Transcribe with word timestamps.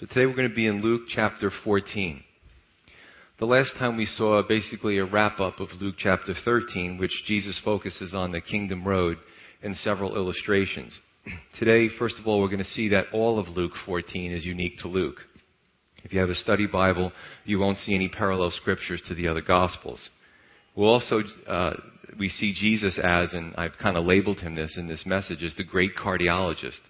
So 0.00 0.06
today 0.06 0.26
we're 0.26 0.34
going 0.34 0.48
to 0.48 0.54
be 0.54 0.66
in 0.66 0.82
Luke 0.82 1.02
chapter 1.08 1.52
14. 1.62 2.20
The 3.38 3.44
last 3.44 3.74
time 3.78 3.96
we 3.96 4.06
saw 4.06 4.42
basically 4.42 4.98
a 4.98 5.04
wrap 5.04 5.38
up 5.38 5.60
of 5.60 5.68
Luke 5.80 5.94
chapter 5.96 6.34
13, 6.44 6.98
which 6.98 7.22
Jesus 7.28 7.60
focuses 7.64 8.12
on 8.12 8.32
the 8.32 8.40
kingdom 8.40 8.84
road 8.84 9.18
in 9.62 9.72
several 9.76 10.16
illustrations. 10.16 10.92
Today, 11.60 11.88
first 11.96 12.16
of 12.18 12.26
all, 12.26 12.40
we're 12.40 12.48
going 12.48 12.58
to 12.58 12.64
see 12.64 12.88
that 12.88 13.04
all 13.12 13.38
of 13.38 13.46
Luke 13.46 13.70
14 13.86 14.32
is 14.32 14.44
unique 14.44 14.78
to 14.78 14.88
Luke. 14.88 15.18
If 16.02 16.12
you 16.12 16.18
have 16.18 16.28
a 16.28 16.34
study 16.34 16.66
Bible, 16.66 17.12
you 17.44 17.60
won't 17.60 17.78
see 17.78 17.94
any 17.94 18.08
parallel 18.08 18.50
scriptures 18.50 19.00
to 19.06 19.14
the 19.14 19.28
other 19.28 19.42
Gospels. 19.42 20.00
We'll 20.74 20.90
also, 20.90 21.22
uh, 21.46 21.74
we 22.18 22.30
see 22.30 22.52
Jesus 22.52 22.98
as, 23.00 23.32
and 23.32 23.54
I've 23.54 23.78
kind 23.80 23.96
of 23.96 24.04
labeled 24.04 24.40
him 24.40 24.56
this 24.56 24.74
in 24.76 24.88
this 24.88 25.06
message, 25.06 25.44
as 25.44 25.54
the 25.54 25.62
great 25.62 25.92
cardiologist 25.94 26.80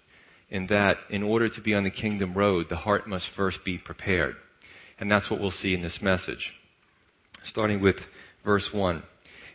in 0.49 0.67
that 0.67 0.97
in 1.09 1.23
order 1.23 1.49
to 1.49 1.61
be 1.61 1.73
on 1.73 1.83
the 1.83 1.89
kingdom 1.89 2.33
road, 2.33 2.67
the 2.69 2.75
heart 2.75 3.07
must 3.07 3.25
first 3.35 3.59
be 3.65 3.77
prepared. 3.77 4.35
And 4.99 5.11
that's 5.11 5.29
what 5.29 5.39
we'll 5.39 5.51
see 5.51 5.73
in 5.73 5.81
this 5.81 5.99
message. 6.01 6.53
Starting 7.49 7.81
with 7.81 7.95
verse 8.43 8.69
1. 8.71 9.03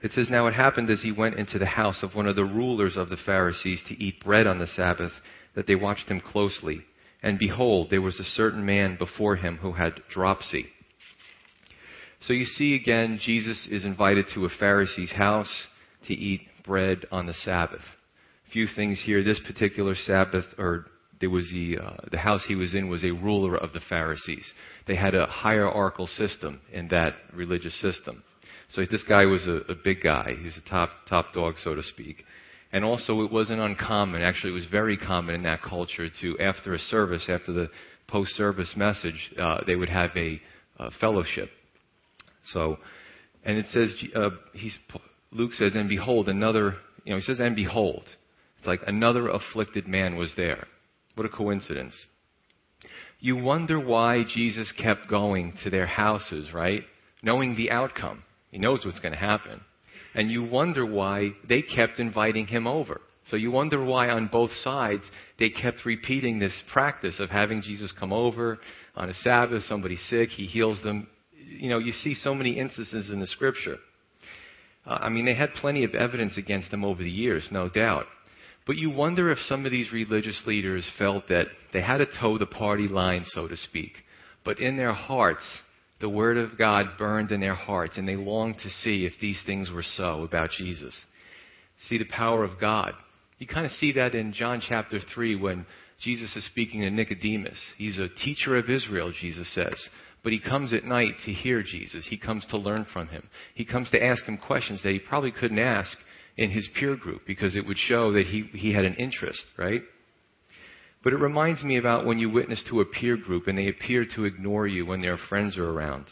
It 0.03 0.13
says, 0.13 0.29
Now 0.30 0.47
it 0.47 0.55
happened 0.55 0.91
as 0.91 1.03
he 1.03 1.13
went 1.13 1.37
into 1.37 1.59
the 1.59 1.66
house 1.66 2.03
of 2.03 2.15
one 2.15 2.27
of 2.27 2.37
the 2.37 2.45
rulers 2.45 2.97
of 2.97 3.09
the 3.09 3.16
Pharisees 3.16 3.80
to 3.89 4.03
eat 4.03 4.25
bread 4.25 4.47
on 4.47 4.59
the 4.59 4.66
Sabbath 4.66 5.13
that 5.55 5.66
they 5.66 5.75
watched 5.75 6.09
him 6.09 6.21
closely. 6.21 6.83
And 7.23 7.38
behold, 7.38 7.88
there 7.91 8.01
was 8.01 8.19
a 8.19 8.25
certain 8.25 8.65
man 8.65 8.97
before 8.99 9.37
him 9.37 9.59
who 9.59 9.73
had 9.73 10.01
dropsy. 10.11 10.66
So 12.23 12.33
you 12.33 12.45
see 12.45 12.75
again, 12.75 13.19
Jesus 13.23 13.66
is 13.71 13.85
invited 13.85 14.27
to 14.35 14.45
a 14.45 14.51
Pharisee's 14.51 15.13
house 15.13 15.51
to 16.07 16.15
eat 16.15 16.43
bread 16.65 17.07
on 17.11 17.27
the 17.27 17.35
Sabbath 17.35 17.83
few 18.53 18.67
things 18.75 19.01
here. 19.05 19.23
This 19.23 19.41
particular 19.47 19.95
Sabbath, 19.95 20.47
or 20.59 20.87
there 21.21 21.31
was 21.31 21.49
the 21.51 21.79
uh, 21.79 21.97
the 22.11 22.19
house 22.19 22.43
he 22.47 22.55
was 22.55 22.75
in 22.75 22.89
was 22.89 23.05
a 23.05 23.11
ruler 23.11 23.57
of 23.57 23.73
the 23.73 23.81
Pharisees. 23.89 24.45
They 24.87 24.97
had 24.97 25.15
a 25.15 25.27
hierarchical 25.27 26.07
system 26.07 26.61
in 26.73 26.89
that 26.89 27.15
religious 27.35 27.79
system. 27.80 28.23
So 28.73 28.85
this 28.91 29.02
guy 29.02 29.24
was 29.24 29.47
a, 29.47 29.73
a 29.73 29.74
big 29.74 30.02
guy. 30.02 30.35
He's 30.43 30.57
a 30.57 30.69
top 30.69 30.91
top 31.09 31.33
dog, 31.35 31.55
so 31.63 31.74
to 31.74 31.83
speak. 31.83 32.24
And 32.73 32.85
also, 32.85 33.23
it 33.23 33.33
wasn't 33.33 33.61
uncommon. 33.61 34.23
Actually, 34.23 34.52
it 34.52 34.55
was 34.55 34.67
very 34.67 34.96
common 34.96 35.35
in 35.35 35.43
that 35.43 35.61
culture 35.61 36.09
to, 36.21 36.39
after 36.39 36.73
a 36.73 36.79
service, 36.79 37.24
after 37.29 37.52
the 37.52 37.69
post-service 38.07 38.74
message, 38.77 39.33
uh, 39.41 39.59
they 39.67 39.74
would 39.74 39.89
have 39.89 40.11
a, 40.17 40.41
a 40.79 40.91
fellowship. 41.01 41.51
So, 42.52 42.79
and 43.45 43.59
it 43.59 43.67
says, 43.71 43.93
uh, 44.15 44.30
Luke 45.33 45.52
says, 45.55 45.74
and 45.74 45.89
behold, 45.89 46.29
another, 46.29 46.77
you 47.05 47.13
know, 47.13 47.17
he 47.17 47.23
says, 47.23 47.41
and 47.41 47.57
behold. 47.57 48.05
It's 48.61 48.66
like 48.66 48.83
another 48.87 49.27
afflicted 49.29 49.89
man 49.89 50.16
was 50.16 50.35
there. 50.37 50.66
What 51.15 51.25
a 51.25 51.30
coincidence. 51.30 51.95
You 53.19 53.37
wonder 53.37 53.80
why 53.80 54.23
Jesus 54.23 54.71
kept 54.73 55.09
going 55.09 55.55
to 55.65 55.71
their 55.71 55.87
houses, 55.87 56.52
right? 56.52 56.83
Knowing 57.23 57.57
the 57.57 57.71
outcome. 57.71 58.23
He 58.51 58.59
knows 58.59 58.85
what's 58.85 59.01
going 59.01 59.15
to 59.15 59.19
happen. 59.19 59.63
And 60.15 60.30
you 60.30 60.45
wonder 60.45 60.85
why 60.85 61.30
they 61.49 61.63
kept 61.63 62.01
inviting 62.01 62.49
him 62.49 62.67
over. 62.67 63.01
So 63.30 63.37
you 63.37 63.51
wonder 63.51 63.83
why 63.83 64.11
on 64.11 64.27
both 64.27 64.50
sides 64.62 65.05
they 65.39 65.49
kept 65.49 65.87
repeating 65.87 66.39
this 66.39 66.62
practice 66.71 67.19
of 67.19 67.31
having 67.31 67.62
Jesus 67.62 67.93
come 67.99 68.12
over 68.12 68.59
on 68.95 69.09
a 69.09 69.15
Sabbath, 69.15 69.62
somebody's 69.65 70.06
sick, 70.11 70.28
he 70.28 70.45
heals 70.45 70.83
them. 70.83 71.06
You 71.34 71.71
know, 71.71 71.78
you 71.78 71.93
see 71.93 72.15
so 72.15 72.34
many 72.34 72.59
instances 72.59 73.09
in 73.09 73.21
the 73.21 73.27
scripture. 73.27 73.78
Uh, 74.84 74.99
I 75.00 75.09
mean, 75.09 75.25
they 75.25 75.34
had 75.34 75.55
plenty 75.55 75.84
of 75.84 75.95
evidence 75.95 76.37
against 76.37 76.71
them 76.71 76.84
over 76.84 77.03
the 77.03 77.11
years, 77.11 77.45
no 77.50 77.71
doubt. 77.71 78.05
But 78.71 78.76
you 78.76 78.91
wonder 78.91 79.32
if 79.32 79.38
some 79.49 79.66
of 79.66 79.72
these 79.72 79.91
religious 79.91 80.41
leaders 80.47 80.88
felt 80.97 81.26
that 81.26 81.49
they 81.72 81.82
had 81.82 81.99
to 81.99 82.06
toe 82.06 82.38
the 82.38 82.47
party 82.47 82.87
line, 82.87 83.25
so 83.27 83.49
to 83.49 83.56
speak. 83.56 83.94
But 84.44 84.60
in 84.60 84.77
their 84.77 84.93
hearts, 84.93 85.43
the 86.00 86.09
Word 86.09 86.38
of 86.38 86.56
God 86.56 86.97
burned 86.97 87.32
in 87.32 87.41
their 87.41 87.56
hearts, 87.56 87.99
and 87.99 88.06
they 88.06 88.15
longed 88.15 88.60
to 88.62 88.71
see 88.71 89.04
if 89.04 89.15
these 89.21 89.43
things 89.44 89.72
were 89.72 89.82
so 89.82 90.22
about 90.22 90.50
Jesus. 90.56 90.94
See 91.89 91.99
the 91.99 92.05
power 92.05 92.45
of 92.45 92.61
God. 92.61 92.93
You 93.41 93.49
kind 93.49 93.67
of 93.67 93.72
see 93.72 93.91
that 93.95 94.15
in 94.15 94.33
John 94.33 94.62
chapter 94.65 95.00
3 95.12 95.34
when 95.34 95.66
Jesus 96.00 96.37
is 96.37 96.47
speaking 96.47 96.83
to 96.83 96.91
Nicodemus. 96.93 97.59
He's 97.77 97.99
a 97.99 98.09
teacher 98.25 98.56
of 98.56 98.71
Israel, 98.71 99.12
Jesus 99.21 99.53
says. 99.53 99.75
But 100.22 100.33
he 100.33 100.39
comes 100.39 100.72
at 100.72 100.84
night 100.84 101.15
to 101.25 101.33
hear 101.33 101.65
Jesus. 101.65 102.06
He 102.09 102.19
comes 102.19 102.47
to 102.50 102.56
learn 102.56 102.87
from 102.93 103.09
him. 103.09 103.28
He 103.53 103.65
comes 103.65 103.91
to 103.91 104.00
ask 104.00 104.22
him 104.27 104.39
questions 104.39 104.81
that 104.84 104.93
he 104.93 105.00
probably 105.00 105.33
couldn't 105.33 105.59
ask 105.59 105.91
in 106.37 106.51
his 106.51 106.69
peer 106.79 106.97
group 106.97 107.23
because 107.27 107.57
it 107.57 107.67
would 107.67 107.79
show 107.79 108.13
that 108.13 108.27
he, 108.27 108.49
he 108.53 108.73
had 108.73 108.85
an 108.85 108.95
interest, 108.95 109.41
right? 109.57 109.83
But 111.03 111.13
it 111.13 111.19
reminds 111.19 111.63
me 111.63 111.77
about 111.77 112.05
when 112.05 112.19
you 112.19 112.31
witness 112.31 112.63
to 112.69 112.81
a 112.81 112.85
peer 112.85 113.17
group 113.17 113.47
and 113.47 113.57
they 113.57 113.69
appear 113.69 114.07
to 114.15 114.25
ignore 114.25 114.67
you 114.67 114.85
when 114.85 115.01
their 115.01 115.17
friends 115.17 115.57
are 115.57 115.69
around. 115.69 116.07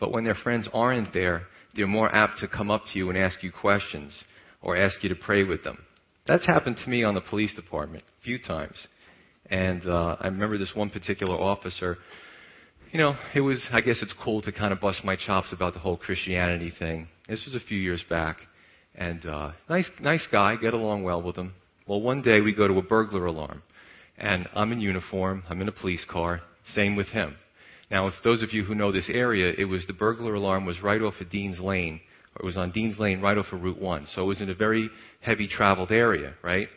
But 0.00 0.12
when 0.12 0.24
their 0.24 0.34
friends 0.34 0.68
aren't 0.72 1.12
there, 1.12 1.42
they're 1.76 1.86
more 1.86 2.14
apt 2.14 2.40
to 2.40 2.48
come 2.48 2.70
up 2.70 2.82
to 2.92 2.98
you 2.98 3.08
and 3.08 3.18
ask 3.18 3.42
you 3.42 3.52
questions 3.52 4.24
or 4.62 4.76
ask 4.76 5.02
you 5.02 5.08
to 5.08 5.14
pray 5.14 5.44
with 5.44 5.62
them. 5.62 5.78
That's 6.26 6.46
happened 6.46 6.78
to 6.82 6.90
me 6.90 7.04
on 7.04 7.14
the 7.14 7.20
police 7.20 7.54
department 7.54 8.04
a 8.20 8.24
few 8.24 8.38
times. 8.38 8.76
And 9.50 9.86
uh, 9.86 10.16
I 10.20 10.26
remember 10.26 10.58
this 10.58 10.72
one 10.74 10.90
particular 10.90 11.36
officer. 11.36 11.98
You 12.92 12.98
know, 12.98 13.14
it 13.34 13.40
was, 13.40 13.64
I 13.72 13.80
guess 13.80 13.98
it's 14.02 14.14
cool 14.22 14.40
to 14.42 14.52
kind 14.52 14.72
of 14.72 14.80
bust 14.80 15.04
my 15.04 15.16
chops 15.16 15.52
about 15.52 15.74
the 15.74 15.80
whole 15.80 15.96
Christianity 15.96 16.72
thing. 16.78 17.08
This 17.28 17.44
was 17.44 17.54
a 17.54 17.60
few 17.60 17.78
years 17.78 18.02
back. 18.08 18.38
And 18.94 19.24
uh, 19.26 19.52
nice, 19.68 19.90
nice 20.00 20.26
guy, 20.30 20.56
get 20.56 20.74
along 20.74 21.02
well 21.02 21.22
with 21.22 21.36
him. 21.36 21.54
Well, 21.86 22.00
one 22.00 22.22
day 22.22 22.40
we 22.40 22.54
go 22.54 22.68
to 22.68 22.78
a 22.78 22.82
burglar 22.82 23.26
alarm, 23.26 23.62
and 24.16 24.48
I'm 24.54 24.72
in 24.72 24.80
uniform. 24.80 25.42
I'm 25.48 25.60
in 25.60 25.68
a 25.68 25.72
police 25.72 26.04
car. 26.08 26.40
Same 26.74 26.96
with 26.96 27.08
him. 27.08 27.36
Now, 27.90 28.06
if 28.06 28.14
those 28.22 28.42
of 28.42 28.52
you 28.52 28.64
who 28.64 28.74
know 28.74 28.92
this 28.92 29.10
area, 29.12 29.52
it 29.56 29.66
was 29.66 29.86
the 29.86 29.92
burglar 29.92 30.34
alarm 30.34 30.64
was 30.64 30.82
right 30.82 31.02
off 31.02 31.14
of 31.20 31.30
Dean's 31.30 31.60
Lane, 31.60 32.00
or 32.34 32.42
it 32.42 32.46
was 32.46 32.56
on 32.56 32.70
Dean's 32.70 32.98
Lane, 32.98 33.20
right 33.20 33.36
off 33.36 33.52
of 33.52 33.62
Route 33.62 33.80
One. 33.80 34.06
So 34.14 34.22
it 34.22 34.26
was 34.26 34.40
in 34.40 34.48
a 34.48 34.54
very 34.54 34.88
heavy 35.20 35.46
traveled 35.46 35.92
area, 35.92 36.34
right? 36.42 36.68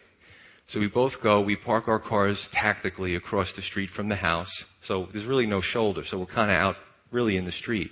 So 0.69 0.81
we 0.81 0.87
both 0.87 1.13
go. 1.23 1.39
We 1.39 1.55
park 1.55 1.87
our 1.87 1.99
cars 1.99 2.37
tactically 2.51 3.15
across 3.15 3.47
the 3.55 3.61
street 3.61 3.89
from 3.95 4.09
the 4.09 4.17
house. 4.17 4.51
So 4.85 5.07
there's 5.13 5.25
really 5.25 5.45
no 5.45 5.61
shoulder. 5.61 6.03
So 6.09 6.19
we're 6.19 6.25
kind 6.25 6.51
of 6.51 6.57
out 6.57 6.75
really 7.11 7.37
in 7.37 7.45
the 7.45 7.53
street. 7.53 7.89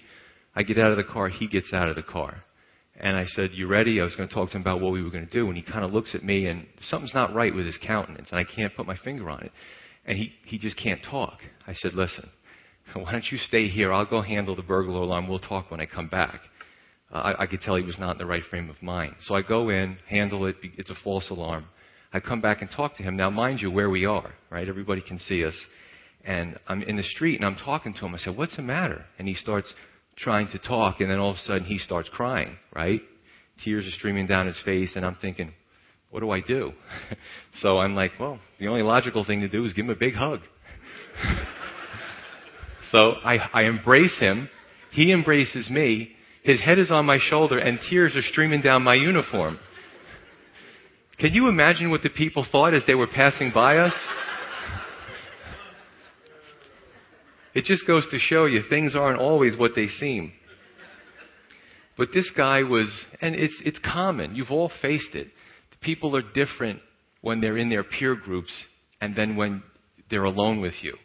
I 0.56 0.64
get 0.64 0.78
out 0.78 0.92
of 0.92 0.98
the 0.98 1.04
car. 1.04 1.30
He 1.30 1.48
gets 1.48 1.72
out 1.72 1.88
of 1.88 1.96
the 1.96 2.04
car. 2.04 2.44
And 3.00 3.18
I 3.18 3.26
said, 3.26 3.52
You 3.54 3.68
ready? 3.68 4.00
I 4.00 4.04
was 4.04 4.16
going 4.16 4.30
to 4.30 4.34
talk 4.34 4.50
to 4.50 4.56
him 4.56 4.62
about 4.62 4.80
what 4.80 4.94
we 4.94 5.04
were 5.04 5.10
going 5.10 5.26
to 5.26 5.32
do. 5.32 5.48
And 5.48 5.58
he 5.58 5.64
kind 5.64 5.84
of 5.84 5.94
looks 5.94 6.16
at 6.16 6.24
me, 6.24 6.48
and 6.48 6.66
something's 6.82 7.14
not 7.14 7.34
right 7.34 7.54
with 7.54 7.66
his 7.66 7.78
countenance, 7.86 8.30
and 8.32 8.40
I 8.40 8.44
can't 8.44 8.76
put 8.76 8.86
my 8.86 8.98
finger 8.98 9.30
on 9.30 9.44
it. 9.44 9.52
And 10.06 10.18
he, 10.18 10.32
he 10.46 10.58
just 10.58 10.78
can't 10.78 11.04
talk. 11.04 11.40
I 11.68 11.74
said, 11.74 11.94
Listen, 11.94 12.30
why 12.94 13.12
don't 13.12 13.32
you 13.32 13.38
stay 13.38 13.68
here? 13.68 13.92
I'll 13.92 14.06
go 14.06 14.22
handle 14.22 14.56
the 14.56 14.62
burglar 14.62 15.02
alarm. 15.02 15.28
We'll 15.28 15.40
talk 15.40 15.72
when 15.72 15.82
I 15.82 15.86
come 15.86 16.08
back. 16.08 16.42
Uh, 17.14 17.18
I, 17.18 17.44
I 17.44 17.46
could 17.48 17.62
tell 17.62 17.76
he 17.76 17.84
was 17.84 18.00
not 18.00 18.14
in 18.14 18.18
the 18.18 18.26
right 18.26 18.44
frame 18.50 18.70
of 18.70 18.82
mind. 18.82 19.16
So 19.22 19.36
I 19.36 19.42
go 19.42 19.70
in, 19.70 19.98
handle 20.08 20.46
it. 20.46 20.56
It's 20.64 20.90
a 20.90 20.96
false 21.04 21.30
alarm. 21.30 21.66
I 22.14 22.20
come 22.22 22.40
back 22.40 22.62
and 22.62 22.72
talk 22.72 22.96
to 22.98 23.04
him. 23.04 23.18
Now, 23.18 23.30
mind 23.30 23.62
you, 23.62 23.70
where 23.70 23.90
we 23.90 24.06
are, 24.06 24.34
right? 24.50 24.68
Everybody 24.68 25.02
can 25.02 25.20
see 25.20 25.44
us. 25.44 25.56
And 26.24 26.58
I'm 26.68 26.82
in 26.82 26.96
the 26.96 27.04
street, 27.04 27.36
and 27.36 27.46
I'm 27.46 27.58
talking 27.58 27.94
to 27.94 28.06
him. 28.06 28.16
I 28.16 28.18
said, 28.20 28.38
What's 28.38 28.56
the 28.56 28.62
matter? 28.62 29.06
And 29.20 29.28
he 29.28 29.34
starts 29.34 29.72
trying 30.18 30.48
to 30.50 30.60
talk, 30.60 31.02
and 31.02 31.10
then 31.10 31.20
all 31.20 31.32
of 31.32 31.38
a 31.38 31.40
sudden 31.40 31.66
he 31.66 31.78
starts 31.78 32.10
crying, 32.10 32.58
right? 32.74 33.02
Tears 33.64 33.86
are 33.86 33.92
streaming 33.92 34.28
down 34.28 34.48
his 34.48 34.60
face, 34.64 34.92
and 34.96 35.06
I'm 35.06 35.16
thinking, 35.16 35.54
what 36.10 36.22
do 36.22 36.32
I 36.32 36.40
do? 36.40 36.72
so 37.62 37.80
I'm 37.80 37.96
like, 37.96 38.12
well, 38.20 38.40
the 38.60 38.68
only 38.68 38.82
logical 38.82 39.26
thing 39.26 39.42
to 39.42 39.50
do 39.50 39.66
is 39.66 39.74
give 39.74 39.86
him 39.86 39.92
a 39.92 39.96
big 39.96 40.14
hug. 40.14 40.40
so 42.92 43.14
I, 43.24 43.38
I 43.54 43.64
embrace 43.64 44.18
him. 44.20 44.50
He 44.92 45.12
embraces 45.12 45.70
me. 45.70 46.12
His 46.44 46.62
head 46.62 46.80
is 46.80 46.92
on 46.92 47.06
my 47.06 47.18
shoulder, 47.20 47.58
and 47.58 47.80
tears 47.90 48.16
are 48.16 48.22
streaming 48.22 48.62
down 48.62 48.84
my 48.84 48.94
uniform. 48.96 49.60
Can 51.18 51.34
you 51.34 51.48
imagine 51.48 51.90
what 51.92 52.04
the 52.04 52.10
people 52.10 52.46
thought 52.50 52.74
as 52.74 52.84
they 52.86 52.96
were 52.96 53.08
passing 53.08 53.52
by 53.54 53.78
us? 53.78 53.94
It 57.56 57.64
just 57.64 57.88
goes 57.88 58.06
to 58.12 58.20
show 58.20 58.46
you 58.46 58.62
things 58.70 58.96
aren't 58.96 59.20
always 59.20 59.58
what 59.58 59.72
they 59.76 59.88
seem. 59.88 60.34
But 61.98 62.10
this 62.14 62.30
guy 62.36 62.64
was, 62.64 62.90
and 63.22 63.34
it's, 63.34 63.56
it's 63.64 63.80
common. 63.80 64.36
You've 64.36 64.52
all 64.52 64.70
faced 64.82 65.16
it. 65.16 65.30
People 65.82 66.16
are 66.18 66.22
different 66.22 66.82
when 67.22 67.40
they're 67.40 67.58
in 67.58 67.70
their 67.70 67.86
peer 67.86 68.16
groups 68.16 68.52
and 69.00 69.16
then 69.16 69.38
when 69.38 69.64
they're 70.10 70.26
alone 70.26 70.60
with 70.60 70.74
you. 70.82 70.98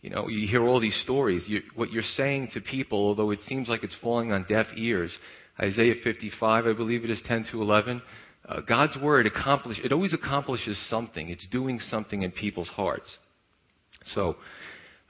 You 0.00 0.08
know, 0.08 0.28
you 0.28 0.48
hear 0.48 0.66
all 0.66 0.80
these 0.80 0.98
stories. 1.02 1.44
You, 1.46 1.60
what 1.74 1.92
you're 1.92 2.02
saying 2.16 2.50
to 2.54 2.62
people, 2.62 2.98
although 2.98 3.30
it 3.32 3.40
seems 3.46 3.68
like 3.68 3.84
it's 3.84 3.96
falling 4.00 4.32
on 4.32 4.46
deaf 4.48 4.66
ears, 4.76 5.14
Isaiah 5.60 5.96
55, 6.02 6.66
I 6.66 6.72
believe 6.72 7.04
it 7.04 7.10
is 7.10 7.20
10 7.26 7.48
to 7.52 7.60
11. 7.60 8.00
Uh, 8.48 8.60
God's 8.66 8.96
word 8.96 9.26
accomplish, 9.26 9.78
it 9.84 9.92
always 9.92 10.14
accomplishes 10.14 10.82
something. 10.88 11.28
It's 11.28 11.46
doing 11.48 11.78
something 11.78 12.22
in 12.22 12.30
people's 12.30 12.68
hearts. 12.68 13.18
So, 14.14 14.36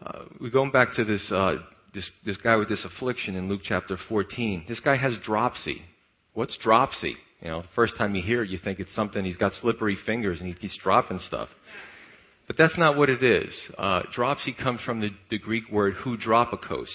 uh, 0.04 0.24
we're 0.40 0.50
going 0.50 0.70
back 0.70 0.94
to 0.94 1.04
this, 1.04 1.30
uh, 1.30 1.56
this, 1.94 2.08
this 2.24 2.36
guy 2.38 2.56
with 2.56 2.68
this 2.68 2.84
affliction 2.84 3.36
in 3.36 3.48
Luke 3.48 3.60
chapter 3.62 3.96
14. 4.08 4.64
This 4.68 4.80
guy 4.80 4.96
has 4.96 5.14
dropsy. 5.22 5.82
What's 6.32 6.56
dropsy? 6.56 7.16
You 7.42 7.48
know, 7.48 7.62
the 7.62 7.68
first 7.74 7.96
time 7.96 8.14
you 8.14 8.22
hear 8.22 8.42
it, 8.42 8.50
you 8.50 8.58
think 8.58 8.80
it's 8.80 8.94
something, 8.94 9.24
he's 9.24 9.36
got 9.36 9.52
slippery 9.54 9.98
fingers 10.06 10.40
and 10.40 10.48
he 10.48 10.54
keeps 10.54 10.78
dropping 10.82 11.18
stuff. 11.18 11.48
But 12.46 12.56
that's 12.56 12.76
not 12.76 12.96
what 12.96 13.08
it 13.08 13.22
is. 13.22 13.54
Uh, 13.78 14.02
dropsy 14.14 14.52
comes 14.52 14.80
from 14.82 15.00
the, 15.00 15.10
the 15.30 15.38
Greek 15.38 15.64
word 15.70 15.94
hydropikos, 15.94 16.90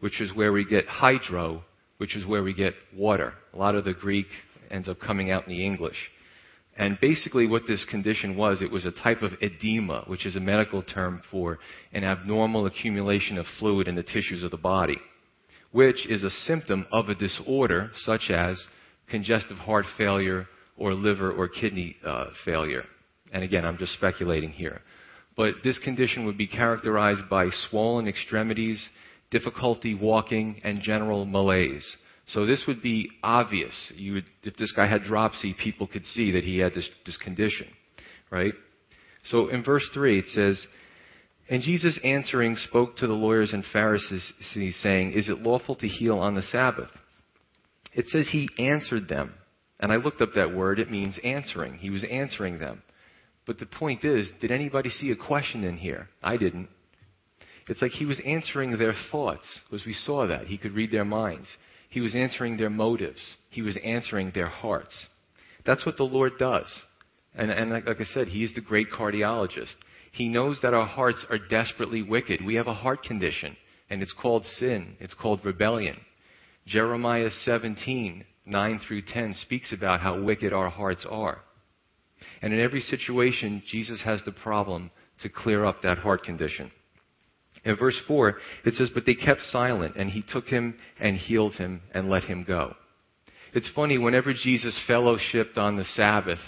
which 0.00 0.20
is 0.20 0.34
where 0.34 0.52
we 0.52 0.64
get 0.64 0.86
hydro, 0.86 1.62
which 1.98 2.16
is 2.16 2.26
where 2.26 2.42
we 2.42 2.52
get 2.52 2.74
water. 2.94 3.34
A 3.54 3.56
lot 3.56 3.74
of 3.74 3.84
the 3.84 3.94
Greek 3.94 4.26
ends 4.70 4.88
up 4.88 5.00
coming 5.00 5.30
out 5.30 5.46
in 5.46 5.50
the 5.50 5.64
English. 5.64 5.96
And 6.76 6.98
basically, 7.00 7.46
what 7.46 7.66
this 7.66 7.84
condition 7.90 8.36
was, 8.36 8.62
it 8.62 8.70
was 8.70 8.86
a 8.86 8.90
type 8.90 9.22
of 9.22 9.32
edema, 9.42 10.04
which 10.06 10.24
is 10.24 10.36
a 10.36 10.40
medical 10.40 10.82
term 10.82 11.20
for 11.30 11.58
an 11.92 12.04
abnormal 12.04 12.66
accumulation 12.66 13.36
of 13.38 13.46
fluid 13.58 13.88
in 13.88 13.96
the 13.96 14.02
tissues 14.02 14.42
of 14.42 14.50
the 14.50 14.56
body, 14.56 14.98
which 15.72 16.06
is 16.06 16.22
a 16.22 16.30
symptom 16.30 16.86
of 16.90 17.08
a 17.08 17.14
disorder 17.14 17.90
such 18.04 18.30
as 18.30 18.64
congestive 19.08 19.58
heart 19.58 19.84
failure 19.98 20.46
or 20.76 20.94
liver 20.94 21.30
or 21.30 21.48
kidney 21.48 21.96
uh, 22.06 22.26
failure. 22.44 22.84
And 23.32 23.44
again, 23.44 23.64
I'm 23.64 23.76
just 23.76 23.92
speculating 23.94 24.50
here. 24.50 24.80
But 25.36 25.56
this 25.62 25.78
condition 25.78 26.24
would 26.26 26.38
be 26.38 26.46
characterized 26.46 27.28
by 27.28 27.50
swollen 27.68 28.08
extremities, 28.08 28.82
difficulty 29.30 29.94
walking, 29.94 30.60
and 30.64 30.80
general 30.80 31.24
malaise. 31.26 31.96
So 32.32 32.46
this 32.46 32.64
would 32.66 32.82
be 32.82 33.10
obvious. 33.22 33.74
Would, 33.98 34.24
if 34.42 34.56
this 34.56 34.72
guy 34.72 34.86
had 34.86 35.04
dropsy, 35.04 35.54
people 35.54 35.86
could 35.86 36.04
see 36.06 36.32
that 36.32 36.44
he 36.44 36.58
had 36.58 36.74
this, 36.74 36.88
this 37.04 37.16
condition, 37.16 37.66
right? 38.30 38.52
So 39.30 39.48
in 39.48 39.64
verse 39.64 39.88
3, 39.92 40.18
it 40.20 40.28
says, 40.28 40.64
And 41.48 41.62
Jesus 41.62 41.98
answering 42.04 42.56
spoke 42.56 42.96
to 42.98 43.06
the 43.06 43.12
lawyers 43.12 43.52
and 43.52 43.64
Pharisees, 43.72 44.32
saying, 44.82 45.12
Is 45.12 45.28
it 45.28 45.42
lawful 45.42 45.74
to 45.76 45.88
heal 45.88 46.18
on 46.18 46.34
the 46.34 46.42
Sabbath? 46.42 46.90
It 47.92 48.08
says 48.08 48.28
he 48.30 48.48
answered 48.58 49.08
them. 49.08 49.34
And 49.80 49.90
I 49.90 49.96
looked 49.96 50.20
up 50.20 50.34
that 50.34 50.54
word. 50.54 50.78
It 50.78 50.90
means 50.90 51.18
answering. 51.24 51.78
He 51.78 51.90
was 51.90 52.04
answering 52.04 52.58
them. 52.58 52.82
But 53.46 53.58
the 53.58 53.66
point 53.66 54.04
is, 54.04 54.28
did 54.40 54.52
anybody 54.52 54.90
see 54.90 55.10
a 55.10 55.16
question 55.16 55.64
in 55.64 55.78
here? 55.78 56.08
I 56.22 56.36
didn't. 56.36 56.68
It's 57.66 57.80
like 57.80 57.92
he 57.92 58.04
was 58.04 58.20
answering 58.24 58.76
their 58.76 58.94
thoughts, 59.10 59.46
because 59.64 59.86
we 59.86 59.94
saw 59.94 60.26
that. 60.26 60.46
He 60.46 60.58
could 60.58 60.72
read 60.72 60.92
their 60.92 61.04
minds. 61.04 61.48
He 61.90 62.00
was 62.00 62.14
answering 62.14 62.56
their 62.56 62.70
motives. 62.70 63.20
He 63.50 63.62
was 63.62 63.76
answering 63.84 64.30
their 64.34 64.48
hearts. 64.48 65.06
That's 65.66 65.84
what 65.84 65.96
the 65.96 66.04
Lord 66.04 66.32
does. 66.38 66.72
And, 67.34 67.50
and 67.50 67.70
like, 67.70 67.86
like 67.86 68.00
I 68.00 68.04
said, 68.04 68.28
He 68.28 68.44
is 68.44 68.54
the 68.54 68.60
great 68.60 68.90
cardiologist. 68.90 69.74
He 70.12 70.28
knows 70.28 70.58
that 70.62 70.74
our 70.74 70.86
hearts 70.86 71.24
are 71.30 71.38
desperately 71.38 72.02
wicked. 72.02 72.44
We 72.44 72.54
have 72.54 72.66
a 72.66 72.74
heart 72.74 73.02
condition, 73.02 73.56
and 73.88 74.02
it's 74.02 74.12
called 74.12 74.44
sin. 74.44 74.96
It's 74.98 75.14
called 75.14 75.44
rebellion. 75.44 75.96
Jeremiah 76.66 77.30
17, 77.44 78.24
9 78.46 78.80
through 78.86 79.02
10 79.02 79.34
speaks 79.34 79.72
about 79.72 80.00
how 80.00 80.20
wicked 80.20 80.52
our 80.52 80.70
hearts 80.70 81.06
are. 81.08 81.40
And 82.42 82.52
in 82.52 82.60
every 82.60 82.80
situation, 82.80 83.62
Jesus 83.66 84.02
has 84.02 84.22
the 84.24 84.32
problem 84.32 84.90
to 85.22 85.28
clear 85.28 85.64
up 85.64 85.82
that 85.82 85.98
heart 85.98 86.24
condition. 86.24 86.70
In 87.64 87.76
verse 87.76 87.98
4, 88.06 88.36
it 88.64 88.74
says, 88.74 88.90
But 88.92 89.04
they 89.06 89.14
kept 89.14 89.42
silent, 89.42 89.96
and 89.96 90.10
he 90.10 90.22
took 90.22 90.46
him 90.46 90.74
and 90.98 91.16
healed 91.16 91.54
him 91.54 91.82
and 91.92 92.08
let 92.08 92.24
him 92.24 92.44
go. 92.46 92.74
It's 93.52 93.68
funny, 93.74 93.98
whenever 93.98 94.32
Jesus 94.32 94.80
fellowshipped 94.88 95.58
on 95.58 95.76
the 95.76 95.84
Sabbath, 95.84 96.38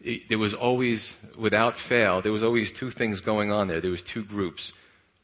it, 0.00 0.22
there 0.28 0.38
was 0.38 0.54
always, 0.54 1.06
without 1.38 1.74
fail, 1.88 2.20
there 2.22 2.32
was 2.32 2.42
always 2.42 2.70
two 2.78 2.90
things 2.90 3.20
going 3.20 3.50
on 3.50 3.68
there. 3.68 3.80
There 3.80 3.90
was 3.90 4.02
two 4.12 4.24
groups 4.24 4.72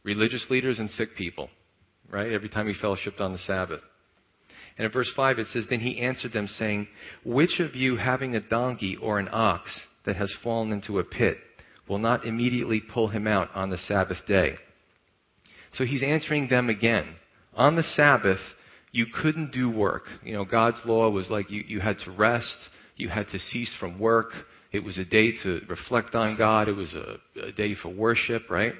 religious 0.05 0.44
leaders 0.50 0.79
and 0.79 0.91
sick 0.91 1.17
people, 1.17 1.49
right? 2.11 2.31
Every 2.31 2.50
time 2.50 2.69
he 2.69 2.75
fellowshipped 2.75 3.20
on 3.20 3.32
the 3.32 3.38
Sabbath. 3.38 3.81
And 4.76 4.85
in 4.85 4.93
verse 4.93 5.11
5 5.14 5.38
it 5.38 5.46
says, 5.49 5.64
Then 5.69 5.81
he 5.81 6.00
answered 6.00 6.32
them, 6.32 6.46
saying, 6.46 6.88
Which 7.25 7.61
of 7.61 7.75
you 7.75 7.96
having 7.96 8.37
a 8.37 8.41
donkey 8.41 8.96
or 9.00 9.19
an 9.19 9.29
ox 9.32 9.70
that 10.05 10.17
has 10.17 10.35
fallen 10.43 10.73
into 10.73 10.99
a 10.99 11.05
pit 11.05 11.38
will 11.88 11.99
not 11.99 12.26
immediately 12.26 12.81
pull 12.81 13.08
him 13.08 13.26
out 13.26 13.49
on 13.55 13.70
the 13.70 13.79
Sabbath 13.79 14.19
day? 14.26 14.56
So 15.76 15.84
he's 15.84 16.02
answering 16.02 16.48
them 16.48 16.68
again. 16.68 17.16
On 17.56 17.76
the 17.76 17.82
Sabbath, 17.82 18.40
you 18.92 19.06
couldn't 19.06 19.52
do 19.52 19.70
work. 19.70 20.04
You 20.22 20.34
know, 20.34 20.44
God's 20.44 20.78
law 20.84 21.10
was 21.10 21.28
like 21.30 21.50
you, 21.50 21.64
you 21.66 21.80
had 21.80 21.98
to 22.04 22.10
rest, 22.12 22.56
you 22.96 23.08
had 23.08 23.28
to 23.30 23.38
cease 23.38 23.74
from 23.78 23.98
work. 23.98 24.30
It 24.72 24.84
was 24.84 24.98
a 24.98 25.04
day 25.04 25.32
to 25.42 25.60
reflect 25.68 26.14
on 26.14 26.36
God, 26.36 26.68
it 26.68 26.72
was 26.72 26.94
a, 26.94 27.46
a 27.48 27.52
day 27.52 27.74
for 27.80 27.88
worship, 27.88 28.50
right? 28.50 28.72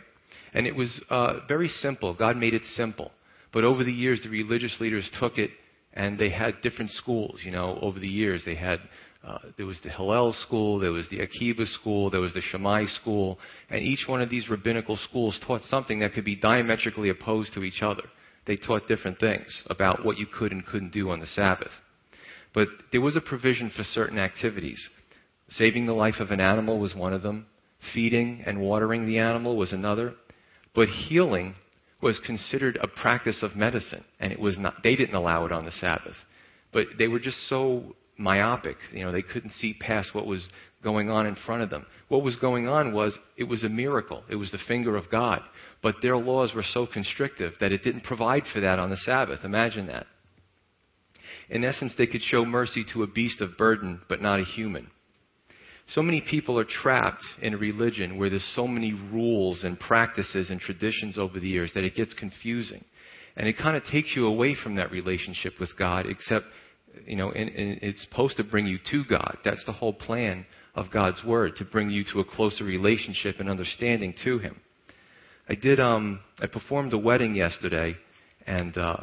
And 0.53 0.67
it 0.67 0.75
was 0.75 1.01
uh, 1.11 1.41
very 1.49 1.69
simple. 1.69 2.15
God 2.15 2.37
made 2.37 2.55
it 2.55 2.63
simple. 2.75 3.11
But 3.53 3.65
over 3.65 3.85
the 3.85 3.93
years, 3.93 4.21
the 4.23 4.29
religious 4.29 4.77
leaders 4.81 5.09
took 5.19 5.39
it 5.39 5.51
and 5.93 6.19
they 6.19 6.31
had 6.31 6.63
different 6.63 6.91
schools. 6.93 7.41
You 7.45 7.53
know, 7.53 7.79
over 7.81 7.99
the 7.99 8.09
years, 8.09 8.43
they 8.45 8.55
had 8.57 8.81
uh, 9.27 9.39
there 9.57 9.67
was 9.67 9.79
the 9.83 9.91
Hillel 9.91 10.35
school, 10.47 10.79
there 10.79 10.93
was 10.93 11.09
the 11.09 11.19
Akiva 11.19 11.67
school, 11.67 12.11
there 12.11 12.21
was 12.21 12.35
the 12.35 12.43
Shammai 12.43 12.85
school, 12.87 13.39
and 13.71 13.83
each 13.83 14.07
one 14.07 14.21
of 14.21 14.29
these 14.29 14.51
rabbinical 14.51 14.97
schools 15.09 15.39
taught 15.47 15.63
something 15.65 16.01
that 16.01 16.13
could 16.13 16.25
be 16.25 16.37
diametrically 16.37 17.09
opposed 17.09 17.55
to 17.55 17.65
each 17.65 17.81
other. 17.83 18.03
They 18.47 18.57
taught 18.57 18.87
different 18.87 19.19
things 19.21 19.47
about 19.71 20.05
what 20.05 20.19
you 20.19 20.27
could 20.27 20.53
and 20.53 20.67
couldn't 20.67 20.93
do 20.93 21.11
on 21.11 21.21
the 21.21 21.27
Sabbath. 21.27 21.71
But 22.53 22.69
there 22.93 23.01
was 23.01 23.17
a 23.17 23.21
provision 23.21 23.73
for 23.75 23.83
certain 23.83 24.19
activities. 24.19 24.81
Saving 25.49 25.87
the 25.87 25.95
life 25.95 26.21
of 26.21 26.31
an 26.31 26.41
animal 26.41 26.79
was 26.79 26.95
one 26.95 27.15
of 27.15 27.23
them. 27.23 27.47
Feeding 27.95 28.43
and 28.47 28.61
watering 28.61 29.07
the 29.07 29.19
animal 29.19 29.57
was 29.57 29.73
another. 29.73 30.15
But 30.75 30.89
healing 30.89 31.55
was 32.03 32.21
considered 32.27 32.79
a 32.83 32.87
practice 32.87 33.43
of 33.43 33.57
medicine, 33.57 34.05
and 34.21 34.33
it 34.33 34.39
was 34.39 34.59
not, 34.59 34.83
they 34.85 34.97
didn't 34.97 35.15
allow 35.15 35.47
it 35.47 35.53
on 35.53 35.65
the 35.65 35.73
Sabbath. 35.73 36.17
But 36.73 36.87
they 36.99 37.09
were 37.09 37.19
just 37.19 37.49
so 37.49 37.95
myopic. 38.17 38.77
You 38.93 39.05
know, 39.05 39.13
they 39.13 39.23
couldn't 39.23 39.53
see 39.53 39.75
past 39.75 40.15
what 40.15 40.27
was 40.27 40.49
going 40.83 41.11
on 41.11 41.27
in 41.27 41.37
front 41.47 41.63
of 41.63 41.71
them. 41.71 41.87
What 42.09 42.23
was 42.23 42.37
going 42.37 42.69
on 42.69 42.93
was 42.93 43.19
it 43.37 43.45
was 43.45 43.65
a 43.65 43.69
miracle. 43.69 44.23
It 44.29 44.37
was 44.37 44.51
the 44.51 44.59
finger 44.69 44.97
of 44.97 45.11
God. 45.11 45.41
But 45.83 45.97
their 46.03 46.17
laws 46.17 46.55
were 46.55 46.65
so 46.73 46.87
constrictive 46.87 47.55
that 47.61 47.73
it 47.73 47.85
didn't 47.85 48.05
provide 48.05 48.45
for 48.53 48.61
that 48.61 48.79
on 48.79 48.91
the 48.91 48.97
Sabbath. 48.97 49.41
Imagine 49.45 49.87
that. 49.89 50.07
In 51.51 51.65
essence, 51.65 51.95
they 51.97 52.07
could 52.07 52.23
show 52.23 52.45
mercy 52.45 52.85
to 52.93 53.03
a 53.03 53.07
beast 53.07 53.41
of 53.41 53.59
burden, 53.59 54.01
but 54.09 54.23
not 54.23 54.41
a 54.41 54.45
human. 54.45 54.91
So 55.89 56.03
many 56.03 56.23
people 56.23 56.59
are 56.59 56.65
trapped 56.65 57.25
in 57.43 57.53
a 57.53 57.59
religion 57.59 58.17
where 58.17 58.31
there's 58.31 58.53
so 58.55 58.67
many 58.67 58.93
rules 58.93 59.65
and 59.65 59.79
practices 59.79 60.49
and 60.49 60.59
traditions 60.59 61.19
over 61.19 61.39
the 61.39 61.49
years 61.49 61.73
that 61.75 61.85
it 61.85 61.95
gets 61.95 62.15
confusing. 62.15 62.85
And 63.37 63.47
it 63.47 63.59
kind 63.59 63.77
of 63.77 63.85
takes 63.85 64.17
you 64.17 64.27
away 64.27 64.55
from 64.55 64.77
that 64.77 64.91
relationship 64.91 65.55
with 65.61 65.77
God, 65.77 66.07
except 66.07 66.47
you 67.07 67.17
know, 67.17 67.31
and, 67.31 67.49
and 67.51 67.79
it's 67.83 68.03
supposed 68.03 68.37
to 68.37 68.45
bring 68.45 68.67
you 68.67 68.79
to 68.91 69.05
God. 69.05 69.39
That's 69.45 69.65
the 69.67 69.73
whole 69.73 69.93
plan 69.93 70.47
of 70.75 70.91
God's 70.91 71.23
Word, 71.25 71.57
to 71.57 71.65
bring 71.65 71.91
you 71.91 72.05
to 72.13 72.21
a 72.21 72.25
closer 72.25 72.65
relationship 72.65 73.37
and 73.39 73.49
understanding 73.49 74.15
to 74.25 74.39
Him. 74.39 74.61
I 75.49 75.55
did, 75.55 75.79
um, 75.79 76.21
I 76.41 76.47
performed 76.47 76.93
a 76.93 76.99
wedding 76.99 77.35
yesterday, 77.35 77.97
and 78.47 78.77
uh, 78.77 78.97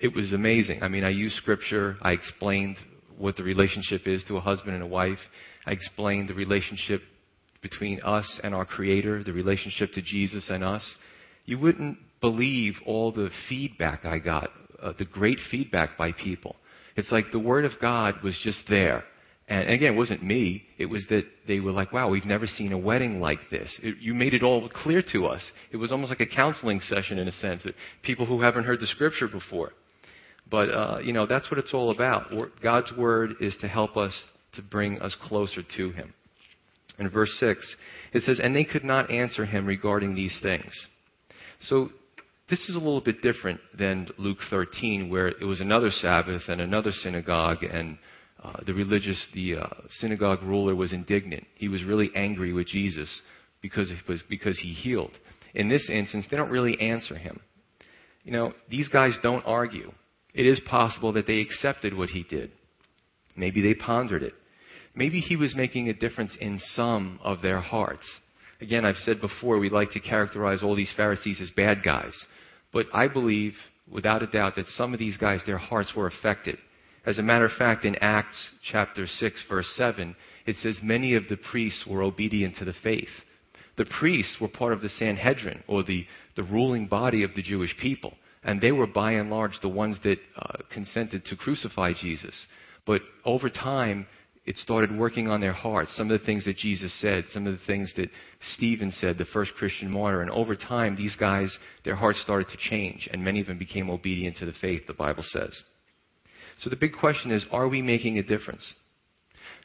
it 0.00 0.14
was 0.14 0.32
amazing. 0.32 0.82
I 0.82 0.88
mean, 0.88 1.04
I 1.04 1.10
used 1.10 1.36
Scripture. 1.36 1.96
I 2.02 2.12
explained 2.12 2.76
what 3.16 3.36
the 3.36 3.42
relationship 3.42 4.06
is 4.06 4.22
to 4.28 4.36
a 4.36 4.40
husband 4.40 4.74
and 4.74 4.82
a 4.82 4.86
wife. 4.86 5.18
I 5.66 5.72
explained 5.72 6.28
the 6.28 6.34
relationship 6.34 7.02
between 7.62 8.00
us 8.02 8.40
and 8.42 8.54
our 8.54 8.64
Creator, 8.64 9.24
the 9.24 9.32
relationship 9.32 9.92
to 9.94 10.02
Jesus 10.02 10.48
and 10.48 10.62
us. 10.62 10.94
You 11.44 11.58
wouldn't 11.58 11.98
believe 12.20 12.74
all 12.86 13.10
the 13.10 13.30
feedback 13.48 14.04
I 14.04 14.18
got, 14.18 14.50
uh, 14.80 14.92
the 14.98 15.04
great 15.04 15.38
feedback 15.50 15.98
by 15.98 16.12
people. 16.12 16.56
It's 16.98 17.12
like 17.12 17.30
the 17.30 17.38
Word 17.38 17.64
of 17.64 17.72
God 17.80 18.22
was 18.24 18.36
just 18.42 18.58
there. 18.68 19.04
And 19.46 19.70
again, 19.70 19.94
it 19.94 19.96
wasn't 19.96 20.24
me. 20.24 20.64
It 20.78 20.86
was 20.86 21.06
that 21.10 21.22
they 21.46 21.60
were 21.60 21.70
like, 21.70 21.92
wow, 21.92 22.10
we've 22.10 22.24
never 22.24 22.48
seen 22.48 22.72
a 22.72 22.78
wedding 22.78 23.20
like 23.20 23.38
this. 23.52 23.72
It, 23.84 23.98
you 24.00 24.14
made 24.14 24.34
it 24.34 24.42
all 24.42 24.68
clear 24.68 25.00
to 25.12 25.26
us. 25.26 25.40
It 25.70 25.76
was 25.76 25.92
almost 25.92 26.10
like 26.10 26.20
a 26.20 26.26
counseling 26.26 26.80
session 26.80 27.18
in 27.18 27.28
a 27.28 27.32
sense. 27.32 27.64
People 28.02 28.26
who 28.26 28.42
haven't 28.42 28.64
heard 28.64 28.80
the 28.80 28.88
scripture 28.88 29.28
before. 29.28 29.70
But, 30.50 30.70
uh, 30.70 30.98
you 31.02 31.12
know, 31.12 31.24
that's 31.24 31.48
what 31.52 31.58
it's 31.58 31.72
all 31.72 31.92
about. 31.92 32.32
God's 32.60 32.92
word 32.98 33.34
is 33.40 33.54
to 33.60 33.68
help 33.68 33.96
us 33.96 34.12
to 34.54 34.62
bring 34.62 35.00
us 35.00 35.16
closer 35.22 35.62
to 35.76 35.90
Him. 35.92 36.12
In 36.98 37.08
verse 37.08 37.34
6, 37.38 37.76
it 38.12 38.24
says, 38.24 38.40
And 38.42 38.56
they 38.56 38.64
could 38.64 38.82
not 38.82 39.08
answer 39.08 39.46
him 39.46 39.66
regarding 39.66 40.16
these 40.16 40.36
things. 40.42 40.72
So 41.60 41.90
this 42.48 42.60
is 42.68 42.74
a 42.74 42.78
little 42.78 43.00
bit 43.00 43.20
different 43.20 43.60
than 43.78 44.08
Luke 44.16 44.38
13, 44.48 45.10
where 45.10 45.28
it 45.28 45.44
was 45.44 45.60
another 45.60 45.90
Sabbath 45.90 46.42
and 46.48 46.60
another 46.60 46.90
synagogue, 46.90 47.62
and 47.62 47.98
uh, 48.42 48.54
the 48.66 48.72
religious, 48.72 49.22
the 49.34 49.56
uh, 49.56 49.66
synagogue 49.98 50.42
ruler 50.42 50.74
was 50.74 50.92
indignant. 50.92 51.46
He 51.56 51.68
was 51.68 51.84
really 51.84 52.10
angry 52.14 52.52
with 52.52 52.66
Jesus 52.68 53.08
because, 53.60 53.92
was, 54.08 54.22
because 54.28 54.58
he 54.58 54.72
healed. 54.72 55.10
In 55.54 55.68
this 55.68 55.88
instance, 55.90 56.26
they 56.30 56.36
don't 56.36 56.50
really 56.50 56.80
answer 56.80 57.16
him. 57.16 57.40
You 58.24 58.32
know, 58.32 58.52
these 58.70 58.88
guys 58.88 59.12
don't 59.22 59.44
argue. 59.44 59.92
It 60.34 60.46
is 60.46 60.60
possible 60.60 61.12
that 61.14 61.26
they 61.26 61.40
accepted 61.40 61.96
what 61.96 62.10
he 62.10 62.22
did. 62.22 62.52
Maybe 63.36 63.60
they 63.60 63.74
pondered 63.74 64.22
it. 64.22 64.34
Maybe 64.94 65.20
he 65.20 65.36
was 65.36 65.54
making 65.54 65.88
a 65.88 65.94
difference 65.94 66.36
in 66.40 66.60
some 66.74 67.20
of 67.22 67.42
their 67.42 67.60
hearts. 67.60 68.06
Again, 68.60 68.84
I've 68.84 68.96
said 69.04 69.20
before, 69.20 69.58
we 69.58 69.70
like 69.70 69.92
to 69.92 70.00
characterize 70.00 70.62
all 70.62 70.74
these 70.74 70.92
Pharisees 70.96 71.40
as 71.40 71.50
bad 71.50 71.82
guys. 71.84 72.12
But 72.72 72.86
I 72.92 73.08
believe, 73.08 73.54
without 73.90 74.22
a 74.22 74.26
doubt, 74.26 74.56
that 74.56 74.66
some 74.68 74.92
of 74.92 74.98
these 74.98 75.16
guys, 75.16 75.40
their 75.46 75.58
hearts 75.58 75.92
were 75.96 76.06
affected. 76.06 76.58
As 77.06 77.18
a 77.18 77.22
matter 77.22 77.46
of 77.46 77.52
fact, 77.52 77.84
in 77.84 77.96
Acts 77.96 78.50
chapter 78.70 79.06
6, 79.06 79.44
verse 79.48 79.72
7, 79.76 80.14
it 80.46 80.56
says, 80.56 80.78
Many 80.82 81.14
of 81.14 81.28
the 81.28 81.36
priests 81.36 81.86
were 81.86 82.02
obedient 82.02 82.56
to 82.56 82.64
the 82.64 82.74
faith. 82.82 83.08
The 83.76 83.86
priests 83.86 84.36
were 84.40 84.48
part 84.48 84.72
of 84.72 84.82
the 84.82 84.88
Sanhedrin, 84.88 85.62
or 85.68 85.82
the, 85.82 86.04
the 86.36 86.42
ruling 86.42 86.86
body 86.86 87.22
of 87.22 87.34
the 87.34 87.42
Jewish 87.42 87.76
people. 87.78 88.14
And 88.42 88.60
they 88.60 88.72
were 88.72 88.86
by 88.86 89.12
and 89.12 89.30
large 89.30 89.60
the 89.60 89.68
ones 89.68 89.98
that 90.04 90.18
uh, 90.36 90.58
consented 90.70 91.24
to 91.26 91.36
crucify 91.36 91.92
Jesus. 91.92 92.46
But 92.86 93.02
over 93.24 93.48
time, 93.48 94.06
it 94.48 94.56
started 94.56 94.96
working 94.96 95.28
on 95.28 95.42
their 95.42 95.52
hearts. 95.52 95.94
Some 95.94 96.10
of 96.10 96.18
the 96.18 96.24
things 96.24 96.46
that 96.46 96.56
Jesus 96.56 96.90
said, 97.02 97.24
some 97.32 97.46
of 97.46 97.52
the 97.52 97.66
things 97.66 97.92
that 97.98 98.08
Stephen 98.54 98.90
said, 98.92 99.18
the 99.18 99.26
first 99.26 99.52
Christian 99.58 99.90
martyr. 99.90 100.22
And 100.22 100.30
over 100.30 100.56
time, 100.56 100.96
these 100.96 101.14
guys, 101.16 101.54
their 101.84 101.94
hearts 101.94 102.22
started 102.22 102.48
to 102.48 102.56
change, 102.56 103.10
and 103.12 103.22
many 103.22 103.42
of 103.42 103.46
them 103.46 103.58
became 103.58 103.90
obedient 103.90 104.38
to 104.38 104.46
the 104.46 104.54
faith, 104.58 104.86
the 104.86 104.94
Bible 104.94 105.22
says. 105.22 105.54
So 106.60 106.70
the 106.70 106.76
big 106.76 106.94
question 106.98 107.30
is 107.30 107.44
are 107.52 107.68
we 107.68 107.82
making 107.82 108.18
a 108.18 108.22
difference? 108.22 108.64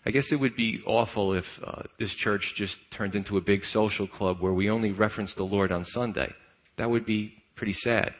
I 0.06 0.12
guess 0.12 0.26
it 0.32 0.36
would 0.36 0.58
be 0.58 0.82
awful 0.86 1.34
if 1.34 1.46
uh, 1.66 1.84
this 1.98 2.14
church 2.16 2.42
just 2.58 2.76
turned 2.92 3.16
into 3.16 3.38
a 3.38 3.42
big 3.42 3.64
social 3.72 4.06
club 4.06 4.42
where 4.42 4.52
we 4.52 4.70
only 4.70 4.92
reference 4.92 5.34
the 5.34 5.44
Lord 5.44 5.72
on 5.72 5.86
Sunday. 5.86 6.34
That 6.78 6.90
would 6.90 7.06
be 7.06 7.36
pretty 7.56 7.74
sad. 7.86 8.14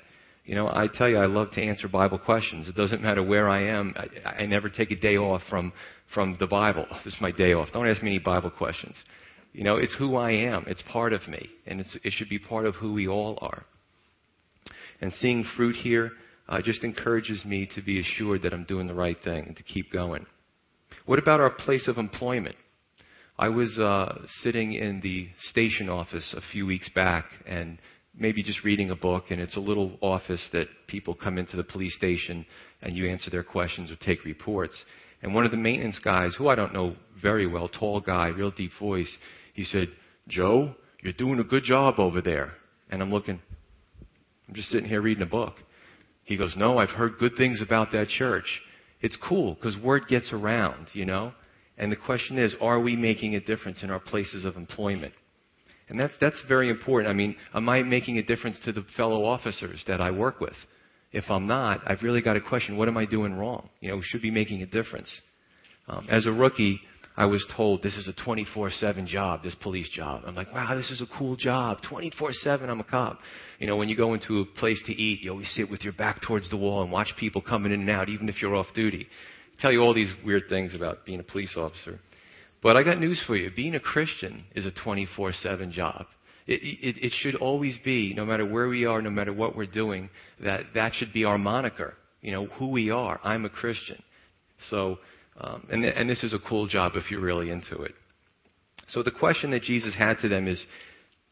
You 0.46 0.56
know, 0.56 0.68
I 0.68 0.88
tell 0.94 1.08
you, 1.08 1.18
I 1.18 1.26
love 1.26 1.52
to 1.52 1.62
answer 1.62 1.88
Bible 1.88 2.20
questions. 2.20 2.68
It 2.68 2.76
doesn't 2.76 3.02
matter 3.02 3.24
where 3.24 3.48
I 3.48 3.64
am. 3.68 3.94
I, 3.96 4.44
I 4.44 4.46
never 4.46 4.70
take 4.70 4.92
a 4.92 4.96
day 4.96 5.16
off 5.16 5.42
from 5.50 5.72
from 6.14 6.38
the 6.40 6.48
Bible. 6.48 6.86
This 7.06 7.14
is 7.16 7.22
my 7.22 7.32
day 7.32 7.54
off. 7.54 7.70
Don't 7.74 7.88
ask 7.88 8.02
me 8.02 8.12
any 8.12 8.20
Bible 8.20 8.52
questions. 8.52 8.96
You 9.54 9.64
know, 9.64 9.78
it's 9.78 9.94
who 9.96 10.16
I 10.16 10.32
am. 10.32 10.66
It's 10.68 10.82
part 10.92 11.14
of 11.14 11.28
me. 11.28 11.48
And 11.66 11.80
it 11.80 12.14
should 12.14 12.30
be 12.30 12.40
part 12.40 12.66
of 12.66 12.76
who 12.76 12.94
we 12.94 13.08
all 13.08 13.38
are. 13.42 13.66
And 15.02 15.14
seeing 15.14 15.46
fruit 15.56 15.76
here 15.76 16.12
uh, 16.50 16.62
just 16.62 16.84
encourages 16.84 17.44
me 17.46 17.70
to 17.76 17.82
be 17.82 18.00
assured 18.00 18.42
that 18.44 18.54
I'm 18.54 18.64
doing 18.64 18.88
the 18.88 18.94
right 18.94 19.18
thing 19.24 19.46
and 19.48 19.58
to 19.58 19.64
keep 19.64 19.92
going. 19.92 20.26
What 21.06 21.20
about 21.20 21.40
our 21.40 21.50
place 21.50 21.88
of 21.88 21.98
employment? 21.98 22.56
I 23.38 23.50
was 23.50 23.78
uh, 23.78 24.22
sitting 24.42 24.74
in 24.74 25.02
the 25.02 25.28
station 25.50 25.90
office 25.90 26.34
a 26.38 26.42
few 26.52 26.66
weeks 26.66 26.90
back 26.94 27.26
and 27.46 27.80
maybe 28.18 28.44
just 28.44 28.64
reading 28.64 28.92
a 28.92 28.96
book, 28.96 29.26
and 29.30 29.42
it's 29.42 29.56
a 29.56 29.62
little 29.62 29.98
office 30.02 30.42
that 30.52 30.68
people 30.88 31.16
come 31.16 31.38
into 31.38 31.58
the 31.58 31.64
police 31.64 31.96
station 31.96 32.46
and 32.82 32.96
you 32.96 33.10
answer 33.10 33.30
their 33.30 33.44
questions 33.44 33.92
or 33.92 33.96
take 33.98 34.24
reports. 34.26 34.76
And 35.22 35.34
one 35.34 35.46
of 35.46 35.52
the 35.52 35.58
maintenance 35.58 36.00
guys, 36.04 36.36
who 36.38 36.48
I 36.48 36.56
don't 36.56 36.74
know 36.74 36.96
very 37.22 37.48
well, 37.48 37.68
tall 37.68 38.02
guy, 38.02 38.28
real 38.28 38.52
deep 38.52 38.72
voice, 38.80 39.10
he 39.54 39.64
said, 39.64 39.88
Joe, 40.28 40.76
you're 41.02 41.14
doing 41.14 41.40
a 41.40 41.44
good 41.44 41.64
job 41.64 42.00
over 42.00 42.22
there. 42.22 42.54
And 42.90 43.02
I'm 43.02 43.12
looking, 43.12 43.40
I'm 44.48 44.54
just 44.54 44.70
sitting 44.70 44.88
here 44.88 45.02
reading 45.02 45.24
a 45.24 45.28
book. 45.28 45.56
He 46.26 46.38
goes, 46.38 46.54
No, 46.56 46.78
I've 46.78 46.90
heard 46.90 47.18
good 47.18 47.36
things 47.38 47.62
about 47.62 47.92
that 47.94 48.08
church. 48.08 48.62
It's 49.02 49.18
cool 49.18 49.56
because 49.56 49.78
word 49.78 50.08
gets 50.08 50.32
around, 50.32 50.88
you 50.94 51.06
know? 51.06 51.34
And 51.78 51.92
the 51.92 51.98
question 51.98 52.38
is, 52.38 52.56
are 52.62 52.80
we 52.80 52.96
making 52.96 53.36
a 53.36 53.42
difference 53.42 53.84
in 53.84 53.90
our 53.90 54.00
places 54.00 54.46
of 54.46 54.56
employment? 54.56 55.14
And 55.94 56.02
that's, 56.02 56.16
that's 56.20 56.42
very 56.48 56.72
important. 56.72 57.08
I 57.08 57.14
mean, 57.14 57.36
am 57.54 57.70
I 57.70 57.84
making 57.84 58.18
a 58.18 58.24
difference 58.24 58.58
to 58.66 58.72
the 58.72 58.84
fellow 58.98 59.26
officers 59.26 59.80
that 59.86 60.02
I 60.02 60.10
work 60.10 60.42
with? 60.42 60.56
If 61.12 61.26
I'm 61.30 61.46
not, 61.46 61.82
I've 61.86 62.02
really 62.02 62.22
got 62.22 62.34
to 62.34 62.42
question 62.42 62.78
what 62.78 62.88
am 62.88 62.98
I 62.98 63.06
doing 63.06 63.36
wrong? 63.36 63.70
You 63.80 63.92
know, 63.92 63.98
we 63.98 64.04
should 64.04 64.24
be 64.24 64.32
making 64.32 64.64
a 64.64 64.66
difference. 64.66 65.12
Um, 65.88 66.08
as 66.10 66.26
a 66.26 66.32
rookie, 66.32 66.82
I 67.16 67.26
was 67.26 67.46
told 67.56 67.84
this 67.84 67.96
is 67.96 68.08
a 68.08 68.24
24 68.24 68.72
7 68.72 69.06
job, 69.06 69.44
this 69.44 69.54
police 69.54 69.88
job. 69.90 70.24
I'm 70.26 70.34
like, 70.34 70.52
wow, 70.52 70.76
this 70.76 70.90
is 70.90 71.00
a 71.00 71.06
cool 71.16 71.36
job. 71.36 71.78
24 71.88 72.34
7, 72.34 72.72
I'm 72.72 72.80
a 72.80 72.84
cop. 72.84 73.20
You 73.60 73.68
know, 73.68 73.76
when 73.76 73.88
you 73.88 73.96
go 73.96 74.16
into 74.16 74.40
a 74.40 74.46
place 74.46 74.82
to 74.88 74.94
eat, 74.94 75.22
you 75.22 75.30
always 75.30 75.54
sit 75.54 75.70
with 75.70 75.84
your 75.84 75.94
back 75.94 76.24
towards 76.24 76.50
the 76.50 76.58
wall 76.58 76.82
and 76.82 76.92
watch 76.92 77.10
people 77.20 77.40
coming 77.40 77.72
in 77.72 77.82
and 77.82 77.90
out, 77.92 78.10
even 78.10 78.30
if 78.30 78.42
you're 78.42 78.56
off 78.56 78.66
duty. 78.74 79.06
I 79.60 79.62
tell 79.62 79.72
you 79.72 79.82
all 79.82 79.94
these 79.94 80.12
weird 80.26 80.46
things 80.50 80.74
about 80.74 81.06
being 81.06 81.20
a 81.20 81.24
police 81.24 81.56
officer. 81.56 82.00
But 82.64 82.78
I 82.78 82.84
got 82.84 83.00
news 83.00 83.22
for 83.28 83.36
you. 83.36 83.52
Being 83.54 83.76
a 83.76 83.80
Christian 83.80 84.46
is 84.56 84.66
a 84.66 84.72
24 84.72 85.34
7 85.34 85.72
job. 85.72 86.06
It, 86.48 86.62
it, 86.64 87.06
it, 87.06 87.14
should 87.20 87.36
always 87.36 87.78
be, 87.86 88.14
no 88.14 88.26
matter 88.26 88.46
where 88.46 88.68
we 88.68 88.86
are, 88.86 89.02
no 89.02 89.10
matter 89.10 89.32
what 89.32 89.56
we're 89.56 89.66
doing, 89.66 90.10
that 90.44 90.62
that 90.74 90.94
should 90.96 91.14
be 91.14 91.24
our 91.24 91.38
moniker. 91.38 91.94
You 92.22 92.32
know, 92.32 92.46
who 92.46 92.70
we 92.70 92.90
are. 92.90 93.20
I'm 93.24 93.46
a 93.46 93.50
Christian. 93.50 94.02
So, 94.70 95.00
um, 95.40 95.68
and, 95.70 95.86
and 95.86 96.10
this 96.10 96.24
is 96.24 96.34
a 96.34 96.40
cool 96.40 96.68
job 96.68 96.94
if 96.96 97.12
you're 97.12 97.22
really 97.22 97.50
into 97.50 97.82
it. 97.82 97.94
So 98.90 99.04
the 99.04 99.12
question 99.12 99.52
that 99.52 99.64
Jesus 99.64 99.94
had 99.94 100.20
to 100.22 100.30
them 100.30 100.48
is, 100.48 100.64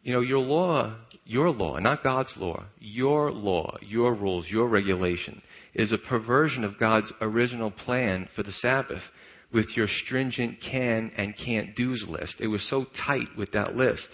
you 0.03 0.13
know, 0.13 0.21
your 0.21 0.39
law, 0.39 0.95
your 1.25 1.49
law, 1.49 1.77
not 1.77 2.03
God's 2.03 2.33
law, 2.37 2.65
your 2.79 3.31
law, 3.31 3.77
your 3.81 4.13
rules, 4.13 4.47
your 4.49 4.67
regulation 4.67 5.41
is 5.73 5.91
a 5.91 5.97
perversion 5.97 6.63
of 6.63 6.79
God's 6.79 7.11
original 7.21 7.71
plan 7.71 8.27
for 8.35 8.43
the 8.43 8.51
Sabbath 8.51 9.03
with 9.53 9.67
your 9.75 9.87
stringent 9.87 10.57
can 10.61 11.11
and 11.17 11.35
can't 11.37 11.75
do's 11.75 12.05
list. 12.07 12.35
It 12.39 12.47
was 12.47 12.67
so 12.69 12.85
tight 13.05 13.27
with 13.37 13.51
that 13.51 13.75
list. 13.75 14.07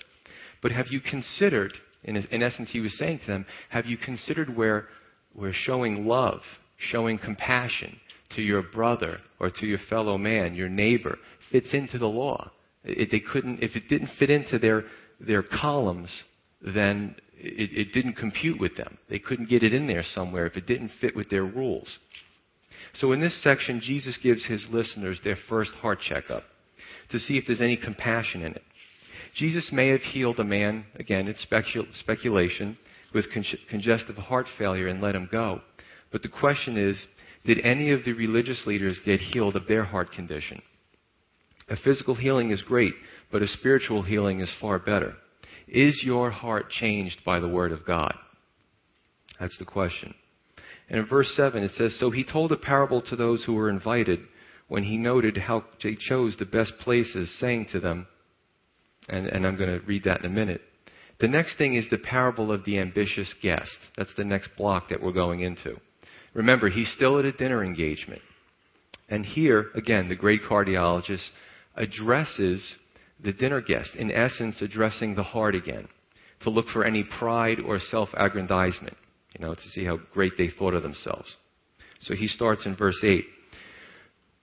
But 0.61 0.71
have 0.71 0.87
you 0.89 0.99
considered, 0.99 1.73
in, 2.03 2.17
in 2.17 2.41
essence, 2.41 2.69
he 2.71 2.79
was 2.79 2.97
saying 2.97 3.19
to 3.19 3.27
them, 3.27 3.45
have 3.69 3.85
you 3.85 3.97
considered 3.97 4.55
where, 4.55 4.87
where 5.33 5.53
showing 5.53 6.07
love, 6.07 6.41
showing 6.77 7.19
compassion 7.19 7.99
to 8.35 8.41
your 8.41 8.63
brother 8.63 9.19
or 9.39 9.49
to 9.49 9.65
your 9.65 9.79
fellow 9.89 10.17
man, 10.17 10.55
your 10.55 10.69
neighbor, 10.69 11.17
fits 11.51 11.73
into 11.73 11.97
the 11.97 12.07
law? 12.07 12.51
It, 12.83 13.09
they 13.11 13.19
couldn't, 13.19 13.61
if 13.61 13.75
it 13.75 13.89
didn't 13.89 14.11
fit 14.17 14.29
into 14.29 14.57
their, 14.57 14.85
their 15.19 15.43
columns, 15.43 16.09
then 16.61 17.15
it, 17.35 17.69
it 17.87 17.93
didn't 17.93 18.13
compute 18.13 18.59
with 18.59 18.75
them. 18.77 18.97
They 19.09 19.19
couldn't 19.19 19.49
get 19.49 19.63
it 19.63 19.73
in 19.73 19.87
there 19.87 20.03
somewhere 20.03 20.47
if 20.47 20.57
it 20.57 20.65
didn't 20.65 20.91
fit 20.99 21.15
with 21.15 21.29
their 21.29 21.43
rules. 21.43 21.87
So 22.99 23.11
in 23.11 23.21
this 23.21 23.41
section, 23.43 23.79
Jesus 23.79 24.17
gives 24.21 24.45
his 24.45 24.65
listeners 24.71 25.19
their 25.23 25.37
first 25.47 25.71
heart 25.75 25.99
checkup 26.01 26.43
to 27.11 27.19
see 27.19 27.37
if 27.37 27.45
there's 27.45 27.61
any 27.61 27.77
compassion 27.77 28.41
in 28.41 28.53
it. 28.53 28.63
Jesus 29.35 29.69
may 29.71 29.89
have 29.89 30.01
healed 30.01 30.39
a 30.39 30.43
man, 30.43 30.85
again, 30.95 31.27
it's 31.27 31.45
specul- 31.45 31.87
speculation, 31.99 32.77
with 33.13 33.31
con- 33.31 33.45
congestive 33.69 34.15
heart 34.17 34.47
failure 34.57 34.87
and 34.87 35.01
let 35.01 35.15
him 35.15 35.29
go. 35.31 35.61
But 36.11 36.23
the 36.23 36.27
question 36.27 36.75
is, 36.75 36.99
did 37.45 37.59
any 37.59 37.91
of 37.91 38.03
the 38.03 38.13
religious 38.13 38.65
leaders 38.65 38.99
get 39.05 39.19
healed 39.19 39.55
of 39.55 39.67
their 39.67 39.83
heart 39.83 40.11
condition? 40.11 40.61
A 41.69 41.75
physical 41.77 42.15
healing 42.15 42.51
is 42.51 42.61
great, 42.63 42.93
but 43.31 43.41
a 43.41 43.47
spiritual 43.47 44.01
healing 44.01 44.39
is 44.39 44.49
far 44.59 44.79
better. 44.79 45.13
Is 45.67 46.01
your 46.03 46.31
heart 46.31 46.69
changed 46.71 47.19
by 47.25 47.39
the 47.39 47.47
Word 47.47 47.71
of 47.71 47.85
God? 47.85 48.15
That's 49.39 49.57
the 49.59 49.65
question. 49.65 50.13
And 50.89 50.99
in 50.99 51.05
verse 51.05 51.31
7, 51.35 51.63
it 51.63 51.71
says 51.77 51.97
So 51.99 52.11
he 52.11 52.23
told 52.23 52.51
a 52.51 52.57
parable 52.57 53.01
to 53.03 53.15
those 53.15 53.43
who 53.43 53.53
were 53.53 53.69
invited 53.69 54.19
when 54.67 54.83
he 54.83 54.97
noted 54.97 55.37
how 55.37 55.63
they 55.83 55.97
chose 55.99 56.35
the 56.37 56.45
best 56.45 56.73
places, 56.79 57.33
saying 57.39 57.67
to 57.71 57.79
them, 57.79 58.07
and, 59.09 59.27
and 59.27 59.45
I'm 59.47 59.57
going 59.57 59.79
to 59.79 59.85
read 59.85 60.03
that 60.03 60.19
in 60.19 60.25
a 60.25 60.33
minute. 60.33 60.61
The 61.19 61.27
next 61.27 61.57
thing 61.57 61.75
is 61.75 61.85
the 61.89 61.97
parable 61.97 62.51
of 62.51 62.63
the 62.65 62.79
ambitious 62.79 63.33
guest. 63.41 63.75
That's 63.97 64.13
the 64.15 64.25
next 64.25 64.49
block 64.57 64.89
that 64.89 65.01
we're 65.01 65.13
going 65.13 65.41
into. 65.41 65.77
Remember, 66.33 66.69
he's 66.69 66.91
still 66.91 67.17
at 67.17 67.25
a 67.25 67.31
dinner 67.31 67.63
engagement. 67.63 68.21
And 69.09 69.25
here, 69.25 69.67
again, 69.73 70.09
the 70.09 70.15
great 70.15 70.41
cardiologist 70.43 71.27
addresses 71.75 72.75
the 73.23 73.31
dinner 73.31 73.61
guest, 73.61 73.95
in 73.95 74.11
essence, 74.11 74.61
addressing 74.61 75.15
the 75.15 75.23
heart 75.23 75.55
again, 75.55 75.87
to 76.41 76.49
look 76.49 76.67
for 76.67 76.83
any 76.83 77.03
pride 77.03 77.57
or 77.65 77.79
self 77.79 78.09
aggrandizement, 78.13 78.97
you 79.37 79.45
know, 79.45 79.53
to 79.53 79.69
see 79.69 79.85
how 79.85 79.99
great 80.13 80.33
they 80.37 80.49
thought 80.49 80.73
of 80.73 80.83
themselves. 80.83 81.29
So 82.01 82.15
he 82.15 82.27
starts 82.27 82.65
in 82.65 82.75
verse 82.75 83.01
8. 83.03 83.25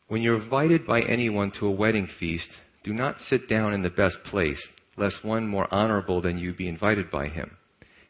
When 0.08 0.22
you're 0.22 0.40
invited 0.40 0.86
by 0.86 1.02
anyone 1.02 1.52
to 1.58 1.66
a 1.66 1.72
wedding 1.72 2.08
feast, 2.20 2.48
do 2.84 2.92
not 2.92 3.18
sit 3.18 3.48
down 3.48 3.72
in 3.72 3.82
the 3.82 3.90
best 3.90 4.16
place, 4.26 4.62
lest 4.96 5.24
one 5.24 5.48
more 5.48 5.72
honorable 5.72 6.20
than 6.20 6.38
you 6.38 6.52
be 6.54 6.68
invited 6.68 7.10
by 7.10 7.28
him. 7.28 7.56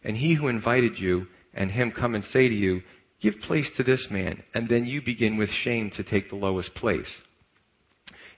And 0.02 0.16
he 0.16 0.34
who 0.34 0.48
invited 0.48 0.98
you 0.98 1.26
and 1.54 1.70
him 1.70 1.92
come 1.92 2.14
and 2.14 2.24
say 2.24 2.48
to 2.48 2.54
you, 2.54 2.82
Give 3.20 3.34
place 3.46 3.70
to 3.76 3.82
this 3.82 4.08
man, 4.10 4.42
and 4.54 4.68
then 4.68 4.84
you 4.84 5.00
begin 5.00 5.38
with 5.38 5.48
shame 5.48 5.90
to 5.96 6.02
take 6.02 6.28
the 6.28 6.36
lowest 6.36 6.74
place. 6.74 7.10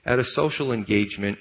At 0.05 0.19
a 0.19 0.23
social 0.23 0.71
engagement, 0.71 1.39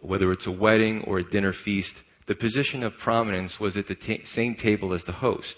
whether 0.00 0.30
it's 0.30 0.46
a 0.46 0.52
wedding 0.52 1.02
or 1.06 1.18
a 1.18 1.28
dinner 1.28 1.54
feast, 1.64 1.92
the 2.28 2.36
position 2.36 2.84
of 2.84 2.92
prominence 3.02 3.56
was 3.58 3.76
at 3.76 3.88
the 3.88 3.96
same 4.26 4.54
table 4.54 4.92
as 4.92 5.02
the 5.04 5.12
host. 5.12 5.56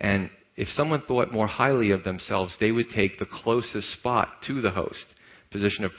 And 0.00 0.30
if 0.56 0.68
someone 0.74 1.02
thought 1.06 1.32
more 1.32 1.46
highly 1.46 1.90
of 1.90 2.04
themselves, 2.04 2.54
they 2.58 2.72
would 2.72 2.90
take 2.90 3.18
the 3.18 3.26
closest 3.26 3.92
spot 3.92 4.28
to 4.46 4.60
the 4.60 4.70
host, 4.70 5.06
position 5.50 5.84
of 5.84 5.92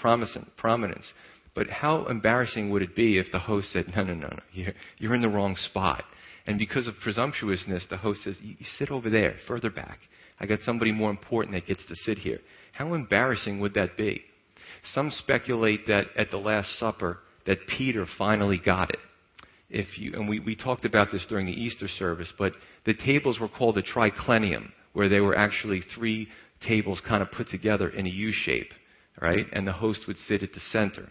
prominence. 0.58 1.05
But 1.53 1.70
how 1.70 2.05
embarrassing 2.08 2.70
would 2.70 2.81
it 2.81 2.96
be 2.96 3.17
if 3.17 3.31
the 3.31 3.39
host 3.39 3.72
said, 3.72 3.93
No, 3.96 4.03
no, 4.03 4.13
no, 4.13 4.27
no, 4.27 4.72
you're, 4.98 5.15
in 5.15 5.22
the 5.22 5.29
wrong 5.29 5.55
spot. 5.55 6.03
And 6.48 6.58
because 6.58 6.88
of 6.88 6.96
presumptuousness, 7.03 7.86
the 7.89 7.98
host 7.98 8.24
says, 8.24 8.38
You 8.41 8.55
sit 8.79 8.89
over 8.89 9.10
there, 9.10 9.36
further 9.48 9.70
back. 9.70 10.00
I 10.39 10.46
got 10.46 10.60
somebody 10.63 10.91
more 10.91 11.12
important 11.12 11.55
that 11.55 11.67
gets 11.67 11.86
to 11.88 11.96
sit 11.96 12.17
here. 12.17 12.39
How 12.74 12.93
embarrassing 12.93 13.60
would 13.60 13.74
that 13.75 13.98
be? 13.98 14.24
Some 14.93 15.12
speculate 15.12 15.86
that 15.88 16.05
at 16.17 16.31
the 16.31 16.38
Last 16.38 16.79
Supper, 16.79 17.20
that 17.46 17.67
Peter 17.67 18.08
finally 18.17 18.58
got 18.58 18.89
it. 18.89 19.00
If 19.72 19.98
you, 19.98 20.13
and 20.13 20.28
we, 20.28 20.40
we 20.40 20.56
talked 20.56 20.84
about 20.84 21.08
this 21.12 21.25
during 21.30 21.46
the 21.46 21.54
Easter 21.54 21.88
service, 21.88 22.32
but 22.38 22.54
the 22.86 22.94
tables 22.94 23.40
were 23.40 23.48
called 23.48 23.78
a 23.78 23.82
triclinium, 23.82 24.72
where 24.94 25.08
they 25.08 25.22
were 25.22 25.38
actually 25.38 25.82
three 25.96 26.28
tables 26.68 27.01
kind 27.08 27.24
of 27.24 27.32
put 27.32 27.48
together 27.48 27.90
in 27.90 28.06
a 28.06 28.10
U 28.10 28.32
shape, 28.34 28.74
right? 29.22 29.46
And 29.54 29.66
the 29.66 29.72
host 29.72 30.01
would 30.08 30.18
sit 30.18 30.44
at 30.44 30.54
the 30.54 30.60
center. 30.72 31.10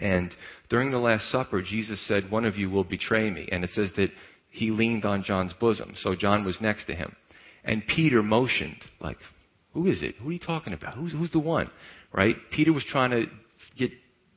And 0.00 0.34
during 0.68 0.90
the 0.90 0.98
Last 0.98 1.30
Supper, 1.30 1.62
Jesus 1.62 2.04
said, 2.06 2.30
One 2.30 2.44
of 2.44 2.56
you 2.56 2.70
will 2.70 2.84
betray 2.84 3.30
me. 3.30 3.48
And 3.50 3.64
it 3.64 3.70
says 3.70 3.90
that 3.96 4.10
he 4.50 4.70
leaned 4.70 5.04
on 5.04 5.24
John's 5.24 5.52
bosom. 5.54 5.94
So 6.02 6.14
John 6.14 6.44
was 6.44 6.60
next 6.60 6.86
to 6.86 6.94
him. 6.94 7.14
And 7.64 7.86
Peter 7.86 8.22
motioned, 8.22 8.78
like, 9.00 9.18
Who 9.74 9.86
is 9.86 10.02
it? 10.02 10.16
Who 10.16 10.30
are 10.30 10.32
you 10.32 10.38
talking 10.38 10.72
about? 10.72 10.94
Who's, 10.94 11.12
who's 11.12 11.30
the 11.30 11.38
one? 11.38 11.70
Right? 12.12 12.36
Peter 12.50 12.72
was 12.72 12.84
trying 12.84 13.10
to 13.10 13.26
get 13.76 13.90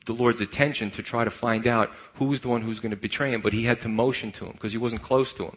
the 0.06 0.12
Lord's 0.12 0.40
attention 0.40 0.90
to 0.92 1.02
try 1.02 1.24
to 1.24 1.32
find 1.40 1.66
out 1.66 1.88
who 2.18 2.26
was 2.26 2.40
the 2.40 2.48
one 2.48 2.62
who 2.62 2.68
was 2.68 2.80
going 2.80 2.90
to 2.90 2.96
betray 2.96 3.32
him, 3.32 3.40
but 3.42 3.52
he 3.52 3.64
had 3.64 3.80
to 3.82 3.88
motion 3.88 4.32
to 4.38 4.46
him 4.46 4.52
because 4.52 4.72
he 4.72 4.78
wasn't 4.78 5.02
close 5.02 5.32
to 5.36 5.44
him. 5.44 5.56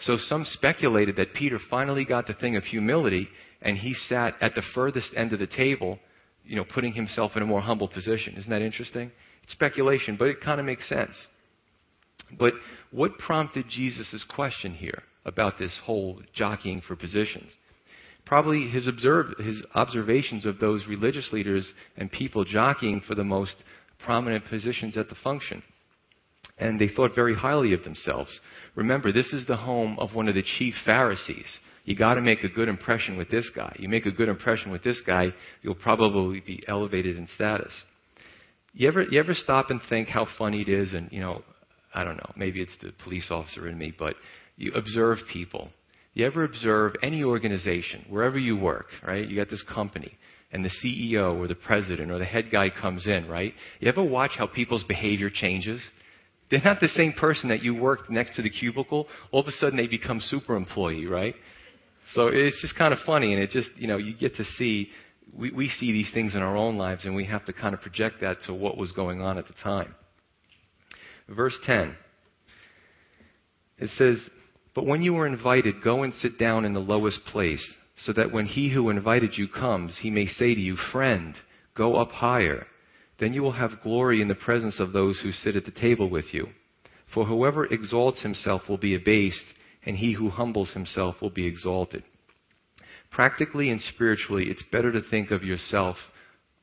So 0.00 0.16
some 0.16 0.44
speculated 0.44 1.16
that 1.16 1.34
Peter 1.34 1.60
finally 1.70 2.04
got 2.04 2.26
the 2.26 2.34
thing 2.34 2.56
of 2.56 2.64
humility 2.64 3.28
and 3.62 3.78
he 3.78 3.94
sat 3.94 4.34
at 4.40 4.54
the 4.54 4.62
furthest 4.74 5.10
end 5.16 5.32
of 5.32 5.38
the 5.38 5.46
table, 5.46 5.98
you 6.44 6.56
know, 6.56 6.64
putting 6.64 6.92
himself 6.92 7.32
in 7.36 7.42
a 7.42 7.46
more 7.46 7.60
humble 7.60 7.88
position. 7.88 8.34
Isn't 8.36 8.50
that 8.50 8.62
interesting? 8.62 9.12
It's 9.44 9.52
speculation, 9.52 10.16
but 10.16 10.28
it 10.28 10.40
kind 10.40 10.58
of 10.58 10.66
makes 10.66 10.88
sense. 10.88 11.14
But 12.38 12.54
what 12.90 13.18
prompted 13.18 13.66
Jesus' 13.68 14.24
question 14.28 14.74
here 14.74 15.02
about 15.24 15.58
this 15.58 15.72
whole 15.84 16.20
jockeying 16.34 16.82
for 16.86 16.96
positions? 16.96 17.52
Probably 18.26 18.68
his, 18.68 18.86
observe, 18.86 19.34
his 19.38 19.62
observations 19.74 20.46
of 20.46 20.58
those 20.58 20.86
religious 20.86 21.30
leaders 21.32 21.70
and 21.96 22.10
people 22.10 22.44
jockeying 22.44 23.02
for 23.06 23.14
the 23.14 23.24
most 23.24 23.54
prominent 24.04 24.46
positions 24.46 24.96
at 24.96 25.08
the 25.08 25.14
function. 25.16 25.62
And 26.58 26.80
they 26.80 26.88
thought 26.88 27.14
very 27.14 27.34
highly 27.34 27.72
of 27.72 27.82
themselves. 27.84 28.30
Remember, 28.74 29.12
this 29.12 29.32
is 29.32 29.46
the 29.46 29.56
home 29.56 29.98
of 29.98 30.14
one 30.14 30.28
of 30.28 30.34
the 30.34 30.44
chief 30.58 30.74
Pharisees. 30.84 31.46
You 31.84 31.96
got 31.96 32.14
to 32.14 32.20
make 32.20 32.44
a 32.44 32.48
good 32.48 32.68
impression 32.68 33.16
with 33.16 33.30
this 33.30 33.48
guy. 33.54 33.74
You 33.78 33.88
make 33.88 34.06
a 34.06 34.10
good 34.10 34.28
impression 34.28 34.70
with 34.70 34.82
this 34.82 35.00
guy, 35.06 35.28
you'll 35.62 35.74
probably 35.74 36.40
be 36.40 36.62
elevated 36.66 37.16
in 37.16 37.28
status. 37.34 37.72
You 38.72 38.88
ever, 38.88 39.02
you 39.02 39.20
ever 39.20 39.34
stop 39.34 39.70
and 39.70 39.80
think 39.88 40.08
how 40.08 40.26
funny 40.38 40.62
it 40.62 40.68
is? 40.68 40.94
And, 40.94 41.10
you 41.12 41.20
know, 41.20 41.42
I 41.94 42.04
don't 42.04 42.16
know, 42.16 42.32
maybe 42.36 42.60
it's 42.60 42.76
the 42.82 42.92
police 43.04 43.30
officer 43.30 43.68
in 43.68 43.78
me, 43.78 43.92
but 43.96 44.14
you 44.56 44.72
observe 44.72 45.18
people. 45.32 45.68
You 46.14 46.26
ever 46.26 46.44
observe 46.44 46.94
any 47.02 47.22
organization, 47.22 48.04
wherever 48.08 48.38
you 48.38 48.56
work, 48.56 48.86
right? 49.06 49.28
You 49.28 49.36
got 49.36 49.50
this 49.50 49.62
company 49.62 50.16
and 50.54 50.64
the 50.64 50.70
CEO 50.70 51.36
or 51.36 51.48
the 51.48 51.56
president 51.56 52.12
or 52.12 52.18
the 52.20 52.24
head 52.24 52.48
guy 52.50 52.70
comes 52.70 53.08
in, 53.08 53.26
right? 53.26 53.52
You 53.80 53.88
ever 53.88 54.04
watch 54.04 54.30
how 54.38 54.46
people's 54.46 54.84
behavior 54.84 55.28
changes? 55.28 55.82
They're 56.48 56.62
not 56.64 56.78
the 56.78 56.88
same 56.88 57.12
person 57.12 57.48
that 57.48 57.64
you 57.64 57.74
worked 57.74 58.08
next 58.08 58.36
to 58.36 58.42
the 58.42 58.50
cubicle. 58.50 59.08
All 59.32 59.40
of 59.40 59.48
a 59.48 59.52
sudden 59.52 59.76
they 59.76 59.88
become 59.88 60.20
super 60.20 60.54
employee, 60.54 61.06
right? 61.06 61.34
So 62.14 62.28
it's 62.28 62.60
just 62.62 62.76
kind 62.76 62.94
of 62.94 63.00
funny 63.04 63.34
and 63.34 63.42
it 63.42 63.50
just, 63.50 63.68
you 63.74 63.88
know, 63.88 63.96
you 63.96 64.14
get 64.16 64.36
to 64.36 64.44
see, 64.56 64.90
we, 65.36 65.50
we 65.50 65.70
see 65.70 65.90
these 65.90 66.10
things 66.14 66.36
in 66.36 66.40
our 66.40 66.56
own 66.56 66.78
lives 66.78 67.04
and 67.04 67.16
we 67.16 67.24
have 67.24 67.44
to 67.46 67.52
kind 67.52 67.74
of 67.74 67.80
project 67.80 68.20
that 68.20 68.36
to 68.46 68.54
what 68.54 68.76
was 68.76 68.92
going 68.92 69.20
on 69.20 69.38
at 69.38 69.48
the 69.48 69.54
time. 69.54 69.92
Verse 71.28 71.58
10. 71.66 71.96
It 73.78 73.90
says, 73.96 74.18
But 74.72 74.86
when 74.86 75.02
you 75.02 75.16
are 75.16 75.26
invited, 75.26 75.82
go 75.82 76.04
and 76.04 76.14
sit 76.14 76.38
down 76.38 76.64
in 76.64 76.74
the 76.74 76.80
lowest 76.80 77.24
place 77.24 77.66
so 77.96 78.12
that 78.12 78.32
when 78.32 78.46
he 78.46 78.70
who 78.70 78.90
invited 78.90 79.38
you 79.38 79.48
comes, 79.48 79.98
he 80.00 80.10
may 80.10 80.26
say 80.26 80.54
to 80.54 80.60
you, 80.60 80.76
Friend, 80.76 81.34
go 81.76 81.96
up 81.96 82.10
higher. 82.10 82.66
Then 83.20 83.32
you 83.32 83.42
will 83.42 83.52
have 83.52 83.82
glory 83.82 84.20
in 84.20 84.28
the 84.28 84.34
presence 84.34 84.80
of 84.80 84.92
those 84.92 85.20
who 85.20 85.30
sit 85.30 85.56
at 85.56 85.64
the 85.64 85.70
table 85.70 86.10
with 86.10 86.32
you. 86.32 86.48
For 87.12 87.26
whoever 87.26 87.64
exalts 87.66 88.22
himself 88.22 88.62
will 88.68 88.78
be 88.78 88.94
abased, 88.94 89.44
and 89.86 89.96
he 89.96 90.12
who 90.12 90.30
humbles 90.30 90.72
himself 90.72 91.20
will 91.20 91.30
be 91.30 91.46
exalted. 91.46 92.02
Practically 93.10 93.70
and 93.70 93.80
spiritually, 93.80 94.46
it's 94.48 94.64
better 94.72 94.90
to 94.90 95.00
think 95.00 95.30
of 95.30 95.44
yourself 95.44 95.96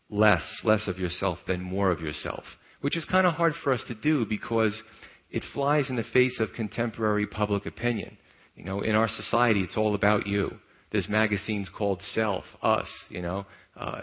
less, 0.10 0.44
less 0.66 0.88
of 0.88 1.00
yourself 1.00 1.40
than 1.48 1.62
more 1.62 1.92
of 1.92 2.02
yourself, 2.02 2.44
which 2.82 2.98
is 2.98 3.06
kind 3.06 3.26
of 3.26 3.36
hard 3.36 3.54
for 3.64 3.72
us 3.72 3.82
to 3.88 3.96
do 3.96 4.26
because 4.26 4.82
it 5.30 5.44
flies 5.54 5.90
in 5.90 5.96
the 5.96 6.04
face 6.04 6.40
of 6.42 6.52
contemporary 6.54 7.26
public 7.26 7.66
opinion. 7.66 8.18
You 8.56 8.66
know, 8.66 8.82
in 8.82 8.96
our 8.96 9.08
society, 9.08 9.62
it's 9.62 9.78
all 9.78 9.96
about 9.96 10.28
you. 10.28 10.52
There's 10.92 11.08
magazines 11.08 11.70
called 11.76 12.02
Self, 12.14 12.44
Us, 12.62 12.88
you 13.10 13.22
know. 13.22 13.46
Uh, 13.80 14.02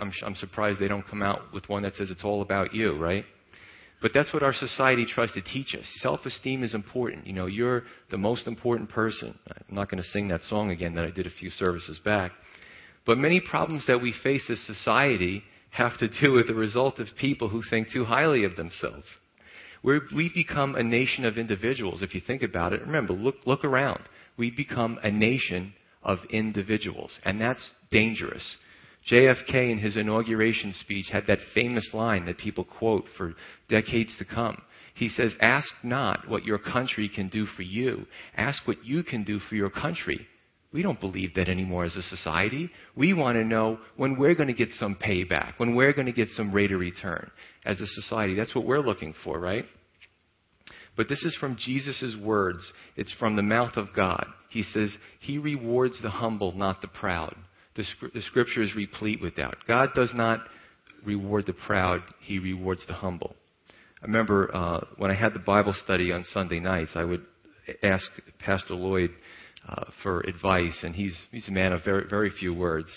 I'm, 0.00 0.12
I'm 0.24 0.34
surprised 0.36 0.80
they 0.80 0.88
don't 0.88 1.06
come 1.06 1.22
out 1.22 1.52
with 1.52 1.68
one 1.68 1.82
that 1.82 1.96
says 1.96 2.10
it's 2.10 2.24
all 2.24 2.42
about 2.42 2.72
you, 2.72 2.96
right? 2.96 3.24
But 4.00 4.12
that's 4.14 4.32
what 4.32 4.44
our 4.44 4.54
society 4.54 5.04
tries 5.04 5.32
to 5.32 5.42
teach 5.42 5.74
us. 5.74 5.84
Self 5.96 6.24
esteem 6.24 6.62
is 6.62 6.72
important. 6.72 7.26
You 7.26 7.32
know, 7.32 7.46
you're 7.46 7.82
the 8.10 8.18
most 8.18 8.46
important 8.46 8.90
person. 8.90 9.36
I'm 9.50 9.74
not 9.74 9.90
going 9.90 10.02
to 10.02 10.08
sing 10.10 10.28
that 10.28 10.44
song 10.44 10.70
again 10.70 10.94
that 10.94 11.04
I 11.04 11.10
did 11.10 11.26
a 11.26 11.30
few 11.30 11.50
services 11.50 11.98
back. 12.04 12.30
But 13.04 13.18
many 13.18 13.40
problems 13.40 13.84
that 13.88 14.00
we 14.00 14.14
face 14.22 14.44
as 14.48 14.60
society 14.60 15.42
have 15.70 15.98
to 15.98 16.08
do 16.20 16.32
with 16.32 16.46
the 16.46 16.54
result 16.54 17.00
of 17.00 17.08
people 17.18 17.48
who 17.48 17.62
think 17.68 17.90
too 17.90 18.04
highly 18.04 18.44
of 18.44 18.54
themselves. 18.54 19.06
we 19.82 19.98
we 20.14 20.30
become 20.32 20.76
a 20.76 20.82
nation 20.82 21.24
of 21.24 21.36
individuals, 21.36 22.02
if 22.02 22.14
you 22.14 22.20
think 22.24 22.42
about 22.42 22.72
it. 22.72 22.82
Remember, 22.82 23.12
look, 23.12 23.36
look 23.46 23.64
around. 23.64 24.02
We 24.36 24.52
become 24.52 25.00
a 25.02 25.10
nation 25.10 25.74
of 26.02 26.18
individuals. 26.30 27.10
And 27.24 27.40
that's 27.40 27.70
dangerous. 27.90 28.56
JFK, 29.10 29.70
in 29.70 29.78
his 29.78 29.96
inauguration 29.96 30.72
speech, 30.72 31.06
had 31.10 31.26
that 31.28 31.38
famous 31.54 31.88
line 31.92 32.26
that 32.26 32.38
people 32.38 32.64
quote 32.64 33.04
for 33.16 33.34
decades 33.68 34.14
to 34.18 34.24
come. 34.24 34.60
He 34.94 35.08
says, 35.08 35.32
Ask 35.40 35.68
not 35.82 36.28
what 36.28 36.44
your 36.44 36.58
country 36.58 37.08
can 37.08 37.28
do 37.28 37.46
for 37.46 37.62
you, 37.62 38.06
ask 38.36 38.66
what 38.66 38.84
you 38.84 39.02
can 39.02 39.24
do 39.24 39.38
for 39.38 39.54
your 39.54 39.70
country. 39.70 40.26
We 40.70 40.82
don't 40.82 41.00
believe 41.00 41.34
that 41.34 41.48
anymore 41.48 41.84
as 41.84 41.96
a 41.96 42.02
society. 42.02 42.68
We 42.94 43.14
want 43.14 43.36
to 43.36 43.44
know 43.44 43.78
when 43.96 44.18
we're 44.18 44.34
going 44.34 44.48
to 44.48 44.54
get 44.54 44.70
some 44.72 44.96
payback, 44.96 45.54
when 45.56 45.74
we're 45.74 45.94
going 45.94 46.06
to 46.06 46.12
get 46.12 46.28
some 46.30 46.52
rate 46.52 46.72
of 46.72 46.80
return 46.80 47.30
as 47.64 47.80
a 47.80 47.86
society. 47.86 48.34
That's 48.34 48.54
what 48.54 48.66
we're 48.66 48.80
looking 48.80 49.14
for, 49.24 49.38
right? 49.40 49.64
But 50.98 51.08
this 51.08 51.22
is 51.22 51.36
from 51.36 51.56
Jesus' 51.56 52.16
words. 52.20 52.72
It's 52.96 53.12
from 53.20 53.36
the 53.36 53.42
mouth 53.42 53.76
of 53.76 53.94
God. 53.94 54.26
He 54.50 54.64
says, 54.64 54.90
He 55.20 55.38
rewards 55.38 55.96
the 56.02 56.10
humble, 56.10 56.52
not 56.52 56.82
the 56.82 56.88
proud. 56.88 57.36
The, 57.76 57.84
the 58.12 58.20
scripture 58.22 58.62
is 58.62 58.74
replete 58.74 59.22
with 59.22 59.36
that. 59.36 59.54
God 59.68 59.90
does 59.94 60.10
not 60.12 60.40
reward 61.06 61.46
the 61.46 61.52
proud, 61.52 62.00
He 62.20 62.40
rewards 62.40 62.84
the 62.88 62.94
humble. 62.94 63.36
I 64.02 64.06
remember 64.06 64.50
uh, 64.52 64.80
when 64.96 65.12
I 65.12 65.14
had 65.14 65.34
the 65.34 65.38
Bible 65.38 65.72
study 65.84 66.10
on 66.10 66.24
Sunday 66.32 66.58
nights, 66.58 66.90
I 66.96 67.04
would 67.04 67.24
ask 67.84 68.04
Pastor 68.40 68.74
Lloyd 68.74 69.10
uh, 69.68 69.84
for 70.02 70.22
advice, 70.22 70.78
and 70.82 70.96
he's, 70.96 71.16
he's 71.30 71.46
a 71.46 71.52
man 71.52 71.72
of 71.72 71.84
very, 71.84 72.08
very 72.10 72.30
few 72.30 72.52
words. 72.52 72.88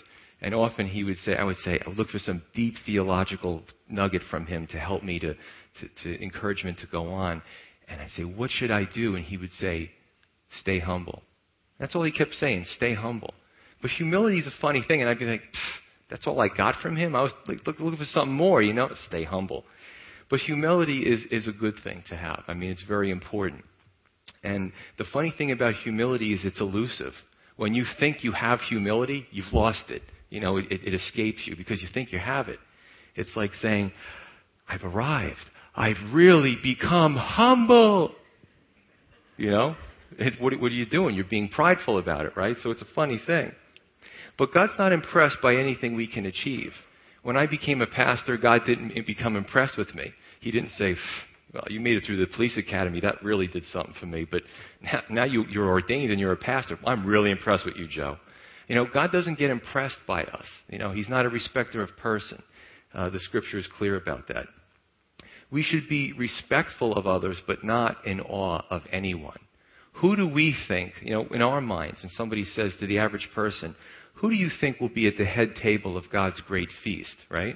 And 0.42 0.56
often 0.56 0.88
he 0.88 1.04
would 1.04 1.18
say, 1.24 1.36
I 1.36 1.44
would 1.44 1.58
say, 1.58 1.80
I 1.86 1.88
would 1.88 2.00
look 2.00 2.10
for 2.10 2.18
some 2.18 2.42
deep 2.56 2.74
theological 2.84 3.62
nugget 3.88 4.24
from 4.32 4.48
him 4.48 4.66
to 4.72 4.80
help 4.80 5.04
me 5.04 5.20
to, 5.20 5.36
to, 5.36 5.90
to 6.04 6.24
encouragement 6.24 6.80
to 6.80 6.88
go 6.88 7.10
on. 7.10 7.44
And 7.92 8.02
I'd 8.02 8.12
say, 8.16 8.24
What 8.24 8.50
should 8.50 8.72
I 8.72 8.86
do? 8.86 9.16
And 9.16 9.24
he 9.26 9.38
would 9.38 9.52
say, 9.54 9.92
Stay 10.62 10.80
humble. 10.80 11.22
That's 11.82 11.96
all 11.96 12.04
he 12.04 12.12
kept 12.12 12.36
saying, 12.36 12.66
stay 12.76 12.94
humble. 12.94 13.34
But 13.82 13.90
humility 13.90 14.38
is 14.38 14.46
a 14.46 14.54
funny 14.62 14.84
thing, 14.88 15.02
and 15.02 15.10
I'd 15.10 15.18
be 15.18 15.26
like, 15.26 15.42
that's 16.12 16.28
all 16.28 16.40
I 16.40 16.48
got 16.48 16.80
from 16.80 16.96
him? 16.96 17.16
I 17.16 17.24
was 17.24 17.32
like, 17.48 17.66
look, 17.66 17.80
looking 17.80 17.98
for 17.98 18.06
something 18.06 18.32
more, 18.32 18.62
you 18.62 18.72
know? 18.72 18.90
Stay 19.08 19.24
humble. 19.24 19.66
But 20.30 20.42
humility 20.42 21.00
is, 21.00 21.26
is 21.32 21.48
a 21.48 21.52
good 21.52 21.74
thing 21.84 22.04
to 22.10 22.16
have. 22.16 22.44
I 22.48 22.54
mean, 22.54 22.70
it's 22.70 22.84
very 22.84 23.10
important. 23.10 23.64
And 24.44 24.72
the 25.00 25.06
funny 25.12 25.34
thing 25.36 25.52
about 25.52 25.74
humility 25.74 26.34
is 26.34 26.42
it's 26.44 26.62
elusive. 26.62 27.14
When 27.58 27.74
you 27.74 27.86
think 28.00 28.24
you 28.24 28.32
have 28.34 28.60
humility, 28.62 29.26
you've 29.32 29.52
lost 29.52 29.86
it. 29.90 30.04
You 30.30 30.40
know, 30.40 30.58
it, 30.58 30.66
it 30.70 30.94
escapes 30.94 31.42
you 31.46 31.56
because 31.56 31.82
you 31.82 31.88
think 31.92 32.12
you 32.12 32.20
have 32.20 32.48
it. 32.48 32.60
It's 33.16 33.36
like 33.36 33.56
saying, 33.56 33.92
I've 34.70 34.84
arrived. 34.84 35.50
I've 35.76 36.14
really 36.14 36.58
become 36.62 37.16
humble. 37.16 38.14
You 39.38 39.52
know? 39.52 39.76
what, 40.40 40.60
what 40.60 40.72
are 40.72 40.76
you 40.76 40.86
doing? 40.86 41.16
You're 41.16 41.26
being 41.26 41.50
prideful 41.50 41.98
about 41.98 42.26
it, 42.26 42.36
right? 42.36 42.58
So 42.62 42.72
it's 42.72 42.82
a 42.82 42.94
funny 42.94 43.22
thing. 43.26 43.52
But 44.38 44.54
God's 44.54 44.74
not 44.78 44.92
impressed 44.92 45.38
by 45.42 45.56
anything 45.56 45.96
we 45.96 46.08
can 46.08 46.26
achieve. 46.26 46.74
When 47.24 47.38
I 47.38 47.46
became 47.46 47.82
a 47.82 47.88
pastor, 47.88 48.38
God 48.38 48.62
didn't 48.66 49.06
become 49.06 49.36
impressed 49.36 49.78
with 49.78 49.94
me. 49.94 50.12
He 50.40 50.52
didn't 50.52 50.72
say, 50.72 50.96
well, 51.54 51.66
you 51.70 51.80
made 51.80 51.98
it 51.98 52.04
through 52.06 52.18
the 52.18 52.28
police 52.28 52.58
academy. 52.58 53.00
That 53.02 53.24
really 53.24 53.48
did 53.48 53.66
something 53.66 53.94
for 54.00 54.06
me. 54.06 54.26
But 54.30 54.42
now, 54.82 55.02
now 55.10 55.24
you, 55.26 55.46
you're 55.50 55.68
ordained 55.68 56.12
and 56.12 56.20
you're 56.20 56.32
a 56.32 56.38
pastor. 56.38 56.80
I'm 56.86 57.06
really 57.06 57.30
impressed 57.30 57.66
with 57.66 57.76
you, 57.76 57.88
Joe. 57.88 58.18
You 58.68 58.76
know, 58.76 58.86
God 58.92 59.12
doesn't 59.12 59.38
get 59.38 59.52
impressed 59.52 59.98
by 60.08 60.24
us. 60.24 60.46
You 60.70 60.80
know, 60.80 60.92
He's 60.92 61.10
not 61.10 61.26
a 61.26 61.30
respecter 61.30 61.84
of 61.84 61.96
person. 61.98 62.42
Uh, 62.94 63.10
the 63.10 63.20
scripture 63.20 63.58
is 63.58 63.68
clear 63.78 63.98
about 63.98 64.28
that. 64.30 64.46
We 65.52 65.64
should 65.64 65.90
be 65.90 66.14
respectful 66.14 66.96
of 66.96 67.06
others, 67.06 67.38
but 67.46 67.64
not 67.64 68.06
in 68.06 68.22
awe 68.22 68.64
of 68.70 68.84
anyone. 68.92 69.40
Who 69.96 70.16
do 70.16 70.28
we 70.28 70.56
think, 70.68 70.94
you 71.02 71.12
know, 71.12 71.28
in 71.32 71.42
our 71.42 71.60
minds, 71.60 72.00
and 72.02 72.12
somebody 72.12 72.46
says 72.46 72.74
to 72.80 72.88
the 72.88 73.00
average 73.00 73.30
person, 73.36 73.76
who 74.16 74.30
do 74.30 74.36
you 74.36 74.50
think 74.62 74.80
will 74.80 74.90
be 74.90 75.08
at 75.08 75.18
the 75.18 75.26
head 75.26 75.56
table 75.62 75.98
of 75.98 76.10
God's 76.10 76.40
great 76.42 76.70
feast, 76.84 77.16
right? 77.30 77.56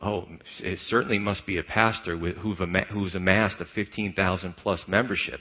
Oh, 0.00 0.26
it 0.60 0.78
certainly 0.88 1.18
must 1.18 1.46
be 1.46 1.58
a 1.58 1.62
pastor 1.62 2.16
who's 2.16 3.14
amassed 3.14 3.60
a 3.60 3.64
15,000 3.74 4.56
plus 4.56 4.84
membership, 4.86 5.40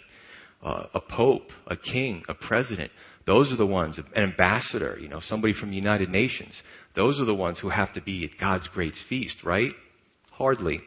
uh, 0.64 0.84
a 0.94 1.02
pope, 1.02 1.50
a 1.68 1.76
king, 1.76 2.24
a 2.30 2.34
president. 2.34 2.92
Those 3.28 3.52
are 3.52 3.58
the 3.58 3.66
ones, 3.66 3.98
an 3.98 4.06
ambassador, 4.16 4.98
you 5.00 5.10
know, 5.10 5.20
somebody 5.20 5.54
from 5.54 5.72
the 5.72 5.76
United 5.76 6.10
Nations. 6.10 6.54
Those 6.96 7.20
are 7.20 7.26
the 7.26 7.34
ones 7.34 7.60
who 7.60 7.70
have 7.70 7.94
to 7.96 8.02
be 8.02 8.24
at 8.24 8.40
God's 8.40 8.68
great 8.70 8.94
feast, 9.10 9.44
right? 9.44 9.72
Hardly. 10.32 10.80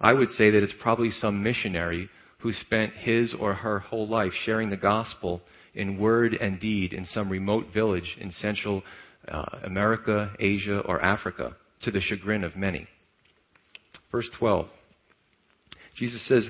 I 0.00 0.12
would 0.12 0.30
say 0.30 0.50
that 0.50 0.62
it's 0.62 0.74
probably 0.80 1.10
some 1.10 1.42
missionary 1.42 2.08
who 2.38 2.52
spent 2.52 2.92
his 2.94 3.34
or 3.34 3.54
her 3.54 3.80
whole 3.80 4.06
life 4.06 4.32
sharing 4.44 4.70
the 4.70 4.76
gospel 4.76 5.42
in 5.74 5.98
word 5.98 6.34
and 6.34 6.60
deed 6.60 6.92
in 6.92 7.04
some 7.04 7.28
remote 7.28 7.66
village 7.74 8.16
in 8.20 8.30
Central 8.30 8.82
uh, 9.26 9.44
America, 9.64 10.32
Asia, 10.38 10.80
or 10.80 11.02
Africa, 11.02 11.56
to 11.82 11.90
the 11.90 12.00
chagrin 12.00 12.44
of 12.44 12.56
many. 12.56 12.86
Verse 14.10 14.28
12. 14.38 14.66
Jesus 15.96 16.26
says, 16.28 16.48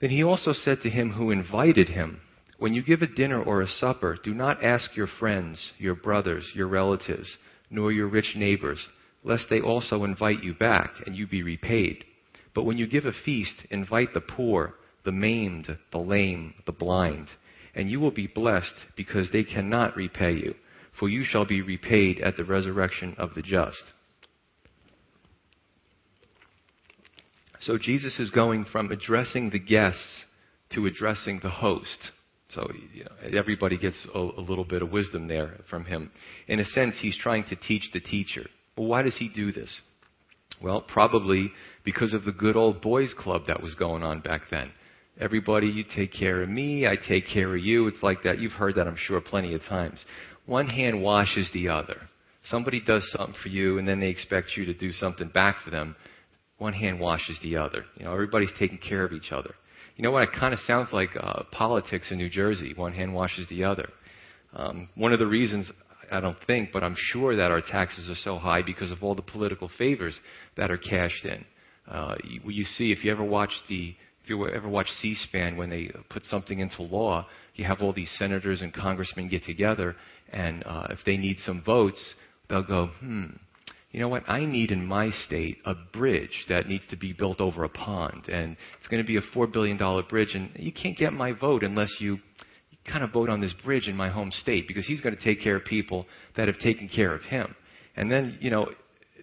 Then 0.00 0.10
he 0.10 0.22
also 0.22 0.52
said 0.52 0.80
to 0.82 0.90
him 0.90 1.12
who 1.12 1.30
invited 1.30 1.88
him, 1.88 2.20
When 2.58 2.72
you 2.72 2.82
give 2.82 3.02
a 3.02 3.06
dinner 3.06 3.42
or 3.42 3.60
a 3.60 3.68
supper, 3.68 4.16
do 4.22 4.32
not 4.32 4.62
ask 4.62 4.96
your 4.96 5.08
friends, 5.18 5.72
your 5.78 5.96
brothers, 5.96 6.44
your 6.54 6.68
relatives, 6.68 7.28
nor 7.68 7.90
your 7.90 8.06
rich 8.06 8.34
neighbors, 8.36 8.88
lest 9.24 9.46
they 9.50 9.60
also 9.60 10.04
invite 10.04 10.44
you 10.44 10.54
back 10.54 10.92
and 11.04 11.16
you 11.16 11.26
be 11.26 11.42
repaid. 11.42 12.04
But 12.54 12.64
when 12.64 12.78
you 12.78 12.86
give 12.86 13.04
a 13.04 13.12
feast, 13.24 13.54
invite 13.70 14.14
the 14.14 14.20
poor, 14.20 14.74
the 15.04 15.12
maimed, 15.12 15.76
the 15.92 15.98
lame, 15.98 16.54
the 16.66 16.72
blind, 16.72 17.28
and 17.74 17.90
you 17.90 18.00
will 18.00 18.12
be 18.12 18.26
blessed 18.26 18.74
because 18.96 19.30
they 19.30 19.44
cannot 19.44 19.96
repay 19.96 20.32
you, 20.32 20.54
for 20.98 21.08
you 21.08 21.24
shall 21.24 21.44
be 21.44 21.60
repaid 21.60 22.20
at 22.20 22.36
the 22.36 22.44
resurrection 22.44 23.14
of 23.18 23.34
the 23.34 23.42
just. 23.42 23.82
So 27.60 27.78
Jesus 27.78 28.18
is 28.18 28.30
going 28.30 28.66
from 28.66 28.92
addressing 28.92 29.50
the 29.50 29.58
guests 29.58 30.24
to 30.74 30.86
addressing 30.86 31.40
the 31.42 31.50
host. 31.50 32.10
So 32.50 32.70
you 32.92 33.04
know, 33.04 33.38
everybody 33.38 33.78
gets 33.78 34.06
a, 34.14 34.18
a, 34.18 34.42
little 34.42 34.64
bit 34.64 34.82
of 34.82 34.92
wisdom 34.92 35.28
there 35.28 35.56
from 35.70 35.86
him. 35.86 36.10
In 36.46 36.60
a 36.60 36.64
sense, 36.64 36.96
he's 37.00 37.16
trying 37.16 37.44
to 37.44 37.56
teach 37.56 37.90
the 37.92 38.00
teacher. 38.00 38.44
Well, 38.76 38.86
why 38.86 39.02
does 39.02 39.16
he 39.16 39.28
do 39.28 39.50
this? 39.50 39.80
Well, 40.62 40.80
probably 40.80 41.52
because 41.84 42.14
of 42.14 42.24
the 42.24 42.32
good 42.32 42.56
old 42.56 42.80
boys 42.80 43.12
club 43.16 43.42
that 43.46 43.62
was 43.62 43.74
going 43.74 44.02
on 44.02 44.20
back 44.20 44.42
then. 44.50 44.70
Everybody, 45.20 45.68
you 45.68 45.84
take 45.94 46.12
care 46.12 46.42
of 46.42 46.48
me, 46.48 46.86
I 46.86 46.96
take 46.96 47.26
care 47.28 47.54
of 47.54 47.62
you. 47.62 47.86
It's 47.86 48.02
like 48.02 48.24
that. 48.24 48.40
You've 48.40 48.52
heard 48.52 48.74
that, 48.76 48.88
I'm 48.88 48.96
sure, 48.96 49.20
plenty 49.20 49.54
of 49.54 49.62
times. 49.62 50.04
One 50.46 50.66
hand 50.66 51.02
washes 51.02 51.48
the 51.52 51.68
other. 51.68 51.96
Somebody 52.50 52.80
does 52.80 53.08
something 53.12 53.36
for 53.42 53.48
you, 53.48 53.78
and 53.78 53.86
then 53.86 54.00
they 54.00 54.08
expect 54.08 54.56
you 54.56 54.64
to 54.66 54.74
do 54.74 54.92
something 54.92 55.28
back 55.28 55.56
for 55.64 55.70
them. 55.70 55.94
One 56.58 56.72
hand 56.72 57.00
washes 57.00 57.38
the 57.42 57.56
other. 57.56 57.84
You 57.96 58.04
know, 58.04 58.12
everybody's 58.12 58.50
taking 58.58 58.78
care 58.78 59.04
of 59.04 59.12
each 59.12 59.32
other. 59.32 59.54
You 59.96 60.02
know 60.02 60.10
what? 60.10 60.24
It 60.24 60.32
kind 60.32 60.52
of 60.52 60.60
sounds 60.60 60.92
like 60.92 61.10
uh, 61.18 61.44
politics 61.52 62.08
in 62.10 62.18
New 62.18 62.28
Jersey. 62.28 62.74
One 62.74 62.92
hand 62.92 63.14
washes 63.14 63.48
the 63.48 63.64
other. 63.64 63.88
Um, 64.52 64.88
one 64.94 65.12
of 65.12 65.18
the 65.18 65.26
reasons 65.26 65.70
I 66.10 66.20
don't 66.20 66.36
think, 66.46 66.70
but 66.72 66.82
I'm 66.82 66.96
sure 66.98 67.36
that 67.36 67.50
our 67.50 67.60
taxes 67.60 68.08
are 68.08 68.20
so 68.22 68.38
high 68.38 68.62
because 68.62 68.90
of 68.90 69.02
all 69.02 69.14
the 69.14 69.22
political 69.22 69.70
favors 69.78 70.18
that 70.56 70.70
are 70.70 70.78
cashed 70.78 71.24
in. 71.24 71.44
Uh, 71.90 72.14
you, 72.24 72.40
you 72.50 72.64
see, 72.64 72.92
if 72.92 73.04
you 73.04 73.12
ever 73.12 73.24
watch 73.24 73.52
the 73.68 73.94
if 74.22 74.30
you 74.30 74.48
ever 74.48 74.68
watch 74.68 74.86
C-SPAN 75.02 75.58
when 75.58 75.68
they 75.68 75.90
put 76.08 76.24
something 76.24 76.58
into 76.58 76.80
law, 76.80 77.26
you 77.56 77.66
have 77.66 77.82
all 77.82 77.92
these 77.92 78.10
senators 78.18 78.62
and 78.62 78.72
congressmen 78.72 79.28
get 79.28 79.44
together, 79.44 79.94
and 80.32 80.64
uh, 80.64 80.86
if 80.88 80.98
they 81.04 81.18
need 81.18 81.36
some 81.40 81.62
votes, 81.62 82.02
they'll 82.48 82.62
go, 82.62 82.86
hmm, 83.00 83.26
you 83.90 84.00
know 84.00 84.08
what? 84.08 84.26
I 84.26 84.46
need 84.46 84.70
in 84.70 84.84
my 84.84 85.10
state 85.26 85.58
a 85.66 85.74
bridge 85.92 86.46
that 86.48 86.66
needs 86.66 86.84
to 86.88 86.96
be 86.96 87.12
built 87.12 87.38
over 87.40 87.64
a 87.64 87.68
pond, 87.68 88.28
and 88.28 88.56
it's 88.78 88.88
going 88.88 89.02
to 89.02 89.06
be 89.06 89.18
a 89.18 89.22
four 89.34 89.46
billion 89.46 89.76
dollar 89.76 90.02
bridge, 90.02 90.34
and 90.34 90.50
you 90.56 90.72
can't 90.72 90.96
get 90.96 91.12
my 91.12 91.32
vote 91.32 91.62
unless 91.62 91.90
you 92.00 92.18
kind 92.90 93.02
of 93.02 93.12
vote 93.12 93.30
on 93.30 93.40
this 93.40 93.54
bridge 93.64 93.88
in 93.88 93.96
my 93.96 94.10
home 94.10 94.30
state 94.30 94.68
because 94.68 94.86
he's 94.86 95.00
going 95.00 95.16
to 95.16 95.22
take 95.22 95.40
care 95.42 95.56
of 95.56 95.64
people 95.64 96.06
that 96.36 96.48
have 96.48 96.58
taken 96.58 96.88
care 96.88 97.14
of 97.14 97.22
him. 97.22 97.54
And 97.96 98.10
then, 98.10 98.38
you 98.40 98.50
know, 98.50 98.68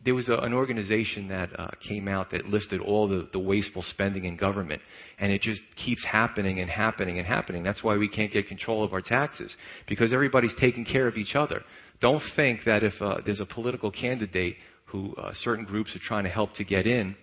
there 0.04 0.16
was 0.16 0.30
a, 0.30 0.34
an 0.34 0.54
organization 0.54 1.28
that 1.28 1.50
uh, 1.60 1.70
came 1.88 2.08
out 2.08 2.32
that 2.32 2.46
listed 2.46 2.82
all 2.82 3.08
the, 3.08 3.28
the 3.34 3.40
wasteful 3.40 3.84
spending 3.90 4.26
in 4.26 4.36
government, 4.36 4.82
and 5.20 5.32
it 5.32 5.42
just 5.42 5.62
keeps 5.76 6.04
happening 6.04 6.60
and 6.60 6.70
happening 6.70 7.20
and 7.20 7.28
happening. 7.28 7.64
That's 7.64 7.84
why 7.84 7.98
we 7.98 8.08
can't 8.08 8.32
get 8.32 8.48
control 8.48 8.84
of 8.84 8.94
our 8.94 9.02
taxes 9.02 9.56
because 9.88 10.12
everybody's 10.14 10.56
taking 10.60 10.86
care 10.86 11.08
of 11.08 11.18
each 11.18 11.36
other. 11.36 11.62
Don't 12.00 12.24
think 12.36 12.62
that 12.66 12.84
if 12.84 12.94
uh, 13.00 13.18
there's 13.26 13.42
a 13.42 13.46
political 13.46 13.92
candidate 13.92 14.56
who 14.86 15.14
uh, 15.16 15.32
certain 15.36 15.66
groups 15.66 15.96
are 15.96 16.00
trying 16.00 16.24
to 16.24 16.30
help 16.30 16.56
to 16.56 16.64
get 16.64 16.88
in, 16.88 17.16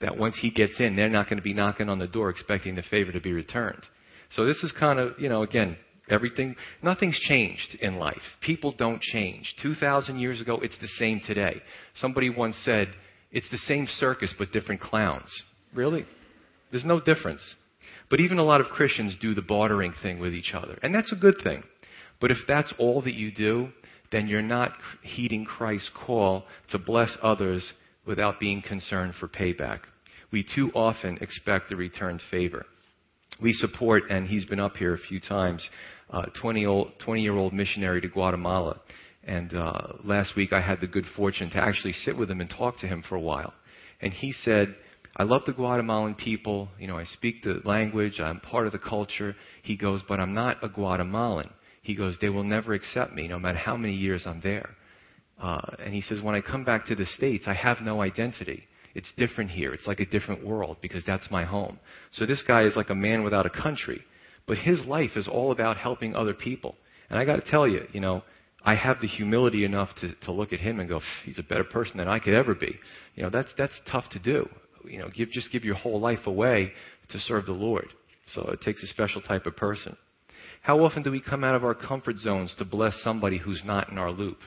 that 0.00 0.16
once 0.16 0.36
he 0.40 0.50
gets 0.50 0.72
in, 0.80 0.96
they're 0.96 1.08
not 1.08 1.28
going 1.28 1.36
to 1.36 1.42
be 1.42 1.52
knocking 1.54 1.88
on 1.88 1.98
the 1.98 2.06
door 2.06 2.30
expecting 2.30 2.74
the 2.74 2.82
favor 2.82 3.12
to 3.12 3.20
be 3.20 3.32
returned. 3.32 3.82
So 4.34 4.46
this 4.46 4.62
is 4.62 4.72
kind 4.78 4.98
of, 4.98 5.18
you 5.18 5.28
know, 5.28 5.42
again, 5.42 5.76
Everything, 6.10 6.56
nothing's 6.82 7.18
changed 7.20 7.78
in 7.80 7.96
life. 7.96 8.20
People 8.40 8.74
don't 8.76 9.00
change. 9.00 9.54
2,000 9.62 10.18
years 10.18 10.40
ago, 10.40 10.58
it's 10.62 10.76
the 10.78 10.88
same 10.98 11.20
today. 11.26 11.62
Somebody 11.94 12.28
once 12.28 12.56
said, 12.64 12.88
it's 13.30 13.48
the 13.50 13.58
same 13.58 13.86
circus 13.86 14.34
but 14.36 14.52
different 14.52 14.80
clowns. 14.80 15.30
Really? 15.72 16.04
There's 16.70 16.84
no 16.84 17.00
difference. 17.00 17.42
But 18.10 18.20
even 18.20 18.38
a 18.38 18.44
lot 18.44 18.60
of 18.60 18.66
Christians 18.66 19.16
do 19.20 19.32
the 19.32 19.42
bartering 19.42 19.94
thing 20.02 20.18
with 20.18 20.34
each 20.34 20.52
other. 20.54 20.78
And 20.82 20.94
that's 20.94 21.12
a 21.12 21.16
good 21.16 21.36
thing. 21.42 21.62
But 22.20 22.30
if 22.30 22.38
that's 22.46 22.74
all 22.78 23.00
that 23.02 23.14
you 23.14 23.32
do, 23.32 23.68
then 24.10 24.26
you're 24.26 24.42
not 24.42 24.72
heeding 25.02 25.44
Christ's 25.44 25.90
call 25.94 26.44
to 26.72 26.78
bless 26.78 27.16
others 27.22 27.72
without 28.04 28.40
being 28.40 28.60
concerned 28.60 29.14
for 29.18 29.28
payback. 29.28 29.80
We 30.30 30.44
too 30.54 30.70
often 30.74 31.18
expect 31.22 31.70
the 31.70 31.76
returned 31.76 32.20
favor 32.30 32.66
we 33.40 33.52
support, 33.52 34.04
and 34.10 34.26
he's 34.26 34.44
been 34.44 34.60
up 34.60 34.76
here 34.76 34.94
a 34.94 34.98
few 34.98 35.20
times, 35.20 35.68
uh, 36.10 36.26
20, 36.40 36.66
old, 36.66 36.92
20 37.04 37.22
year 37.22 37.36
old 37.36 37.52
missionary 37.52 38.00
to 38.00 38.08
Guatemala. 38.08 38.80
And 39.24 39.54
uh, 39.54 39.94
last 40.04 40.34
week 40.36 40.52
I 40.52 40.60
had 40.60 40.80
the 40.80 40.86
good 40.86 41.06
fortune 41.16 41.50
to 41.50 41.58
actually 41.58 41.92
sit 41.92 42.16
with 42.16 42.30
him 42.30 42.40
and 42.40 42.50
talk 42.50 42.78
to 42.80 42.86
him 42.86 43.04
for 43.08 43.14
a 43.14 43.20
while. 43.20 43.54
And 44.00 44.12
he 44.12 44.32
said, 44.32 44.74
I 45.16 45.22
love 45.24 45.42
the 45.46 45.52
Guatemalan 45.52 46.14
people. 46.16 46.68
You 46.78 46.88
know, 46.88 46.98
I 46.98 47.04
speak 47.04 47.42
the 47.42 47.60
language. 47.64 48.18
I'm 48.18 48.40
part 48.40 48.66
of 48.66 48.72
the 48.72 48.78
culture. 48.78 49.36
He 49.62 49.76
goes, 49.76 50.02
but 50.08 50.18
I'm 50.18 50.34
not 50.34 50.62
a 50.62 50.68
Guatemalan. 50.68 51.50
He 51.82 51.94
goes, 51.94 52.16
they 52.20 52.30
will 52.30 52.44
never 52.44 52.74
accept 52.74 53.12
me 53.12 53.28
no 53.28 53.38
matter 53.38 53.58
how 53.58 53.76
many 53.76 53.94
years 53.94 54.22
I'm 54.26 54.40
there. 54.40 54.70
Uh, 55.40 55.60
and 55.84 55.92
he 55.92 56.00
says, 56.02 56.22
when 56.22 56.34
I 56.34 56.40
come 56.40 56.64
back 56.64 56.86
to 56.86 56.94
the 56.94 57.06
States, 57.06 57.44
I 57.46 57.54
have 57.54 57.80
no 57.80 58.00
identity. 58.00 58.64
It's 58.94 59.12
different 59.16 59.50
here. 59.50 59.72
It's 59.72 59.86
like 59.86 60.00
a 60.00 60.06
different 60.06 60.44
world 60.44 60.76
because 60.82 61.02
that's 61.06 61.30
my 61.30 61.44
home. 61.44 61.78
So 62.12 62.26
this 62.26 62.42
guy 62.46 62.62
is 62.62 62.76
like 62.76 62.90
a 62.90 62.94
man 62.94 63.22
without 63.22 63.46
a 63.46 63.50
country. 63.50 64.02
But 64.46 64.58
his 64.58 64.84
life 64.84 65.12
is 65.16 65.28
all 65.28 65.52
about 65.52 65.76
helping 65.76 66.14
other 66.14 66.34
people. 66.34 66.74
And 67.08 67.18
I 67.18 67.24
got 67.24 67.36
to 67.36 67.50
tell 67.50 67.66
you, 67.66 67.86
you 67.92 68.00
know, 68.00 68.22
I 68.64 68.74
have 68.74 69.00
the 69.00 69.08
humility 69.08 69.64
enough 69.64 69.90
to, 70.00 70.14
to 70.24 70.32
look 70.32 70.52
at 70.52 70.60
him 70.60 70.78
and 70.78 70.88
go, 70.88 71.00
he's 71.24 71.38
a 71.38 71.42
better 71.42 71.64
person 71.64 71.98
than 71.98 72.08
I 72.08 72.18
could 72.18 72.34
ever 72.34 72.54
be. 72.54 72.78
You 73.14 73.24
know, 73.24 73.30
that's, 73.30 73.50
that's 73.56 73.72
tough 73.90 74.08
to 74.10 74.18
do. 74.18 74.48
You 74.84 74.98
know, 74.98 75.08
give, 75.14 75.30
just 75.30 75.50
give 75.52 75.64
your 75.64 75.74
whole 75.74 76.00
life 76.00 76.26
away 76.26 76.72
to 77.10 77.18
serve 77.18 77.46
the 77.46 77.52
Lord. 77.52 77.88
So 78.34 78.42
it 78.52 78.60
takes 78.60 78.82
a 78.82 78.86
special 78.88 79.20
type 79.20 79.46
of 79.46 79.56
person. 79.56 79.96
How 80.62 80.84
often 80.84 81.02
do 81.02 81.10
we 81.10 81.20
come 81.20 81.42
out 81.42 81.56
of 81.56 81.64
our 81.64 81.74
comfort 81.74 82.18
zones 82.18 82.54
to 82.58 82.64
bless 82.64 83.00
somebody 83.02 83.38
who's 83.38 83.62
not 83.64 83.90
in 83.90 83.98
our 83.98 84.12
loop? 84.12 84.38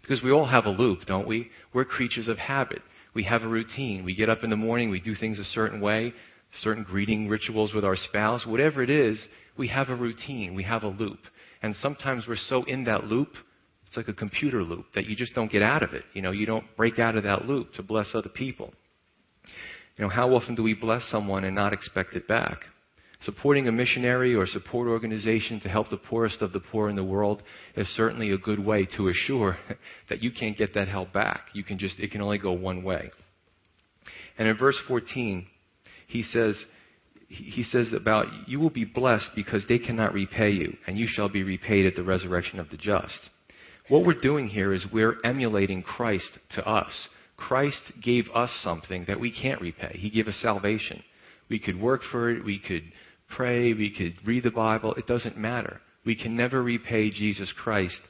Because 0.00 0.22
we 0.22 0.30
all 0.30 0.46
have 0.46 0.66
a 0.66 0.70
loop, 0.70 1.00
don't 1.06 1.26
we? 1.26 1.50
We're 1.72 1.84
creatures 1.84 2.28
of 2.28 2.38
habit 2.38 2.82
we 3.16 3.24
have 3.24 3.42
a 3.42 3.48
routine. 3.48 4.04
We 4.04 4.14
get 4.14 4.28
up 4.28 4.44
in 4.44 4.50
the 4.50 4.56
morning, 4.56 4.90
we 4.90 5.00
do 5.00 5.14
things 5.14 5.38
a 5.38 5.44
certain 5.44 5.80
way, 5.80 6.12
certain 6.60 6.84
greeting 6.84 7.28
rituals 7.28 7.72
with 7.72 7.82
our 7.82 7.96
spouse, 7.96 8.46
whatever 8.46 8.82
it 8.82 8.90
is, 8.90 9.18
we 9.56 9.68
have 9.68 9.88
a 9.88 9.96
routine, 9.96 10.54
we 10.54 10.62
have 10.64 10.82
a 10.82 10.88
loop. 10.88 11.20
And 11.62 11.74
sometimes 11.76 12.26
we're 12.28 12.36
so 12.36 12.64
in 12.64 12.84
that 12.84 13.04
loop, 13.04 13.30
it's 13.86 13.96
like 13.96 14.08
a 14.08 14.12
computer 14.12 14.62
loop 14.62 14.84
that 14.94 15.06
you 15.06 15.16
just 15.16 15.34
don't 15.34 15.50
get 15.50 15.62
out 15.62 15.82
of 15.82 15.94
it. 15.94 16.04
You 16.12 16.20
know, 16.20 16.30
you 16.30 16.44
don't 16.44 16.64
break 16.76 16.98
out 16.98 17.16
of 17.16 17.24
that 17.24 17.46
loop 17.46 17.72
to 17.74 17.82
bless 17.82 18.08
other 18.12 18.28
people. 18.28 18.74
You 19.96 20.04
know, 20.04 20.10
how 20.10 20.34
often 20.34 20.54
do 20.54 20.62
we 20.62 20.74
bless 20.74 21.02
someone 21.10 21.44
and 21.44 21.54
not 21.54 21.72
expect 21.72 22.14
it 22.16 22.28
back? 22.28 22.64
Supporting 23.22 23.66
a 23.66 23.72
missionary 23.72 24.34
or 24.34 24.46
support 24.46 24.88
organization 24.88 25.58
to 25.60 25.68
help 25.68 25.90
the 25.90 25.96
poorest 25.96 26.42
of 26.42 26.52
the 26.52 26.60
poor 26.60 26.88
in 26.88 26.96
the 26.96 27.04
world 27.04 27.42
is 27.74 27.88
certainly 27.96 28.30
a 28.30 28.38
good 28.38 28.64
way 28.64 28.86
to 28.96 29.08
assure 29.08 29.58
that 30.08 30.22
you 30.22 30.30
can't 30.30 30.56
get 30.56 30.74
that 30.74 30.88
help 30.88 31.12
back. 31.12 31.46
You 31.54 31.64
can 31.64 31.78
just, 31.78 31.98
it 31.98 32.10
can 32.10 32.20
only 32.20 32.38
go 32.38 32.52
one 32.52 32.82
way. 32.82 33.10
And 34.38 34.46
in 34.46 34.56
verse 34.56 34.78
14, 34.86 35.46
he 36.08 36.22
says, 36.22 36.62
he 37.28 37.64
says 37.64 37.92
about, 37.92 38.26
you 38.46 38.60
will 38.60 38.70
be 38.70 38.84
blessed 38.84 39.30
because 39.34 39.64
they 39.66 39.78
cannot 39.78 40.12
repay 40.12 40.50
you, 40.50 40.76
and 40.86 40.96
you 40.96 41.08
shall 41.08 41.28
be 41.28 41.42
repaid 41.42 41.86
at 41.86 41.96
the 41.96 42.04
resurrection 42.04 42.60
of 42.60 42.70
the 42.70 42.76
just. 42.76 43.18
What 43.88 44.04
we're 44.04 44.20
doing 44.20 44.48
here 44.48 44.72
is 44.72 44.86
we're 44.92 45.16
emulating 45.24 45.82
Christ 45.82 46.38
to 46.50 46.68
us. 46.68 47.08
Christ 47.36 47.80
gave 48.02 48.28
us 48.34 48.50
something 48.62 49.04
that 49.08 49.20
we 49.20 49.30
can't 49.30 49.60
repay. 49.60 49.96
He 49.98 50.10
gave 50.10 50.28
us 50.28 50.36
salvation. 50.40 51.02
We 51.48 51.58
could 51.58 51.80
work 51.80 52.02
for 52.10 52.30
it. 52.30 52.44
We 52.44 52.58
could 52.58 52.82
pray, 53.28 53.72
we 53.72 53.90
could 53.90 54.14
read 54.26 54.44
the 54.44 54.50
Bible. 54.50 54.94
It 54.94 55.06
doesn't 55.06 55.36
matter. 55.36 55.80
We 56.04 56.14
can 56.14 56.36
never 56.36 56.62
repay 56.62 57.10
Jesus 57.10 57.52
Christ 57.56 58.00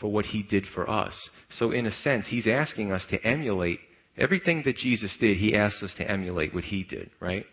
for 0.00 0.10
what 0.10 0.26
he 0.26 0.42
did 0.42 0.64
for 0.74 0.88
us. 0.88 1.14
So, 1.58 1.70
in 1.70 1.86
a 1.86 1.92
sense, 1.92 2.26
he's 2.26 2.46
asking 2.46 2.92
us 2.92 3.02
to 3.10 3.22
emulate 3.24 3.80
everything 4.16 4.62
that 4.64 4.76
Jesus 4.76 5.16
did. 5.20 5.36
He 5.38 5.56
asks 5.56 5.82
us 5.82 5.92
to 5.98 6.10
emulate 6.10 6.54
what 6.54 6.64
he 6.64 6.82
did, 6.84 7.10
right? 7.20 7.44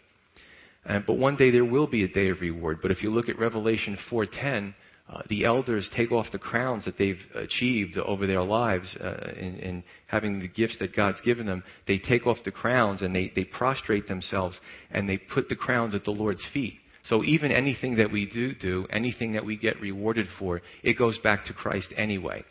And, 0.85 1.05
but 1.05 1.17
one 1.17 1.35
day 1.35 1.51
there 1.51 1.65
will 1.65 1.87
be 1.87 2.03
a 2.03 2.07
day 2.07 2.29
of 2.29 2.41
reward. 2.41 2.79
But 2.81 2.91
if 2.91 3.01
you 3.01 3.11
look 3.11 3.29
at 3.29 3.39
Revelation 3.39 3.97
4:10, 4.09 4.73
Uh, 5.07 5.21
the 5.29 5.45
elders 5.45 5.87
take 5.95 6.11
off 6.11 6.25
the 6.31 6.39
crowns 6.39 6.83
that 6.85 6.97
they've 6.97 7.19
achieved 7.35 7.95
over 7.95 8.25
their 8.25 8.41
lives 8.41 8.97
uh, 8.99 9.33
in, 9.37 9.59
in, 9.59 9.83
having 10.07 10.39
the 10.39 10.47
gifts 10.47 10.79
that 10.79 10.95
God's 10.95 11.21
given 11.21 11.45
them. 11.45 11.63
They 11.85 11.99
take 11.99 12.25
off 12.25 12.37
the 12.43 12.51
crowns 12.51 13.03
and 13.03 13.15
they, 13.15 13.31
they 13.35 13.43
prostrate 13.43 14.07
themselves 14.07 14.59
and 14.89 15.07
they 15.07 15.17
put 15.17 15.47
the 15.47 15.55
crowns 15.55 15.93
at 15.93 16.05
the 16.05 16.11
Lord's 16.11 16.43
feet. 16.51 16.79
So 17.05 17.23
even 17.23 17.51
anything 17.51 17.95
that 17.97 18.11
we 18.11 18.25
do 18.25 18.53
do, 18.55 18.87
anything 18.91 19.33
that 19.33 19.45
we 19.45 19.57
get 19.57 19.79
rewarded 19.79 20.27
for, 20.39 20.61
it 20.83 20.97
goes 20.97 21.17
back 21.19 21.45
to 21.45 21.53
Christ 21.53 21.87
anyway. 21.95 22.43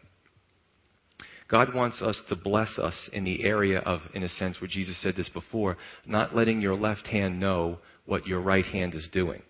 God 1.49 1.75
wants 1.75 2.01
us 2.01 2.21
to 2.29 2.37
bless 2.37 2.79
us 2.79 2.95
in 3.13 3.25
the 3.25 3.45
area 3.45 3.81
of, 3.81 4.01
in 4.15 4.23
a 4.23 4.29
sense, 4.29 4.61
where 4.61 4.69
Jesus 4.69 5.01
said 5.03 5.15
this 5.17 5.29
before, 5.29 5.77
not 6.07 6.35
letting 6.35 6.61
your 6.61 6.77
left 6.77 7.07
hand 7.07 7.39
know 7.39 7.79
what 8.07 8.27
your 8.27 8.41
right 8.41 8.65
hand 8.65 8.95
is 8.95 9.09
doing. 9.13 9.43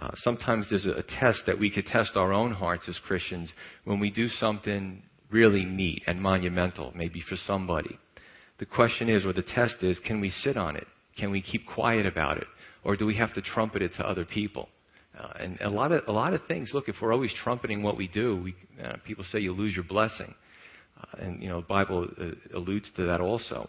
Uh, 0.00 0.10
sometimes 0.16 0.66
there's 0.70 0.86
a, 0.86 0.92
a 0.92 1.02
test 1.02 1.42
that 1.46 1.58
we 1.58 1.70
could 1.70 1.86
test 1.86 2.12
our 2.14 2.32
own 2.32 2.52
hearts 2.52 2.88
as 2.88 2.98
Christians 3.06 3.52
when 3.84 4.00
we 4.00 4.10
do 4.10 4.28
something 4.28 5.02
really 5.30 5.64
neat 5.64 6.02
and 6.06 6.20
monumental, 6.20 6.92
maybe 6.94 7.22
for 7.28 7.36
somebody. 7.36 7.98
The 8.58 8.66
question 8.66 9.08
is, 9.08 9.24
or 9.24 9.32
the 9.32 9.42
test 9.42 9.76
is, 9.82 9.98
can 10.06 10.20
we 10.20 10.30
sit 10.30 10.56
on 10.56 10.76
it? 10.76 10.86
Can 11.18 11.30
we 11.30 11.42
keep 11.42 11.66
quiet 11.66 12.06
about 12.06 12.38
it? 12.38 12.46
Or 12.84 12.96
do 12.96 13.06
we 13.06 13.16
have 13.16 13.34
to 13.34 13.42
trumpet 13.42 13.82
it 13.82 13.92
to 13.96 14.06
other 14.06 14.24
people? 14.24 14.68
Uh, 15.18 15.32
and 15.38 15.58
a 15.60 15.68
lot 15.68 15.92
of 15.92 16.02
a 16.06 16.12
lot 16.12 16.32
of 16.32 16.40
things. 16.46 16.70
Look, 16.72 16.88
if 16.88 16.96
we're 17.02 17.12
always 17.12 17.34
trumpeting 17.42 17.82
what 17.82 17.96
we 17.96 18.08
do, 18.08 18.42
we, 18.42 18.54
uh, 18.82 18.94
people 19.04 19.24
say 19.24 19.40
you 19.40 19.52
lose 19.52 19.74
your 19.74 19.84
blessing, 19.84 20.34
uh, 20.98 21.24
and 21.24 21.42
you 21.42 21.48
know 21.48 21.60
the 21.60 21.66
Bible 21.66 22.06
uh, 22.20 22.56
alludes 22.56 22.90
to 22.96 23.06
that 23.06 23.20
also. 23.20 23.68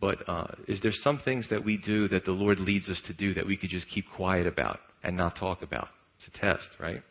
But 0.00 0.28
uh, 0.28 0.46
is 0.68 0.80
there 0.82 0.92
some 0.92 1.20
things 1.24 1.48
that 1.50 1.64
we 1.64 1.78
do 1.78 2.08
that 2.08 2.24
the 2.24 2.32
Lord 2.32 2.58
leads 2.58 2.88
us 2.88 3.00
to 3.06 3.14
do 3.14 3.32
that 3.34 3.46
we 3.46 3.56
could 3.56 3.70
just 3.70 3.88
keep 3.88 4.04
quiet 4.14 4.46
about 4.46 4.80
and 5.02 5.16
not 5.16 5.36
talk 5.36 5.62
about? 5.62 5.88
It's 6.18 6.36
a 6.36 6.40
test, 6.40 6.68
right? 6.78 7.02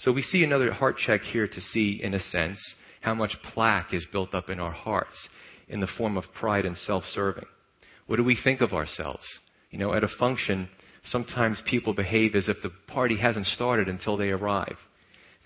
So 0.00 0.12
we 0.12 0.22
see 0.22 0.44
another 0.44 0.72
heart 0.72 0.96
check 0.98 1.22
here 1.22 1.48
to 1.48 1.60
see, 1.60 2.00
in 2.02 2.14
a 2.14 2.20
sense, 2.20 2.58
how 3.00 3.14
much 3.14 3.36
plaque 3.54 3.94
is 3.94 4.04
built 4.12 4.34
up 4.34 4.50
in 4.50 4.60
our 4.60 4.72
hearts 4.72 5.16
in 5.68 5.80
the 5.80 5.88
form 5.98 6.16
of 6.16 6.24
pride 6.38 6.66
and 6.66 6.76
self-serving. 6.76 7.46
What 8.06 8.16
do 8.16 8.24
we 8.24 8.38
think 8.42 8.60
of 8.60 8.72
ourselves? 8.72 9.24
You 9.70 9.78
know, 9.78 9.92
at 9.92 10.04
a 10.04 10.08
function, 10.08 10.68
sometimes 11.04 11.62
people 11.66 11.94
behave 11.94 12.34
as 12.34 12.48
if 12.48 12.56
the 12.62 12.70
party 12.86 13.18
hasn't 13.18 13.46
started 13.46 13.88
until 13.88 14.16
they 14.16 14.30
arrive. 14.30 14.76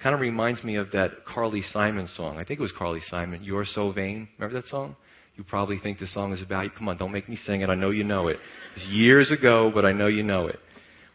Kind 0.02 0.14
of 0.14 0.20
reminds 0.20 0.64
me 0.64 0.76
of 0.76 0.90
that 0.92 1.24
Carly 1.24 1.62
Simon 1.62 2.08
song. 2.08 2.36
I 2.36 2.44
think 2.44 2.58
it 2.58 2.62
was 2.62 2.72
Carly 2.76 3.00
Simon, 3.08 3.44
You're 3.44 3.64
So 3.64 3.92
Vain. 3.92 4.28
Remember 4.38 4.60
that 4.60 4.68
song? 4.68 4.96
You 5.36 5.44
probably 5.44 5.78
think 5.78 5.98
the 5.98 6.06
song 6.08 6.32
is 6.32 6.42
about 6.42 6.64
you. 6.64 6.70
Come 6.70 6.88
on, 6.88 6.98
don't 6.98 7.12
make 7.12 7.28
me 7.28 7.36
sing 7.36 7.62
it. 7.62 7.70
I 7.70 7.74
know 7.74 7.90
you 7.90 8.04
know 8.04 8.28
it. 8.28 8.38
It's 8.76 8.84
years 8.86 9.30
ago, 9.30 9.70
but 9.72 9.84
I 9.84 9.92
know 9.92 10.08
you 10.08 10.22
know 10.22 10.46
it. 10.46 10.58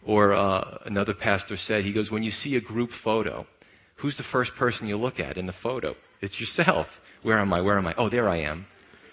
Or 0.06 0.34
uh, 0.34 0.80
another 0.86 1.14
pastor 1.14 1.58
said, 1.58 1.84
he 1.84 1.92
goes, 1.92 2.10
when 2.10 2.24
you 2.24 2.32
see 2.32 2.56
a 2.56 2.62
group 2.62 2.90
photo, 3.04 3.46
who's 3.98 4.18
the 4.18 4.24
first 4.32 4.52
person 4.58 4.88
you 4.88 4.98
look 4.98 5.20
at 5.20 5.38
in 5.38 5.46
the 5.46 5.54
photo? 5.62 5.96
It's 6.22 6.40
yourself. 6.40 6.88
Where 7.24 7.40
am 7.40 7.54
I? 7.54 7.62
Where 7.62 7.78
am 7.78 7.86
I? 7.86 7.94
Oh, 7.98 8.10
there 8.10 8.30
I 8.30 8.42
am. 8.42 8.66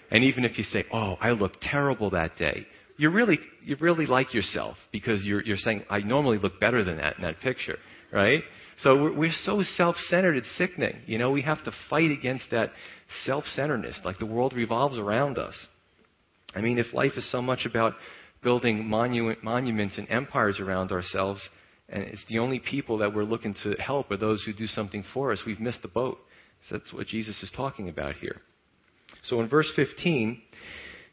And 0.09 0.23
even 0.23 0.45
if 0.45 0.57
you 0.57 0.63
say, 0.63 0.85
oh, 0.93 1.17
I 1.19 1.31
look 1.31 1.53
terrible 1.61 2.09
that 2.11 2.37
day, 2.37 2.65
you 2.97 3.09
really, 3.09 3.39
you 3.63 3.75
really 3.79 4.05
like 4.05 4.33
yourself 4.33 4.77
because 4.91 5.23
you're, 5.23 5.43
you're 5.43 5.57
saying, 5.57 5.83
I 5.89 5.99
normally 5.99 6.37
look 6.37 6.59
better 6.59 6.83
than 6.83 6.97
that 6.97 7.17
in 7.17 7.23
that 7.23 7.39
picture, 7.41 7.77
right? 8.11 8.41
So 8.83 9.01
we're, 9.01 9.17
we're 9.17 9.31
so 9.43 9.61
self-centered, 9.75 10.37
it's 10.37 10.47
sickening. 10.57 10.97
You 11.05 11.17
know, 11.17 11.31
we 11.31 11.41
have 11.41 11.63
to 11.65 11.71
fight 11.89 12.11
against 12.11 12.45
that 12.51 12.71
self-centeredness, 13.25 13.99
like 14.03 14.19
the 14.19 14.25
world 14.25 14.53
revolves 14.53 14.97
around 14.97 15.37
us. 15.37 15.55
I 16.53 16.61
mean, 16.61 16.77
if 16.77 16.93
life 16.93 17.13
is 17.17 17.29
so 17.31 17.41
much 17.41 17.65
about 17.65 17.93
building 18.43 18.87
monument, 18.87 19.43
monuments 19.43 19.97
and 19.97 20.09
empires 20.09 20.59
around 20.59 20.91
ourselves, 20.91 21.41
and 21.89 22.03
it's 22.03 22.23
the 22.29 22.39
only 22.39 22.59
people 22.59 22.97
that 22.99 23.13
we're 23.13 23.23
looking 23.23 23.55
to 23.63 23.73
help 23.73 24.09
are 24.11 24.17
those 24.17 24.43
who 24.43 24.53
do 24.53 24.67
something 24.67 25.03
for 25.13 25.31
us, 25.31 25.39
we've 25.45 25.59
missed 25.59 25.81
the 25.81 25.87
boat. 25.87 26.17
So 26.69 26.77
that's 26.77 26.93
what 26.93 27.07
Jesus 27.07 27.41
is 27.43 27.51
talking 27.55 27.89
about 27.89 28.15
here. 28.15 28.41
So 29.23 29.41
in 29.41 29.49
verse 29.49 29.71
15, 29.75 30.41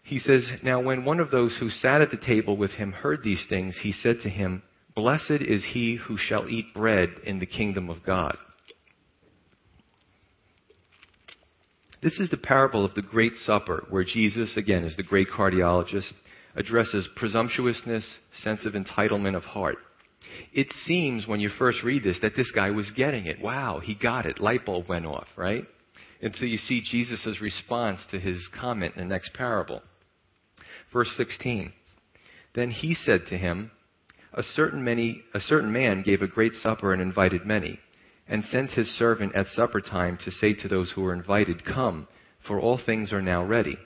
he 0.02 0.18
says, 0.18 0.46
Now 0.62 0.80
when 0.80 1.04
one 1.04 1.20
of 1.20 1.30
those 1.30 1.56
who 1.58 1.70
sat 1.70 2.02
at 2.02 2.10
the 2.10 2.16
table 2.16 2.56
with 2.56 2.72
him 2.72 2.92
heard 2.92 3.22
these 3.22 3.44
things, 3.48 3.78
he 3.82 3.92
said 3.92 4.20
to 4.22 4.28
him, 4.28 4.62
Blessed 4.94 5.40
is 5.40 5.64
he 5.72 5.96
who 5.96 6.16
shall 6.18 6.48
eat 6.48 6.74
bread 6.74 7.10
in 7.24 7.38
the 7.38 7.46
kingdom 7.46 7.88
of 7.88 8.04
God. 8.04 8.36
This 12.02 12.18
is 12.18 12.30
the 12.30 12.36
parable 12.36 12.84
of 12.84 12.94
the 12.94 13.02
Great 13.02 13.36
Supper, 13.36 13.86
where 13.88 14.02
Jesus, 14.02 14.56
again, 14.56 14.84
as 14.84 14.96
the 14.96 15.04
great 15.04 15.28
cardiologist, 15.30 16.12
addresses 16.56 17.08
presumptuousness, 17.16 18.18
sense 18.42 18.66
of 18.66 18.74
entitlement 18.74 19.36
of 19.36 19.44
heart. 19.44 19.76
It 20.52 20.66
seems, 20.84 21.26
when 21.26 21.40
you 21.40 21.48
first 21.48 21.82
read 21.84 22.02
this, 22.02 22.18
that 22.20 22.36
this 22.36 22.50
guy 22.50 22.70
was 22.70 22.90
getting 22.90 23.26
it. 23.26 23.40
Wow, 23.40 23.80
he 23.82 23.94
got 23.94 24.26
it. 24.26 24.40
Light 24.40 24.66
bulb 24.66 24.88
went 24.88 25.06
off, 25.06 25.28
right? 25.36 25.64
Until 26.20 26.48
you 26.48 26.58
see 26.58 26.80
Jesus' 26.82 27.40
response 27.40 28.00
to 28.10 28.18
his 28.18 28.48
comment 28.60 28.94
in 28.96 29.08
the 29.08 29.14
next 29.14 29.32
parable. 29.32 29.80
Verse 30.92 31.10
16. 31.16 31.72
Then 32.54 32.70
he 32.70 32.94
said 32.94 33.26
to 33.28 33.38
him, 33.38 33.70
a 34.34 34.42
certain, 34.42 34.82
many, 34.82 35.22
a 35.34 35.40
certain 35.40 35.72
man 35.72 36.02
gave 36.02 36.22
a 36.22 36.26
great 36.26 36.54
supper 36.54 36.92
and 36.92 37.02
invited 37.02 37.44
many, 37.44 37.78
and 38.26 38.44
sent 38.44 38.70
his 38.70 38.88
servant 38.96 39.34
at 39.34 39.46
supper 39.48 39.80
time 39.80 40.18
to 40.24 40.30
say 40.30 40.54
to 40.54 40.68
those 40.68 40.90
who 40.90 41.02
were 41.02 41.12
invited, 41.12 41.64
Come, 41.64 42.08
for 42.46 42.58
all 42.58 42.78
things 42.78 43.12
are 43.12 43.22
now 43.22 43.44
ready. 43.44 43.76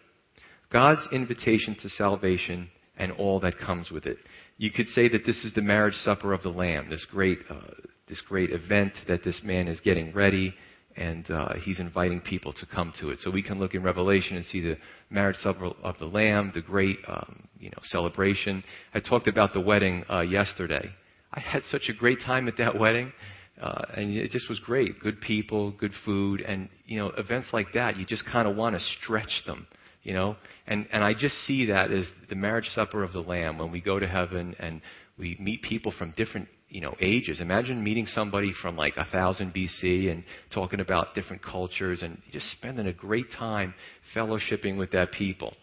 God's 0.70 1.06
invitation 1.12 1.76
to 1.80 1.88
salvation 1.88 2.70
and 2.96 3.12
all 3.12 3.40
that 3.40 3.58
comes 3.58 3.90
with 3.90 4.06
it. 4.06 4.18
You 4.56 4.70
could 4.70 4.88
say 4.88 5.08
that 5.08 5.26
this 5.26 5.44
is 5.44 5.52
the 5.52 5.62
marriage 5.62 5.96
supper 5.96 6.32
of 6.32 6.42
the 6.42 6.48
Lamb, 6.48 6.88
this 6.90 7.04
great, 7.10 7.40
uh, 7.50 7.72
this 8.08 8.20
great 8.20 8.50
event 8.50 8.92
that 9.08 9.24
this 9.24 9.40
man 9.42 9.68
is 9.68 9.80
getting 9.80 10.12
ready 10.12 10.54
and 10.96 11.30
uh, 11.30 11.54
he's 11.62 11.78
inviting 11.78 12.20
people 12.20 12.52
to 12.54 12.66
come 12.66 12.92
to 13.00 13.10
it. 13.10 13.18
So 13.22 13.30
we 13.30 13.42
can 13.42 13.58
look 13.58 13.74
in 13.74 13.82
Revelation 13.82 14.36
and 14.36 14.46
see 14.46 14.60
the 14.60 14.76
marriage 15.10 15.36
supper 15.38 15.70
of 15.82 15.98
the 15.98 16.06
Lamb, 16.06 16.52
the 16.54 16.60
great 16.60 16.98
um, 17.06 17.48
you 17.58 17.70
know 17.70 17.78
celebration. 17.84 18.64
I 18.94 19.00
talked 19.00 19.28
about 19.28 19.52
the 19.52 19.60
wedding 19.60 20.04
uh, 20.10 20.20
yesterday. 20.20 20.90
I 21.32 21.40
had 21.40 21.62
such 21.70 21.88
a 21.88 21.92
great 21.92 22.20
time 22.24 22.48
at 22.48 22.56
that 22.58 22.78
wedding, 22.78 23.12
uh, 23.60 23.82
and 23.94 24.16
it 24.16 24.30
just 24.30 24.48
was 24.48 24.58
great. 24.60 25.00
Good 25.00 25.20
people, 25.20 25.72
good 25.72 25.92
food, 26.04 26.40
and 26.40 26.68
you 26.86 26.98
know 26.98 27.08
events 27.18 27.48
like 27.52 27.72
that. 27.74 27.96
You 27.96 28.06
just 28.06 28.24
kind 28.26 28.48
of 28.48 28.56
want 28.56 28.76
to 28.76 28.80
stretch 29.00 29.42
them. 29.46 29.66
You 30.02 30.14
know, 30.14 30.36
and 30.66 30.86
and 30.92 31.02
I 31.04 31.14
just 31.14 31.34
see 31.46 31.66
that 31.66 31.90
as 31.90 32.06
the 32.28 32.36
marriage 32.36 32.68
supper 32.74 33.02
of 33.02 33.12
the 33.12 33.20
Lamb 33.20 33.58
when 33.58 33.72
we 33.72 33.80
go 33.80 33.98
to 33.98 34.06
heaven 34.06 34.54
and 34.58 34.80
we 35.18 35.36
meet 35.40 35.62
people 35.62 35.92
from 35.98 36.14
different 36.16 36.48
you 36.76 36.82
know, 36.82 36.94
ages. 37.00 37.40
Imagine 37.40 37.82
meeting 37.82 38.06
somebody 38.06 38.52
from 38.60 38.76
like 38.76 38.98
1000 38.98 39.54
BC 39.54 40.10
and 40.10 40.22
talking 40.52 40.80
about 40.80 41.14
different 41.14 41.42
cultures 41.42 42.02
and 42.02 42.20
just 42.32 42.50
spending 42.50 42.86
a 42.86 42.92
great 42.92 43.32
time 43.32 43.72
fellowshipping 44.14 44.76
with 44.76 44.90
that 44.90 45.10
people. 45.10 45.54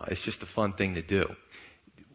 Uh, 0.00 0.04
it's 0.12 0.24
just 0.24 0.40
a 0.42 0.46
fun 0.54 0.72
thing 0.74 0.94
to 0.94 1.02
do. 1.02 1.24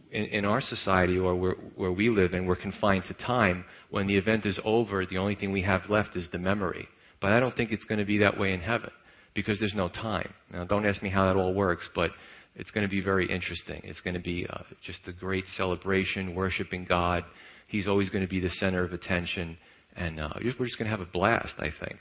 In, 0.10 0.24
in 0.24 0.46
our 0.46 0.62
society 0.62 1.18
or 1.18 1.36
where, 1.36 1.56
where 1.76 1.91
we 1.91 2.08
live 2.08 2.32
and 2.32 2.48
we're 2.48 2.56
confined 2.56 3.04
to 3.10 3.13
time, 3.26 3.65
when 3.89 4.08
the 4.08 4.15
event 4.15 4.46
is 4.46 4.58
over, 4.63 5.06
the 5.06 5.18
only 5.18 5.36
thing 5.36 5.52
we 5.52 5.63
have 5.63 5.82
left 5.89 6.15
is 6.15 6.26
the 6.32 6.39
memory. 6.39 6.88
But 7.20 7.34
I 7.34 7.41
don't 7.41 7.58
think 7.58 7.74
it's 7.74 7.84
going 7.84 8.00
to 8.00 8.06
be 8.06 8.20
that 8.20 8.39
way 8.39 8.54
in 8.54 8.62
heaven 8.62 8.91
because 9.34 9.60
there's 9.60 9.76
no 9.76 9.89
time. 9.89 10.34
Now, 10.50 10.63
don't 10.63 10.86
ask 10.86 11.04
me 11.04 11.10
how 11.10 11.26
that 11.26 11.36
all 11.36 11.54
works, 11.54 11.89
but 11.94 12.12
it's 12.56 12.72
going 12.72 12.88
to 12.88 12.89
be 12.89 13.02
very 13.02 13.30
interesting. 13.30 13.82
It's 13.84 14.00
going 14.00 14.13
to 14.13 14.22
be 14.22 14.48
uh, 14.50 14.60
just 14.86 15.00
a 15.08 15.12
great 15.12 15.44
celebration, 15.58 16.34
worshiping 16.34 16.86
God, 16.88 17.26
He's 17.67 17.88
always 17.88 18.10
going 18.10 18.23
to 18.23 18.30
be 18.30 18.39
the 18.39 18.49
center 18.49 18.84
of 18.84 18.93
attention, 18.93 19.58
and 19.95 20.19
uh, 20.19 20.30
we're 20.60 20.65
just 20.65 20.78
going 20.78 20.89
to 20.89 20.97
have 20.97 21.06
a 21.06 21.12
blast, 21.12 21.54
I 21.58 21.69
think. 21.84 21.99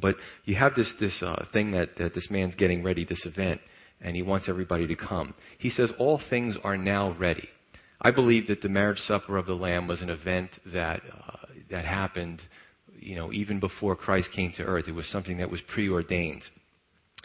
But 0.00 0.16
you 0.44 0.54
have 0.56 0.74
this 0.74 0.92
this 1.00 1.22
uh, 1.22 1.44
thing 1.52 1.70
that, 1.72 1.96
that 1.98 2.14
this 2.14 2.28
man's 2.30 2.54
getting 2.54 2.82
ready, 2.82 3.04
this 3.04 3.24
event, 3.24 3.60
and 4.00 4.14
he 4.14 4.22
wants 4.22 4.48
everybody 4.48 4.86
to 4.86 4.96
come. 4.96 5.34
He 5.58 5.70
says 5.70 5.90
all 5.98 6.20
things 6.30 6.56
are 6.62 6.76
now 6.76 7.16
ready. 7.18 7.48
I 8.00 8.10
believe 8.10 8.46
that 8.48 8.62
the 8.62 8.68
marriage 8.68 9.00
supper 9.00 9.36
of 9.36 9.46
the 9.46 9.54
Lamb 9.54 9.88
was 9.88 10.02
an 10.02 10.10
event 10.10 10.50
that 10.72 11.00
uh, 11.10 11.46
that 11.70 11.84
happened, 11.84 12.40
you 12.98 13.16
know, 13.16 13.32
even 13.32 13.60
before 13.60 13.96
Christ 13.96 14.28
came 14.34 14.52
to 14.56 14.62
earth. 14.62 14.84
It 14.88 14.94
was 14.94 15.08
something 15.08 15.38
that 15.38 15.50
was 15.50 15.60
preordained. 15.72 16.42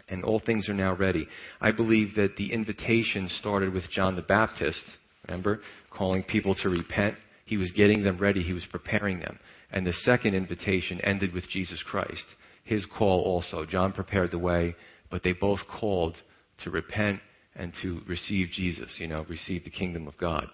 And 0.10 0.24
all 0.24 0.40
things 0.40 0.68
are 0.68 0.74
now 0.74 0.96
ready. 0.96 1.28
I 1.62 1.72
believe 1.72 2.16
that 2.16 2.36
the 2.36 2.52
invitation 2.52 3.30
started 3.40 3.74
with 3.74 3.90
John 3.90 4.16
the 4.16 4.22
Baptist, 4.22 4.84
remember, 5.28 5.62
calling 5.92 6.24
people 6.24 6.56
to 6.56 6.70
repent 6.70 7.16
he 7.46 7.58
was 7.58 7.72
getting 7.72 8.04
them 8.04 8.18
ready. 8.18 8.42
He 8.42 8.54
was 8.54 8.66
preparing 8.66 9.20
them. 9.20 9.40
And 9.72 9.86
the 9.86 9.94
second 10.04 10.36
invitation 10.36 11.02
ended 11.02 11.34
with 11.34 11.50
Jesus 11.50 11.82
Christ. 11.84 12.26
His 12.64 12.86
call 12.86 13.22
also. 13.22 13.66
John 13.66 13.92
prepared 13.92 14.32
the 14.32 14.40
way, 14.40 14.76
but 15.10 15.24
they 15.24 15.34
both 15.34 15.60
called 15.68 16.16
to 16.64 16.70
repent 16.70 17.20
and 17.56 17.74
to 17.82 18.02
receive 18.08 18.50
Jesus, 18.52 18.96
you 19.00 19.08
know, 19.08 19.26
receive 19.28 19.64
the 19.64 19.70
kingdom 19.70 20.08
of 20.08 20.18
God. 20.18 20.48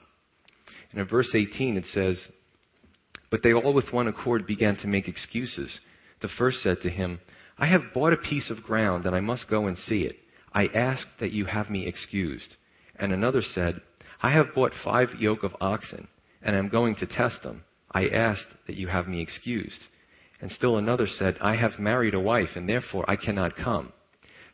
And 0.92 1.00
in 1.00 1.08
verse 1.08 1.32
18 1.34 1.78
it 1.78 1.86
says, 1.94 2.28
But 3.30 3.44
they 3.44 3.54
all 3.54 3.74
with 3.74 3.94
one 3.94 4.08
accord 4.08 4.48
began 4.48 4.76
to 4.78 4.88
make 4.88 5.08
excuses. 5.08 5.80
The 6.22 6.30
first 6.38 6.62
said 6.62 6.82
to 6.82 6.90
him, 6.90 7.20
I 7.58 7.68
have 7.68 7.94
bought 7.94 8.14
a 8.14 8.18
piece 8.18 8.50
of 8.50 8.64
ground 8.64 9.06
and 9.06 9.16
I 9.16 9.20
must 9.20 9.50
go 9.50 9.68
and 9.68 9.78
see 9.78 10.02
it. 10.02 10.16
I 10.54 10.68
ask 10.68 11.06
that 11.20 11.32
you 11.32 11.46
have 11.46 11.70
me 11.70 11.86
excused. 11.86 12.56
And 12.96 13.14
another 13.14 13.42
said, 13.42 13.82
I 14.22 14.32
have 14.32 14.56
bought 14.56 14.74
five 14.84 15.10
yoke 15.20 15.44
of 15.44 15.56
oxen 15.62 16.08
and 16.42 16.56
I'm 16.56 16.70
going 16.70 16.96
to 16.96 17.06
test 17.06 17.44
them. 17.44 17.64
I 17.92 18.08
asked 18.08 18.48
that 18.68 18.76
you 18.76 18.88
have 18.88 19.08
me 19.08 19.22
excused. 19.22 19.80
And 20.42 20.52
still 20.52 20.78
another 20.78 21.08
said, 21.08 21.38
I 21.42 21.56
have 21.56 21.80
married 21.80 22.14
a 22.14 22.20
wife, 22.20 22.50
and 22.56 22.68
therefore 22.68 23.10
I 23.10 23.16
cannot 23.16 23.58
come. 23.58 23.92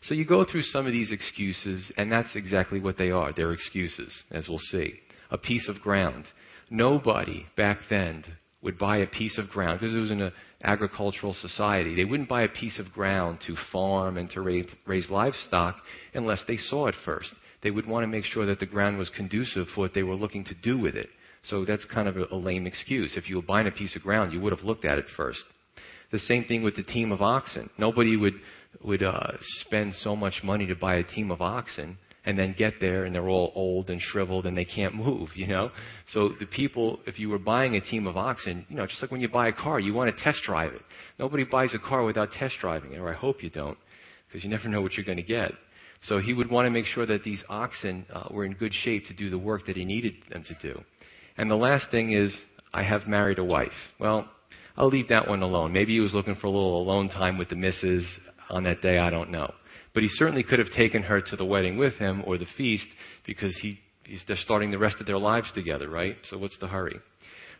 So 0.04 0.14
you 0.14 0.26
go 0.26 0.44
through 0.44 0.64
some 0.64 0.86
of 0.86 0.94
these 0.94 1.12
excuses, 1.12 1.92
and 1.98 2.12
that's 2.12 2.36
exactly 2.36 2.80
what 2.80 2.98
they 2.98 3.12
are. 3.12 3.34
They're 3.34 3.54
excuses, 3.54 4.14
as 4.32 4.48
we'll 4.48 4.60
see. 4.60 4.96
A 5.32 5.38
piece 5.38 5.68
of 5.68 5.82
ground. 5.82 6.26
Nobody 6.70 7.46
back 7.56 7.80
then 7.90 8.24
would 8.62 8.78
buy 8.80 8.98
a 8.98 9.08
piece 9.08 9.38
of 9.38 9.50
ground, 9.50 9.80
because 9.80 9.96
it 9.96 10.00
was 10.00 10.12
in 10.12 10.22
an 10.22 10.32
agricultural 10.64 11.36
society. 11.36 11.96
They 11.96 12.06
wouldn't 12.06 12.30
buy 12.30 12.44
a 12.44 12.50
piece 12.50 12.80
of 12.80 12.92
ground 12.92 13.40
to 13.46 13.56
farm 13.72 14.18
and 14.18 14.30
to 14.32 14.42
raise, 14.42 14.66
raise 14.88 15.10
livestock 15.10 15.78
unless 16.14 16.44
they 16.48 16.58
saw 16.58 16.88
it 16.88 16.96
first. 17.06 17.30
They 17.62 17.72
would 17.72 17.88
want 17.88 18.04
to 18.04 18.08
make 18.08 18.26
sure 18.26 18.46
that 18.48 18.60
the 18.60 18.66
ground 18.66 18.98
was 18.98 19.10
conducive 19.10 19.68
for 19.74 19.82
what 19.82 19.94
they 19.94 20.04
were 20.04 20.16
looking 20.16 20.46
to 20.46 20.56
do 20.56 20.78
with 20.78 20.96
it. 20.96 21.10
So 21.50 21.66
that's 21.66 21.86
kind 21.86 22.08
of 22.08 22.18
a, 22.18 22.36
lame 22.36 22.66
excuse. 22.66 23.16
If 23.16 23.30
you 23.30 23.38
were 23.38 23.42
buying 23.42 23.68
a 23.68 23.72
piece 23.72 23.96
of 23.96 24.02
ground, 24.02 24.34
you 24.34 24.42
would 24.42 24.52
have 24.52 24.66
looked 24.66 24.86
at 24.86 24.98
it 24.98 25.06
first. 25.16 25.40
The 26.12 26.20
same 26.20 26.46
thing 26.46 26.64
with 26.64 26.76
the 26.76 26.84
team 26.84 27.12
of 27.12 27.22
oxen. 27.22 27.70
Nobody 27.78 28.16
would 28.16 28.36
would 28.84 29.04
uh, 29.04 29.32
spend 29.62 29.94
so 29.96 30.16
much 30.16 30.42
money 30.44 30.66
to 30.68 30.76
buy 30.76 30.96
a 30.96 31.04
team 31.04 31.32
of 31.32 31.42
oxen 31.42 31.98
and 32.26 32.38
then 32.38 32.56
get 32.58 32.74
there 32.82 33.06
and 33.06 33.14
they're 33.14 33.30
all 33.30 33.52
old 33.56 33.90
and 33.90 34.02
shriveled 34.02 34.46
and 34.46 34.58
they 34.58 34.66
can't 34.66 34.96
move, 34.96 35.30
you 35.36 35.48
know? 35.48 35.72
So 36.12 36.32
the 36.40 36.46
people, 36.46 37.00
if 37.06 37.20
you 37.20 37.30
were 37.30 37.40
buying 37.40 37.76
a 37.76 37.82
team 37.82 38.08
of 38.08 38.18
oxen, 38.18 38.66
you 38.68 38.76
know, 38.76 38.88
just 38.88 39.02
like 39.02 39.12
when 39.12 39.22
you 39.22 39.30
buy 39.30 39.48
a 39.48 39.54
car, 39.54 39.80
you 39.80 39.94
want 39.94 40.16
to 40.16 40.24
test 40.24 40.40
drive 40.44 40.74
it. 40.74 40.82
Nobody 41.20 41.44
buys 41.44 41.74
a 41.74 41.80
car 41.80 42.04
without 42.04 42.32
test 42.32 42.56
driving 42.60 42.94
it, 42.94 42.98
or 42.98 43.10
I 43.10 43.16
hope 43.16 43.44
you 43.44 43.50
don't, 43.50 43.78
because 44.28 44.44
you 44.44 44.50
never 44.50 44.68
know 44.68 44.82
what 44.82 44.94
you're 44.94 45.06
going 45.06 45.18
to 45.18 45.24
get. 45.24 45.52
So 46.04 46.20
he 46.20 46.34
would 46.34 46.50
want 46.50 46.66
to 46.66 46.72
make 46.72 46.86
sure 46.86 47.06
that 47.06 47.24
these 47.24 47.44
oxen 47.48 48.06
uh, 48.12 48.28
were 48.32 48.46
in 48.46 48.54
good 48.54 48.74
shape 48.74 49.08
to 49.08 49.14
do 49.14 49.30
the 49.30 49.38
work 49.38 49.68
that 49.68 49.78
he 49.78 49.86
needed 49.86 50.14
them 50.30 50.44
to 50.44 50.56
do. 50.62 50.84
And 51.38 51.50
the 51.50 51.56
last 51.56 51.92
thing 51.92 52.12
is, 52.12 52.36
I 52.74 52.84
have 52.84 53.08
married 53.08 53.40
a 53.40 53.44
wife. 53.44 53.72
Well, 54.00 54.30
I'll 54.78 54.90
leave 54.90 55.10
that 55.10 55.28
one 55.28 55.42
alone. 55.42 55.72
Maybe 55.72 55.94
he 55.94 56.00
was 56.00 56.14
looking 56.14 56.36
for 56.36 56.48
a 56.48 56.52
little 56.52 56.82
alone 56.82 57.10
time 57.10 57.38
with 57.38 57.50
the 57.50 57.56
missus 57.56 58.06
on 58.50 58.64
that 58.64 58.82
day, 58.82 58.98
I 58.98 59.10
don't 59.10 59.32
know. 59.32 59.54
But 59.94 60.04
he 60.04 60.10
certainly 60.10 60.44
could 60.44 60.60
have 60.60 60.72
taken 60.76 61.04
her 61.04 61.22
to 61.22 61.36
the 61.36 61.46
wedding 61.46 61.78
with 61.78 61.94
him 61.96 62.24
or 62.26 62.38
the 62.38 62.46
feast 62.58 62.88
because 63.26 63.58
he, 63.62 63.80
he's, 64.04 64.22
they're 64.28 64.36
starting 64.36 64.72
the 64.72 64.78
rest 64.78 64.98
of 65.00 65.08
their 65.08 65.18
lives 65.18 65.52
together, 65.54 65.90
right? 65.90 66.18
So 66.30 66.38
what's 66.38 66.58
the 66.60 66.68
hurry? 66.68 67.00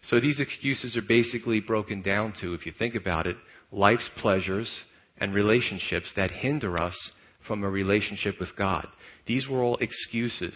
So 0.10 0.20
these 0.20 0.40
excuses 0.40 0.98
are 0.98 1.02
basically 1.02 1.62
broken 1.62 2.02
down 2.02 2.34
to, 2.42 2.54
if 2.54 2.66
you 2.66 2.74
think 2.78 2.96
about 2.96 3.26
it, 3.26 3.38
life's 3.72 4.10
pleasures 4.18 4.72
and 5.18 5.34
relationships 5.34 6.08
that 6.16 6.30
hinder 6.30 6.82
us 6.82 6.96
from 7.48 7.64
a 7.64 7.70
relationship 7.70 8.36
with 8.40 8.56
God. 8.58 8.88
These 9.26 9.48
were 9.48 9.64
all 9.64 9.78
excuses 9.78 10.54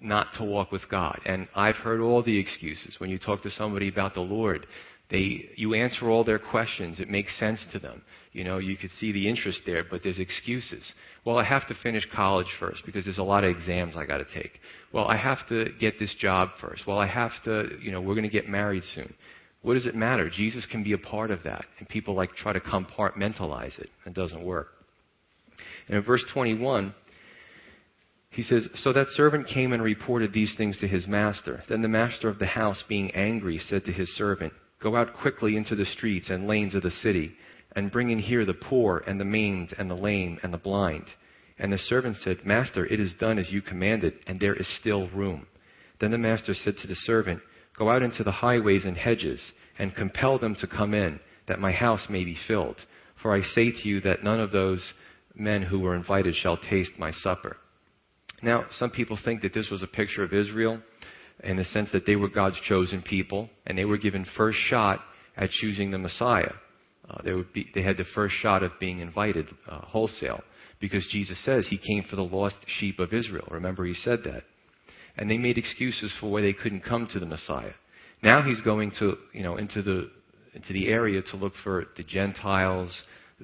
not 0.00 0.28
to 0.34 0.44
walk 0.44 0.72
with 0.72 0.88
God. 0.90 1.20
And 1.24 1.48
I've 1.54 1.76
heard 1.76 2.00
all 2.00 2.22
the 2.22 2.38
excuses. 2.38 2.96
When 2.98 3.10
you 3.10 3.18
talk 3.18 3.42
to 3.42 3.50
somebody 3.50 3.88
about 3.88 4.14
the 4.14 4.20
Lord, 4.20 4.66
they, 5.10 5.50
you 5.56 5.74
answer 5.74 6.10
all 6.10 6.24
their 6.24 6.38
questions. 6.38 6.98
It 6.98 7.08
makes 7.08 7.38
sense 7.38 7.64
to 7.72 7.78
them. 7.78 8.02
You 8.32 8.44
know, 8.44 8.58
you 8.58 8.76
could 8.76 8.90
see 8.90 9.12
the 9.12 9.28
interest 9.28 9.60
there, 9.64 9.84
but 9.88 10.02
there's 10.02 10.18
excuses. 10.18 10.84
Well, 11.24 11.38
I 11.38 11.44
have 11.44 11.66
to 11.68 11.74
finish 11.82 12.06
college 12.14 12.48
first 12.58 12.82
because 12.84 13.04
there's 13.04 13.18
a 13.18 13.22
lot 13.22 13.44
of 13.44 13.50
exams 13.50 13.96
I 13.96 14.04
got 14.04 14.18
to 14.18 14.26
take. 14.34 14.60
Well, 14.92 15.06
I 15.06 15.16
have 15.16 15.46
to 15.48 15.66
get 15.78 15.98
this 15.98 16.14
job 16.18 16.50
first. 16.60 16.86
Well, 16.86 16.98
I 16.98 17.06
have 17.06 17.32
to, 17.44 17.70
you 17.80 17.92
know, 17.92 18.00
we're 18.00 18.14
going 18.14 18.24
to 18.24 18.28
get 18.28 18.48
married 18.48 18.82
soon. 18.94 19.14
What 19.62 19.74
does 19.74 19.86
it 19.86 19.94
matter? 19.94 20.28
Jesus 20.28 20.66
can 20.66 20.82
be 20.82 20.92
a 20.92 20.98
part 20.98 21.30
of 21.30 21.42
that. 21.44 21.64
And 21.78 21.88
people 21.88 22.14
like 22.14 22.34
try 22.34 22.52
to 22.52 22.60
compartmentalize 22.60 23.78
it. 23.78 23.88
It 24.04 24.14
doesn't 24.14 24.42
work. 24.42 24.68
And 25.88 25.96
in 25.96 26.02
verse 26.02 26.24
21, 26.32 26.94
he 28.36 28.42
says, 28.42 28.68
So 28.74 28.92
that 28.92 29.08
servant 29.08 29.46
came 29.46 29.72
and 29.72 29.82
reported 29.82 30.30
these 30.30 30.54
things 30.58 30.78
to 30.80 30.86
his 30.86 31.06
master. 31.06 31.64
Then 31.70 31.80
the 31.80 31.88
master 31.88 32.28
of 32.28 32.38
the 32.38 32.44
house, 32.44 32.84
being 32.86 33.10
angry, 33.12 33.58
said 33.58 33.86
to 33.86 33.92
his 33.92 34.14
servant, 34.14 34.52
Go 34.82 34.94
out 34.94 35.16
quickly 35.16 35.56
into 35.56 35.74
the 35.74 35.86
streets 35.86 36.28
and 36.28 36.46
lanes 36.46 36.74
of 36.74 36.82
the 36.82 36.90
city, 36.90 37.32
and 37.74 37.90
bring 37.90 38.10
in 38.10 38.18
here 38.18 38.44
the 38.44 38.52
poor, 38.52 39.02
and 39.06 39.18
the 39.18 39.24
maimed, 39.24 39.74
and 39.78 39.90
the 39.90 39.94
lame, 39.94 40.38
and 40.42 40.52
the 40.52 40.58
blind. 40.58 41.06
And 41.58 41.72
the 41.72 41.78
servant 41.78 42.18
said, 42.18 42.44
Master, 42.44 42.84
it 42.84 43.00
is 43.00 43.14
done 43.14 43.38
as 43.38 43.50
you 43.50 43.62
commanded, 43.62 44.12
and 44.26 44.38
there 44.38 44.54
is 44.54 44.68
still 44.80 45.08
room. 45.08 45.46
Then 45.98 46.10
the 46.10 46.18
master 46.18 46.52
said 46.52 46.76
to 46.76 46.86
the 46.86 46.94
servant, 46.94 47.40
Go 47.78 47.88
out 47.88 48.02
into 48.02 48.22
the 48.22 48.32
highways 48.32 48.84
and 48.84 48.98
hedges, 48.98 49.40
and 49.78 49.96
compel 49.96 50.38
them 50.38 50.54
to 50.56 50.66
come 50.66 50.92
in, 50.92 51.20
that 51.48 51.58
my 51.58 51.72
house 51.72 52.06
may 52.10 52.22
be 52.22 52.36
filled. 52.46 52.76
For 53.22 53.34
I 53.34 53.40
say 53.54 53.72
to 53.72 53.88
you 53.88 54.02
that 54.02 54.22
none 54.22 54.40
of 54.40 54.52
those 54.52 54.92
men 55.34 55.62
who 55.62 55.80
were 55.80 55.96
invited 55.96 56.34
shall 56.34 56.58
taste 56.58 56.98
my 56.98 57.12
supper. 57.12 57.56
Now, 58.42 58.66
some 58.78 58.90
people 58.90 59.18
think 59.24 59.42
that 59.42 59.54
this 59.54 59.70
was 59.70 59.82
a 59.82 59.86
picture 59.86 60.22
of 60.22 60.32
Israel 60.32 60.80
in 61.42 61.56
the 61.56 61.64
sense 61.64 61.90
that 61.92 62.06
they 62.06 62.16
were 62.16 62.28
God's 62.28 62.60
chosen 62.68 63.02
people 63.02 63.48
and 63.66 63.76
they 63.76 63.84
were 63.84 63.98
given 63.98 64.26
first 64.36 64.58
shot 64.58 65.00
at 65.36 65.50
choosing 65.50 65.90
the 65.90 65.98
Messiah. 65.98 66.52
Uh, 67.08 67.18
they, 67.24 67.32
would 67.32 67.52
be, 67.52 67.66
they 67.74 67.82
had 67.82 67.96
the 67.96 68.04
first 68.14 68.34
shot 68.36 68.62
of 68.62 68.72
being 68.80 68.98
invited 68.98 69.46
uh, 69.70 69.80
wholesale 69.80 70.42
because 70.80 71.06
Jesus 71.10 71.42
says 71.44 71.66
he 71.68 71.78
came 71.78 72.04
for 72.08 72.16
the 72.16 72.22
lost 72.22 72.56
sheep 72.78 72.98
of 72.98 73.12
Israel. 73.12 73.46
Remember, 73.50 73.84
he 73.84 73.94
said 73.94 74.20
that. 74.24 74.42
And 75.16 75.30
they 75.30 75.38
made 75.38 75.56
excuses 75.56 76.12
for 76.20 76.30
why 76.30 76.42
they 76.42 76.52
couldn't 76.52 76.84
come 76.84 77.08
to 77.12 77.20
the 77.20 77.26
Messiah. 77.26 77.72
Now 78.22 78.42
he's 78.42 78.60
going 78.60 78.92
to, 78.98 79.16
you 79.32 79.42
know, 79.42 79.56
into 79.56 79.82
the, 79.82 80.10
into 80.54 80.72
the 80.72 80.88
area 80.88 81.22
to 81.22 81.36
look 81.36 81.52
for 81.62 81.86
the 81.96 82.02
Gentiles, 82.02 83.02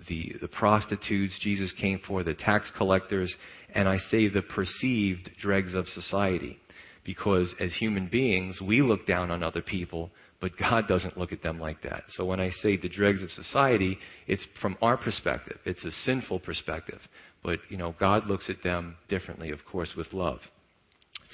the, 0.08 0.34
the 0.40 0.48
prostitutes 0.48 1.38
Jesus 1.40 1.72
came 1.80 2.00
for, 2.06 2.22
the 2.22 2.34
tax 2.34 2.70
collectors, 2.76 3.32
and 3.74 3.88
I 3.88 3.98
say 4.10 4.28
the 4.28 4.42
perceived 4.42 5.30
dregs 5.40 5.74
of 5.74 5.86
society. 5.88 6.58
Because 7.04 7.54
as 7.60 7.74
human 7.74 8.06
beings, 8.06 8.60
we 8.60 8.80
look 8.80 9.06
down 9.06 9.30
on 9.30 9.42
other 9.42 9.60
people, 9.60 10.10
but 10.40 10.56
God 10.56 10.86
doesn't 10.88 11.18
look 11.18 11.32
at 11.32 11.42
them 11.42 11.58
like 11.58 11.82
that. 11.82 12.04
So 12.10 12.24
when 12.24 12.40
I 12.40 12.50
say 12.62 12.76
the 12.76 12.88
dregs 12.88 13.22
of 13.22 13.30
society, 13.32 13.98
it's 14.26 14.46
from 14.60 14.76
our 14.80 14.96
perspective. 14.96 15.58
It's 15.64 15.84
a 15.84 15.90
sinful 16.04 16.40
perspective. 16.40 17.00
But, 17.42 17.58
you 17.68 17.76
know, 17.76 17.94
God 17.98 18.28
looks 18.28 18.48
at 18.48 18.62
them 18.62 18.96
differently, 19.08 19.50
of 19.50 19.58
course, 19.70 19.90
with 19.96 20.12
love. 20.12 20.38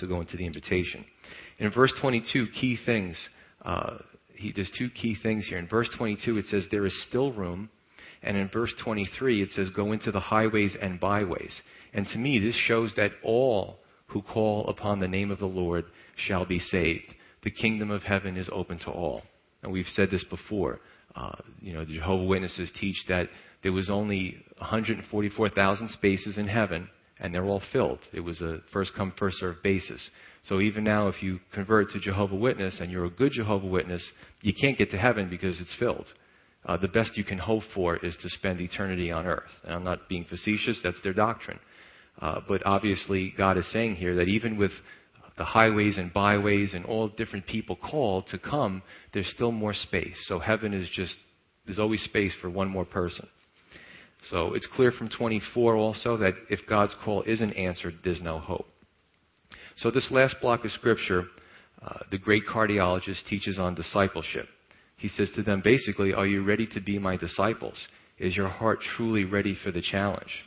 To 0.01 0.07
go 0.07 0.21
into 0.21 0.37
the 0.37 0.47
invitation. 0.47 1.05
In 1.59 1.71
verse 1.71 1.93
22, 2.01 2.47
key 2.59 2.79
things. 2.87 3.17
Uh, 3.65 3.99
he, 4.35 4.53
there's 4.53 4.71
two 4.79 4.91
key 4.91 5.17
things 5.23 5.47
here. 5.49 5.59
In 5.59 5.67
verse 5.67 5.89
22, 5.99 6.39
it 6.39 6.47
says, 6.47 6.65
There 6.71 6.87
is 6.87 7.05
still 7.09 7.33
room 7.33 7.69
and 8.23 8.37
in 8.37 8.49
verse 8.49 8.75
23, 8.83 9.43
it 9.43 9.51
says, 9.53 9.71
Go 9.71 9.93
into 9.93 10.11
the 10.11 10.21
highways 10.21 10.77
and 10.81 10.99
byways. 10.99 11.61
And 11.93 12.07
to 12.09 12.19
me, 12.19 12.39
this 12.39 12.57
shows 12.57 12.93
that 12.97 13.13
all 13.23 13.79
who 14.09 14.23
call 14.23 14.67
upon 14.69 15.01
the 15.01 15.09
name 15.09 15.31
of 15.31 15.39
the 15.39 15.47
Lord 15.47 15.85
shall 16.17 16.45
be 16.45 16.59
saved. 16.59 17.15
The 17.45 17.51
kingdom 17.51 17.91
of 17.91 18.03
heaven 18.03 18.37
is 18.37 18.49
open 18.53 18.79
to 18.81 18.91
all. 18.91 19.23
And 19.63 19.73
we've 19.73 19.87
said 19.93 20.11
this 20.11 20.25
before. 20.25 20.81
Uh, 21.15 21.37
you 21.61 21.73
know, 21.73 21.85
the 21.85 21.95
Jehovah 21.95 22.25
Witnesses 22.25 22.71
teach 22.81 22.97
that 23.09 23.29
there 23.63 23.73
was 23.73 23.91
only 23.91 24.37
144,000 24.59 25.91
spaces 25.91 26.39
in 26.39 26.49
heaven, 26.49 26.89
and 27.21 27.35
they're 27.35 27.45
all 27.45 27.63
filled. 27.73 27.99
It 28.13 28.21
was 28.21 28.41
a 28.41 28.59
first 28.73 28.93
come, 28.97 29.13
first 29.19 29.39
served 29.39 29.63
basis. 29.63 30.11
So 30.45 30.61
even 30.61 30.85
now, 30.85 31.09
if 31.09 31.23
you 31.23 31.41
convert 31.53 31.91
to 31.93 32.01
Jehovah 32.01 32.37
Witness 32.37 32.79
and 32.81 32.91
you're 32.91 33.05
a 33.05 33.11
good 33.11 33.33
Jehovah 33.33 33.67
Witness, 33.67 34.05
you 34.41 34.53
can't 34.61 34.79
get 34.79 34.91
to 34.93 34.99
heaven 34.99 35.29
because 35.29 35.61
it's 35.61 35.75
filled 35.79 36.07
uh, 36.67 36.77
the 36.77 36.89
best 36.89 37.17
you 37.17 37.25
can 37.25 37.39
hope 37.39 37.63
for 37.75 37.97
is 37.97 38.17
to 38.23 38.29
spend 38.31 38.61
eternity 38.61 39.11
on 39.11 39.27
earth. 39.27 39.51
And 39.65 39.75
I'm 39.75 39.85
not 39.85 40.09
being 40.09 40.25
facetious, 40.29 40.81
that's 40.83 41.01
their 41.03 41.13
doctrine. 41.13 41.59
Uh, 42.21 42.41
but 42.49 42.65
obviously, 42.67 43.33
God 43.37 43.57
is 43.57 43.71
saying 43.73 43.97
here 43.97 44.17
that 44.17 44.29
even 44.29 44.59
with 44.59 44.73
the 45.37 45.45
highways 45.45 45.97
and 45.97 46.13
byways 46.13 46.75
and 46.75 46.85
all 46.85 47.09
different 47.09 47.47
people 47.47 47.77
called 47.77 48.27
to 48.29 48.39
come, 48.39 48.83
there's 49.15 49.31
still 49.35 49.53
more 49.53 49.73
space. 49.73 50.17
So 50.27 50.41
heaven 50.41 50.75
is 50.75 50.89
just, 50.93 51.17
there's 51.65 51.79
always 51.79 52.03
space 52.03 52.33
for 52.41 52.51
one 52.51 52.69
more 52.69 52.85
person. 52.85 53.29
So 54.31 54.55
it's 54.55 54.67
clear 54.67 54.91
from 54.91 55.09
24 55.09 55.77
also 55.77 56.17
that 56.17 56.35
if 56.51 56.61
God's 56.69 56.95
call 57.05 57.23
isn't 57.23 57.53
answered, 57.53 57.99
there's 58.03 58.21
no 58.21 58.41
hope. 58.41 58.67
So 59.77 59.93
this 59.93 60.09
last 60.11 60.35
block 60.43 60.65
of 60.65 60.73
scripture, 60.73 61.27
uh, 61.81 62.01
the 62.11 62.19
great 62.19 62.43
cardiologist 62.53 63.25
teaches 63.29 63.61
on 63.61 63.77
discipleship 63.77 64.49
he 64.99 65.09
says 65.09 65.31
to 65.37 65.43
them 65.43 65.63
basically, 65.65 66.13
Are 66.13 66.27
you 66.27 66.45
ready 66.45 66.67
to 66.75 66.81
be 66.81 66.99
my 66.99 67.17
disciples? 67.17 67.89
Is 68.19 68.37
your 68.37 68.49
heart 68.49 68.81
truly 68.97 69.25
ready 69.25 69.57
for 69.63 69.71
the 69.71 69.81
challenge? 69.81 70.45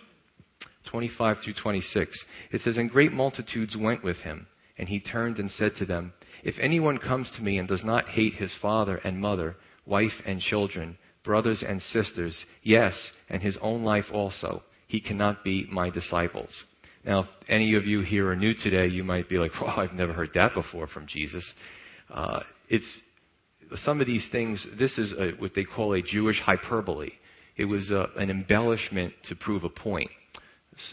25 0.90 1.38
through 1.44 1.54
26. 1.54 2.26
It 2.52 2.62
says, 2.62 2.78
And 2.78 2.90
great 2.90 3.14
multitudes 3.14 3.78
went 3.78 4.04
with 4.04 4.18
him, 4.18 4.48
and 4.78 4.90
he 4.90 5.00
turned 5.00 5.40
and 5.40 5.50
said 5.50 5.76
to 5.78 5.86
them, 5.86 6.14
If 6.44 6.56
anyone 6.60 6.98
comes 6.98 7.30
to 7.36 7.42
me 7.42 7.58
and 7.58 7.68
does 7.68 7.84
not 7.84 8.10
hate 8.10 8.36
his 8.36 8.52
father 8.62 8.98
and 8.98 9.20
mother, 9.20 9.56
wife 9.86 10.22
and 10.26 10.42
children, 10.42 10.98
brothers 11.24 11.64
and 11.66 11.82
sisters, 11.82 12.36
yes, 12.62 12.94
and 13.30 13.42
his 13.42 13.58
own 13.62 13.84
life 13.84 14.06
also, 14.12 14.64
he 14.88 15.00
cannot 15.00 15.44
be 15.44 15.66
my 15.72 15.90
disciples. 15.90 16.50
Now, 17.06 17.22
if 17.22 17.28
any 17.48 17.76
of 17.76 17.86
you 17.86 18.02
here 18.02 18.30
are 18.30 18.36
new 18.36 18.54
today, 18.54 18.88
you 18.88 19.04
might 19.04 19.30
be 19.30 19.38
like, 19.38 19.52
well, 19.62 19.80
I've 19.80 19.94
never 19.94 20.14
heard 20.14 20.32
that 20.36 20.54
before 20.54 20.88
from 20.88 21.08
Jesus. 21.08 21.44
Uh, 22.14 22.42
it's, 22.70 22.98
some 23.80 24.02
of 24.02 24.08
these 24.08 24.28
things, 24.32 24.66
this 24.78 24.98
is 24.98 25.14
a, 25.14 25.32
what 25.40 25.54
they 25.56 25.64
call 25.64 25.94
a 25.94 26.02
Jewish 26.02 26.40
hyperbole. 26.40 27.12
It 27.58 27.66
was 27.66 27.92
a, 27.92 28.08
an 28.18 28.30
embellishment 28.30 29.14
to 29.30 29.36
prove 29.36 29.64
a 29.64 29.70
point. 29.70 30.10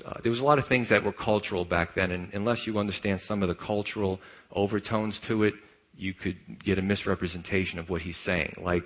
Uh, 0.05 0.14
there 0.22 0.31
was 0.31 0.41
a 0.41 0.45
lot 0.45 0.59
of 0.59 0.66
things 0.66 0.89
that 0.89 1.05
were 1.05 1.12
cultural 1.12 1.64
back 1.64 1.95
then, 1.95 2.11
and 2.11 2.33
unless 2.35 2.66
you 2.66 2.79
understand 2.79 3.20
some 3.26 3.43
of 3.43 3.49
the 3.49 3.55
cultural 3.55 4.18
overtones 4.53 5.18
to 5.29 5.45
it, 5.45 5.55
you 5.97 6.14
could 6.14 6.37
get 6.64 6.79
a 6.79 6.83
misrepresentation 6.83 7.79
of 7.79 7.89
what 7.89 8.03
he's 8.03 8.18
saying. 8.24 8.55
Like 8.62 8.83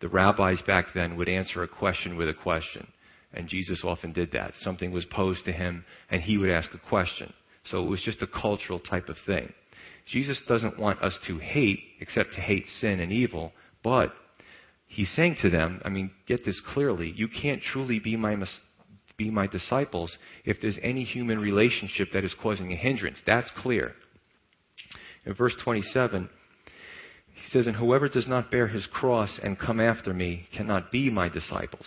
the 0.00 0.08
rabbis 0.08 0.60
back 0.66 0.86
then 0.94 1.16
would 1.16 1.28
answer 1.28 1.62
a 1.62 1.68
question 1.68 2.16
with 2.16 2.28
a 2.28 2.34
question. 2.34 2.86
And 3.32 3.48
Jesus 3.48 3.82
often 3.84 4.12
did 4.12 4.30
that. 4.32 4.52
Something 4.60 4.92
was 4.92 5.04
posed 5.06 5.44
to 5.46 5.52
him, 5.52 5.84
and 6.10 6.22
he 6.22 6.38
would 6.38 6.50
ask 6.50 6.72
a 6.72 6.88
question. 6.88 7.32
So 7.64 7.82
it 7.82 7.88
was 7.88 8.02
just 8.02 8.22
a 8.22 8.26
cultural 8.26 8.78
type 8.78 9.08
of 9.08 9.16
thing. 9.26 9.52
Jesus 10.06 10.40
doesn't 10.46 10.78
want 10.78 11.02
us 11.02 11.18
to 11.26 11.38
hate, 11.38 11.80
except 12.00 12.34
to 12.34 12.40
hate 12.40 12.66
sin 12.80 13.00
and 13.00 13.10
evil, 13.10 13.52
but 13.82 14.12
he's 14.86 15.10
saying 15.14 15.36
to 15.42 15.50
them, 15.50 15.80
I 15.84 15.88
mean, 15.88 16.10
get 16.26 16.44
this 16.44 16.60
clearly, 16.72 17.12
you 17.16 17.28
can't 17.28 17.62
truly 17.62 17.98
be 17.98 18.16
my, 18.16 18.36
be 19.16 19.30
my 19.30 19.46
disciples 19.46 20.16
if 20.44 20.60
there's 20.60 20.78
any 20.82 21.04
human 21.04 21.40
relationship 21.40 22.08
that 22.12 22.24
is 22.24 22.34
causing 22.40 22.72
a 22.72 22.76
hindrance. 22.76 23.18
That's 23.26 23.50
clear. 23.58 23.92
In 25.24 25.34
verse 25.34 25.56
27, 25.62 26.28
he 27.34 27.50
says, 27.50 27.66
And 27.66 27.76
whoever 27.76 28.08
does 28.08 28.28
not 28.28 28.50
bear 28.50 28.68
his 28.68 28.86
cross 28.86 29.40
and 29.42 29.58
come 29.58 29.80
after 29.80 30.12
me 30.12 30.48
cannot 30.54 30.92
be 30.92 31.10
my 31.10 31.28
disciples. 31.28 31.86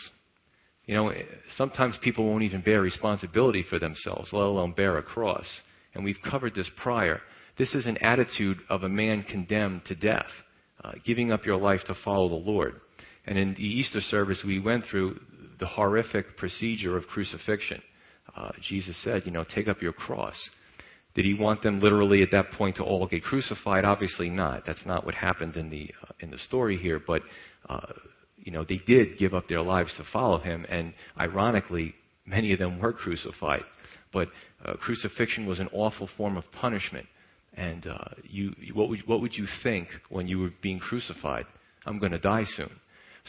You 0.86 0.96
know, 0.96 1.14
sometimes 1.58 1.98
people 2.02 2.26
won't 2.26 2.44
even 2.44 2.62
bear 2.62 2.82
responsibility 2.82 3.64
for 3.70 3.78
themselves, 3.78 4.30
let 4.32 4.44
alone 4.44 4.72
bear 4.72 4.98
a 4.98 5.04
cross. 5.04 5.46
And 5.94 6.04
we've 6.04 6.18
covered 6.24 6.56
this 6.56 6.70
prior. 6.78 7.22
This 7.58 7.74
is 7.74 7.86
an 7.86 7.98
attitude 7.98 8.60
of 8.70 8.84
a 8.84 8.90
man 8.90 9.24
condemned 9.24 9.86
to 9.86 9.96
death, 9.96 10.28
uh, 10.84 10.92
giving 11.06 11.32
up 11.32 11.46
your 11.46 11.58
life 11.58 11.82
to 11.88 11.96
follow 12.06 12.30
the 12.30 12.36
Lord. 12.36 12.80
And 13.26 13.38
in 13.38 13.54
the 13.56 13.64
Easter 13.64 14.00
service, 14.00 14.44
we 14.46 14.60
went 14.60 14.86
through 14.86 15.20
the 15.60 15.66
horrific 15.66 16.38
procedure 16.38 16.96
of 16.98 17.08
crucifixion. 17.08 17.82
Uh, 18.36 18.52
Jesus 18.62 19.02
said, 19.04 19.24
you 19.26 19.32
know, 19.32 19.44
take 19.44 19.68
up 19.68 19.82
your 19.82 19.94
cross. 19.94 20.38
Did 21.16 21.26
he 21.26 21.34
want 21.34 21.64
them 21.64 21.82
literally 21.82 22.22
at 22.22 22.30
that 22.32 22.52
point 22.52 22.76
to 22.76 22.84
all 22.84 23.08
get 23.08 23.24
crucified? 23.24 23.86
Obviously 23.86 24.30
not. 24.30 24.68
That's 24.68 24.86
not 24.86 25.04
what 25.04 25.16
happened 25.16 25.56
in 25.56 25.72
the 25.72 25.90
uh, 26.04 26.12
in 26.20 26.30
the 26.30 26.38
story 26.38 26.78
here. 26.78 27.02
But 27.06 27.24
uh, 27.68 27.94
you 28.38 28.52
know, 28.52 28.64
they 28.64 28.80
did 28.86 29.18
give 29.18 29.34
up 29.34 29.48
their 29.48 29.64
lives 29.64 29.92
to 29.98 30.04
follow 30.14 30.38
him, 30.38 30.64
and 30.70 30.94
ironically, 31.20 31.96
many 32.28 32.54
of 32.54 32.60
them 32.60 32.80
were 32.80 32.94
crucified. 32.94 33.64
But 34.14 34.28
uh, 34.64 34.74
crucifixion 34.76 35.48
was 35.48 35.60
an 35.60 35.70
awful 35.74 36.08
form 36.18 36.38
of 36.38 36.44
punishment. 36.52 37.08
And 37.58 37.88
uh, 37.88 37.98
you, 38.24 38.54
what, 38.74 38.88
would, 38.90 39.06
what 39.08 39.20
would 39.22 39.36
you 39.36 39.48
think 39.64 39.88
when 40.10 40.28
you 40.28 40.40
were 40.40 40.52
being 40.62 40.80
crucified? 40.80 41.46
I'm 41.86 42.00
going 42.00 42.12
to 42.12 42.20
die 42.20 42.46
soon. 42.56 42.72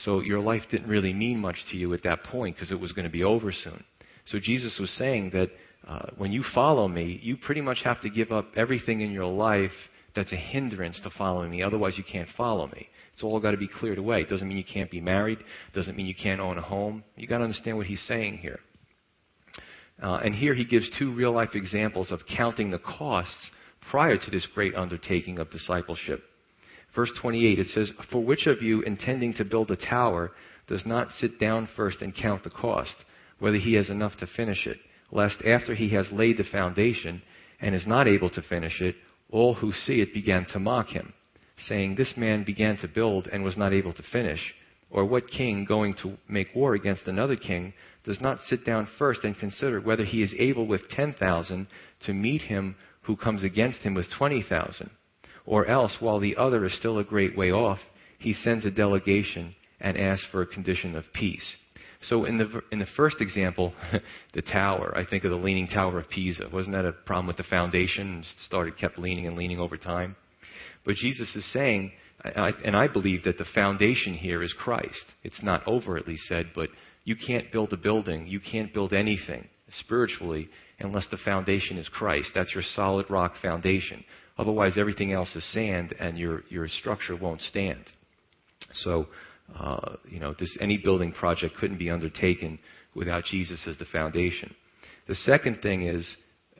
So 0.04 0.20
your 0.20 0.40
life 0.40 0.62
didn't 0.70 0.88
really 0.88 1.12
mean 1.12 1.38
much 1.40 1.56
to 1.70 1.76
you 1.76 1.92
at 1.94 2.04
that 2.04 2.22
point 2.24 2.54
because 2.54 2.70
it 2.70 2.78
was 2.78 2.92
going 2.92 3.06
to 3.06 3.10
be 3.10 3.24
over 3.24 3.50
soon. 3.52 3.82
So 4.26 4.38
Jesus 4.38 4.76
was 4.78 4.90
saying 4.90 5.30
that 5.32 5.50
uh, 5.86 6.10
when 6.18 6.30
you 6.30 6.44
follow 6.54 6.86
me, 6.86 7.18
you 7.22 7.36
pretty 7.36 7.62
much 7.62 7.78
have 7.84 8.00
to 8.02 8.10
give 8.10 8.30
up 8.30 8.52
everything 8.54 9.00
in 9.00 9.10
your 9.10 9.26
life 9.26 9.72
that's 10.14 10.32
a 10.32 10.36
hindrance 10.36 11.00
to 11.02 11.10
following 11.16 11.50
me. 11.50 11.62
Otherwise, 11.62 11.94
you 11.96 12.04
can't 12.04 12.28
follow 12.36 12.66
me. 12.66 12.88
It's 13.14 13.22
all 13.22 13.40
got 13.40 13.52
to 13.52 13.56
be 13.56 13.68
cleared 13.68 13.98
away. 13.98 14.20
It 14.20 14.28
doesn't 14.28 14.46
mean 14.46 14.58
you 14.58 14.64
can't 14.64 14.90
be 14.90 15.00
married. 15.00 15.38
It 15.38 15.74
Doesn't 15.74 15.96
mean 15.96 16.06
you 16.06 16.14
can't 16.14 16.40
own 16.40 16.58
a 16.58 16.62
home. 16.62 17.02
You 17.16 17.26
got 17.26 17.38
to 17.38 17.44
understand 17.44 17.76
what 17.76 17.86
he's 17.86 18.02
saying 18.06 18.38
here. 18.38 18.60
Uh, 20.02 20.20
and 20.24 20.34
here 20.34 20.54
he 20.54 20.64
gives 20.64 20.88
two 20.98 21.12
real 21.14 21.32
life 21.32 21.50
examples 21.54 22.12
of 22.12 22.20
counting 22.36 22.70
the 22.70 22.78
costs 22.78 23.50
prior 23.90 24.16
to 24.16 24.30
this 24.30 24.46
great 24.54 24.74
undertaking 24.74 25.38
of 25.38 25.50
discipleship. 25.50 26.22
Verse 26.94 27.10
28, 27.20 27.58
it 27.58 27.66
says, 27.68 27.92
For 28.10 28.22
which 28.22 28.46
of 28.46 28.62
you 28.62 28.82
intending 28.82 29.34
to 29.34 29.44
build 29.44 29.70
a 29.70 29.76
tower 29.76 30.32
does 30.66 30.84
not 30.84 31.12
sit 31.12 31.38
down 31.38 31.68
first 31.76 32.02
and 32.02 32.14
count 32.14 32.44
the 32.44 32.50
cost, 32.50 32.94
whether 33.38 33.56
he 33.56 33.74
has 33.74 33.88
enough 33.88 34.16
to 34.18 34.26
finish 34.26 34.66
it, 34.66 34.78
lest 35.10 35.42
after 35.44 35.74
he 35.74 35.90
has 35.90 36.10
laid 36.12 36.36
the 36.36 36.44
foundation 36.44 37.22
and 37.60 37.74
is 37.74 37.86
not 37.86 38.08
able 38.08 38.30
to 38.30 38.42
finish 38.42 38.80
it, 38.80 38.96
all 39.30 39.54
who 39.54 39.72
see 39.72 40.00
it 40.00 40.14
begin 40.14 40.46
to 40.52 40.58
mock 40.58 40.88
him, 40.88 41.12
saying, 41.66 41.94
This 41.94 42.14
man 42.16 42.44
began 42.44 42.76
to 42.78 42.88
build 42.88 43.28
and 43.28 43.44
was 43.44 43.56
not 43.56 43.72
able 43.72 43.92
to 43.92 44.02
finish. 44.10 44.54
Or 44.90 45.04
what 45.04 45.30
king 45.30 45.66
going 45.66 45.94
to 46.02 46.16
make 46.28 46.54
war 46.54 46.74
against 46.74 47.06
another 47.06 47.36
king 47.36 47.74
does 48.04 48.20
not 48.20 48.40
sit 48.40 48.64
down 48.64 48.88
first 48.98 49.22
and 49.22 49.38
consider 49.38 49.80
whether 49.80 50.04
he 50.04 50.22
is 50.22 50.34
able 50.38 50.66
with 50.66 50.88
10,000 50.88 51.66
to 52.06 52.14
meet 52.14 52.42
him 52.42 52.74
who 53.08 53.16
comes 53.16 53.42
against 53.42 53.78
him 53.78 53.94
with 53.94 54.06
20,000. 54.18 54.90
Or 55.46 55.66
else, 55.66 55.96
while 55.98 56.20
the 56.20 56.36
other 56.36 56.66
is 56.66 56.76
still 56.76 56.98
a 56.98 57.04
great 57.04 57.36
way 57.36 57.50
off, 57.50 57.78
he 58.18 58.34
sends 58.34 58.66
a 58.66 58.70
delegation 58.70 59.54
and 59.80 59.96
asks 59.96 60.26
for 60.30 60.42
a 60.42 60.46
condition 60.46 60.94
of 60.94 61.10
peace. 61.14 61.56
So 62.02 62.26
in 62.26 62.36
the, 62.36 62.60
in 62.70 62.78
the 62.78 62.86
first 62.98 63.22
example, 63.22 63.72
the 64.34 64.42
tower, 64.42 64.92
I 64.94 65.06
think 65.06 65.24
of 65.24 65.30
the 65.30 65.38
Leaning 65.38 65.68
Tower 65.68 65.98
of 66.00 66.10
Pisa. 66.10 66.50
Wasn't 66.52 66.74
that 66.74 66.84
a 66.84 66.92
problem 66.92 67.26
with 67.26 67.38
the 67.38 67.44
foundation? 67.44 68.18
It 68.20 68.26
Started, 68.44 68.76
kept 68.76 68.98
leaning 68.98 69.26
and 69.26 69.38
leaning 69.38 69.58
over 69.58 69.78
time. 69.78 70.14
But 70.84 70.96
Jesus 70.96 71.34
is 71.34 71.50
saying, 71.50 71.92
and 72.22 72.76
I 72.76 72.88
believe 72.88 73.24
that 73.24 73.38
the 73.38 73.46
foundation 73.54 74.14
here 74.14 74.42
is 74.42 74.52
Christ. 74.52 75.04
It's 75.22 75.42
not 75.42 75.66
overtly 75.66 76.16
said, 76.28 76.50
but 76.54 76.68
you 77.04 77.16
can't 77.16 77.50
build 77.50 77.72
a 77.72 77.78
building, 77.78 78.26
you 78.26 78.38
can't 78.38 78.74
build 78.74 78.92
anything 78.92 79.48
spiritually 79.80 80.48
unless 80.80 81.06
the 81.10 81.16
foundation 81.18 81.78
is 81.78 81.88
Christ. 81.88 82.30
That's 82.34 82.54
your 82.54 82.62
solid 82.74 83.06
rock 83.10 83.34
foundation. 83.42 84.04
Otherwise, 84.38 84.74
everything 84.78 85.12
else 85.12 85.34
is 85.34 85.44
sand, 85.52 85.94
and 85.98 86.16
your 86.16 86.44
your 86.48 86.68
structure 86.68 87.16
won't 87.16 87.40
stand. 87.42 87.84
So, 88.74 89.06
uh, 89.58 89.96
you 90.08 90.20
know, 90.20 90.34
this 90.38 90.56
any 90.60 90.78
building 90.78 91.12
project 91.12 91.56
couldn't 91.56 91.78
be 91.78 91.90
undertaken 91.90 92.58
without 92.94 93.24
Jesus 93.24 93.64
as 93.66 93.76
the 93.78 93.84
foundation. 93.86 94.54
The 95.08 95.16
second 95.16 95.60
thing 95.62 95.86
is, 95.88 96.08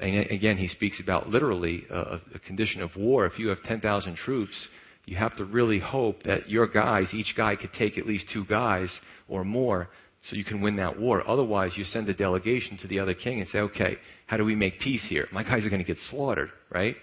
and 0.00 0.30
again, 0.30 0.56
he 0.56 0.68
speaks 0.68 1.00
about 1.00 1.28
literally 1.28 1.84
uh, 1.92 2.18
a 2.34 2.38
condition 2.40 2.82
of 2.82 2.90
war. 2.96 3.26
If 3.26 3.38
you 3.38 3.48
have 3.48 3.62
10,000 3.64 4.16
troops, 4.16 4.68
you 5.04 5.16
have 5.16 5.36
to 5.36 5.44
really 5.44 5.78
hope 5.78 6.22
that 6.24 6.48
your 6.48 6.66
guys, 6.66 7.12
each 7.12 7.34
guy 7.36 7.56
could 7.56 7.72
take 7.72 7.98
at 7.98 8.06
least 8.06 8.26
two 8.32 8.44
guys 8.44 8.90
or 9.28 9.44
more 9.44 9.88
so 10.22 10.36
you 10.36 10.44
can 10.44 10.60
win 10.60 10.76
that 10.76 10.98
war. 10.98 11.28
Otherwise, 11.28 11.72
you 11.76 11.84
send 11.84 12.08
a 12.08 12.14
delegation 12.14 12.76
to 12.78 12.88
the 12.88 12.98
other 12.98 13.14
king 13.14 13.40
and 13.40 13.48
say, 13.48 13.58
okay, 13.58 13.96
how 14.26 14.36
do 14.36 14.44
we 14.44 14.54
make 14.54 14.80
peace 14.80 15.04
here? 15.08 15.26
My 15.32 15.42
guys 15.42 15.64
are 15.64 15.70
going 15.70 15.84
to 15.84 15.86
get 15.86 15.98
slaughtered, 16.10 16.50
right? 16.70 16.96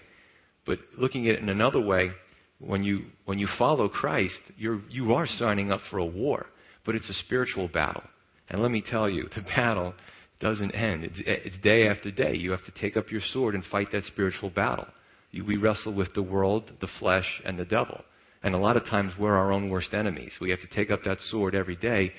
But 0.64 0.78
looking 0.98 1.28
at 1.28 1.36
it 1.36 1.42
in 1.42 1.48
another 1.48 1.80
way, 1.80 2.10
when 2.58 2.84
you, 2.84 3.06
when 3.24 3.38
you 3.38 3.48
follow 3.58 3.88
Christ, 3.88 4.38
you're, 4.56 4.80
you 4.90 5.14
are 5.14 5.26
signing 5.26 5.72
up 5.72 5.80
for 5.90 5.98
a 5.98 6.06
war, 6.06 6.46
but 6.84 6.94
it's 6.94 7.08
a 7.08 7.14
spiritual 7.14 7.68
battle. 7.68 8.04
And 8.48 8.62
let 8.62 8.70
me 8.70 8.82
tell 8.88 9.08
you, 9.08 9.28
the 9.34 9.42
battle 9.42 9.94
doesn't 10.40 10.72
end. 10.72 11.04
It's, 11.04 11.16
it's 11.26 11.58
day 11.58 11.88
after 11.88 12.10
day. 12.10 12.34
You 12.34 12.50
have 12.50 12.64
to 12.66 12.80
take 12.80 12.96
up 12.96 13.10
your 13.10 13.22
sword 13.32 13.54
and 13.54 13.64
fight 13.64 13.88
that 13.92 14.04
spiritual 14.04 14.50
battle. 14.50 14.86
We 15.32 15.56
wrestle 15.56 15.92
with 15.92 16.14
the 16.14 16.22
world, 16.22 16.72
the 16.80 16.88
flesh, 16.98 17.42
and 17.44 17.58
the 17.58 17.64
devil. 17.64 18.00
And 18.42 18.54
a 18.54 18.58
lot 18.58 18.76
of 18.76 18.86
times 18.86 19.12
we're 19.18 19.36
our 19.36 19.52
own 19.52 19.68
worst 19.70 19.92
enemies. 19.92 20.32
We 20.40 20.50
have 20.50 20.60
to 20.60 20.68
take 20.68 20.90
up 20.90 21.00
that 21.04 21.20
sword 21.20 21.54
every 21.54 21.76
day 21.76 22.12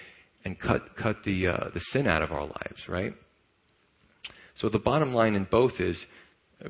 and 0.45 0.59
cut, 0.59 0.95
cut 0.95 1.17
the, 1.25 1.47
uh, 1.47 1.69
the 1.73 1.81
sin 1.91 2.07
out 2.07 2.21
of 2.21 2.31
our 2.31 2.45
lives, 2.45 2.81
right? 2.87 3.13
So 4.55 4.69
the 4.69 4.79
bottom 4.79 5.13
line 5.13 5.35
in 5.35 5.47
both 5.49 5.79
is, 5.79 6.03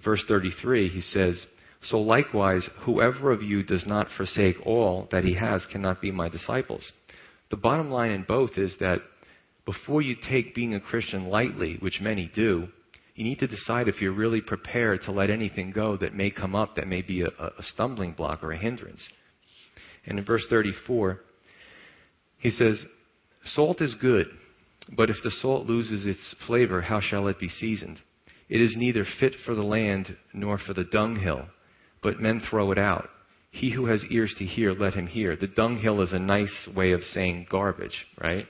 verse 0.04 0.24
33, 0.28 0.90
he 0.90 1.02
says, 1.02 1.46
So 1.90 2.00
likewise, 2.00 2.68
whoever 2.82 3.32
of 3.32 3.42
you 3.42 3.64
does 3.64 3.86
not 3.86 4.08
forsake 4.18 4.56
all 4.66 5.08
that 5.12 5.24
he 5.24 5.36
has 5.36 5.66
cannot 5.72 6.02
be 6.02 6.12
my 6.12 6.30
disciples. 6.30 6.84
The 7.50 7.58
bottom 7.58 7.90
line 7.90 8.12
in 8.12 8.24
both 8.28 8.58
is 8.58 8.76
that 8.80 9.00
before 9.66 10.02
you 10.02 10.16
take 10.30 10.56
being 10.56 10.74
a 10.74 10.82
Christian 10.82 11.28
lightly, 11.28 11.78
which 11.80 12.02
many 12.02 12.32
do, 12.34 12.68
you 13.16 13.24
need 13.24 13.40
to 13.40 13.48
decide 13.48 13.88
if 13.88 14.02
you're 14.02 14.12
really 14.12 14.42
prepared 14.42 15.02
to 15.04 15.12
let 15.12 15.30
anything 15.30 15.72
go 15.72 15.98
that 15.98 16.14
may 16.14 16.30
come 16.30 16.56
up 16.56 16.76
that 16.76 16.88
may 16.88 17.02
be 17.02 17.22
a, 17.22 17.28
a 17.28 17.64
stumbling 17.74 18.14
block 18.14 18.44
or 18.44 18.52
a 18.52 18.58
hindrance. 18.58 19.02
And 20.06 20.20
in 20.20 20.26
verse 20.26 20.46
34, 20.50 21.20
he 22.38 22.52
says, 22.52 22.84
Salt 23.54 23.82
is 23.82 23.96
good, 23.96 24.28
but 24.96 25.10
if 25.10 25.18
the 25.24 25.32
salt 25.32 25.66
loses 25.66 26.06
its 26.06 26.36
flavor, 26.46 26.82
how 26.82 27.02
shall 27.02 27.28
it 27.28 27.40
be 27.40 27.50
seasoned? 27.50 28.00
It 28.50 28.62
is 28.62 28.76
neither 28.78 29.06
fit 29.20 29.34
for 29.46 29.56
the 29.56 29.64
land 29.64 30.16
nor 30.34 30.58
for 30.58 30.74
the 30.74 30.86
dunghill, 30.86 31.46
but 32.02 32.20
men 32.20 32.42
throw 32.50 32.72
it 32.72 32.78
out. 32.78 33.10
He 33.52 33.72
who 33.72 33.86
has 33.88 34.04
ears 34.10 34.34
to 34.38 34.46
hear, 34.46 34.74
let 34.74 34.94
him 34.94 35.08
hear. 35.08 35.36
The 35.36 35.48
dunghill 35.48 36.02
is 36.02 36.14
a 36.14 36.20
nice 36.20 36.68
way 36.76 36.92
of 36.92 37.02
saying 37.04 37.48
garbage, 37.50 38.06
right? 38.22 38.46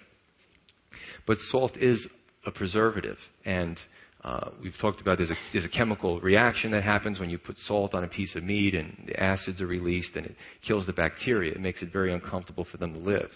But 1.26 1.38
salt 1.52 1.76
is 1.78 2.06
a 2.46 2.52
preservative, 2.52 3.18
and 3.46 3.78
uh, 4.24 4.50
we've 4.62 4.78
talked 4.80 5.02
about 5.02 5.18
there's 5.18 5.30
a, 5.30 5.38
there's 5.54 5.66
a 5.66 5.70
chemical 5.70 6.20
reaction 6.20 6.72
that 6.72 6.84
happens 6.84 7.20
when 7.20 7.30
you 7.30 7.38
put 7.38 7.58
salt 7.60 7.94
on 7.94 8.04
a 8.04 8.08
piece 8.08 8.36
of 8.36 8.44
meat, 8.44 8.76
and 8.76 9.06
the 9.08 9.22
acids 9.22 9.62
are 9.62 9.68
released, 9.68 10.16
and 10.16 10.26
it 10.26 10.36
kills 10.66 10.86
the 10.86 10.94
bacteria. 10.94 11.52
It 11.52 11.62
makes 11.62 11.82
it 11.82 11.92
very 11.92 12.14
uncomfortable 12.14 12.66
for 12.70 12.78
them 12.78 12.94
to 12.94 13.00
live. 13.00 13.30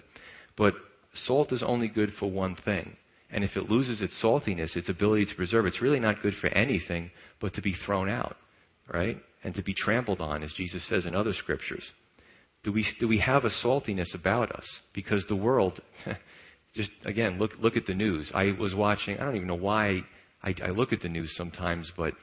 But 0.57 0.73
salt 1.13 1.51
is 1.51 1.63
only 1.63 1.87
good 1.87 2.11
for 2.19 2.29
one 2.29 2.55
thing. 2.63 2.95
And 3.31 3.43
if 3.43 3.55
it 3.55 3.69
loses 3.69 4.01
its 4.01 4.21
saltiness, 4.21 4.75
its 4.75 4.89
ability 4.89 5.25
to 5.25 5.35
preserve, 5.35 5.65
it's 5.65 5.81
really 5.81 5.99
not 5.99 6.21
good 6.21 6.33
for 6.41 6.47
anything 6.47 7.11
but 7.39 7.53
to 7.55 7.61
be 7.61 7.75
thrown 7.85 8.09
out, 8.09 8.35
right? 8.93 9.17
And 9.43 9.55
to 9.55 9.63
be 9.63 9.73
trampled 9.73 10.19
on, 10.19 10.43
as 10.43 10.51
Jesus 10.53 10.87
says 10.89 11.05
in 11.05 11.15
other 11.15 11.33
scriptures. 11.33 11.83
Do 12.63 12.71
we, 12.71 12.85
do 12.99 13.07
we 13.07 13.19
have 13.19 13.45
a 13.45 13.49
saltiness 13.63 14.13
about 14.13 14.51
us? 14.51 14.65
Because 14.93 15.25
the 15.27 15.35
world, 15.35 15.81
just 16.75 16.91
again, 17.05 17.39
look, 17.39 17.51
look 17.59 17.77
at 17.77 17.85
the 17.85 17.95
news. 17.95 18.29
I 18.35 18.51
was 18.59 18.75
watching, 18.75 19.17
I 19.17 19.23
don't 19.23 19.35
even 19.35 19.47
know 19.47 19.55
why 19.55 20.01
I, 20.43 20.53
I 20.63 20.69
look 20.69 20.93
at 20.93 21.01
the 21.01 21.09
news 21.09 21.33
sometimes, 21.35 21.91
but 21.97 22.13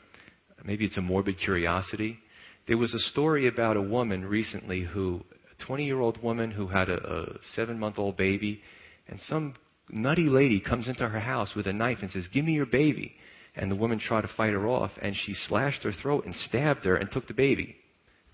maybe 0.65 0.85
it's 0.85 0.97
a 0.97 1.03
morbid 1.03 1.39
curiosity. 1.39 2.19
There 2.67 2.77
was 2.77 2.93
a 2.93 2.99
story 3.11 3.49
about 3.49 3.77
a 3.77 3.83
woman 3.83 4.25
recently 4.25 4.83
who 4.83 5.23
a 5.59 5.65
20 5.65 5.85
year 5.85 6.01
old 6.01 6.23
woman 6.23 6.51
who 6.51 6.69
had 6.69 6.89
a, 6.89 6.97
a 6.97 7.27
seven 7.57 7.79
month 7.79 7.99
old 7.99 8.17
baby, 8.17 8.61
and 9.09 9.21
some 9.23 9.55
nutty 9.91 10.29
lady 10.29 10.61
comes 10.61 10.89
into 10.89 11.09
her 11.09 11.21
house 11.21 11.55
with 11.55 11.67
a 11.67 11.73
knife 11.73 11.99
and 12.03 12.11
says, 12.11 12.29
Give 12.33 12.45
me 12.45 12.53
your 12.53 12.67
baby. 12.67 13.15
And 13.57 13.71
the 13.71 13.77
woman 13.77 13.99
tried 13.99 14.21
to 14.23 14.31
fight 14.37 14.53
her 14.53 14.69
off, 14.69 14.93
and 15.03 15.17
she 15.17 15.35
slashed 15.35 15.83
her 15.83 15.93
throat 15.93 16.25
and 16.27 16.35
stabbed 16.35 16.85
her 16.85 16.97
and 16.97 17.11
took 17.11 17.27
the 17.27 17.35
baby 17.35 17.77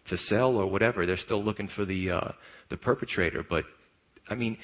to 0.09 0.19
sell 0.19 0.57
or 0.57 0.67
whatever. 0.67 1.07
They're 1.07 1.17
still 1.17 1.43
looking 1.43 1.69
for 1.75 1.85
the 1.85 2.11
uh, 2.11 2.33
the 2.69 2.77
perpetrator, 2.77 3.45
but 3.49 3.65
I 4.29 4.35
mean, 4.35 4.59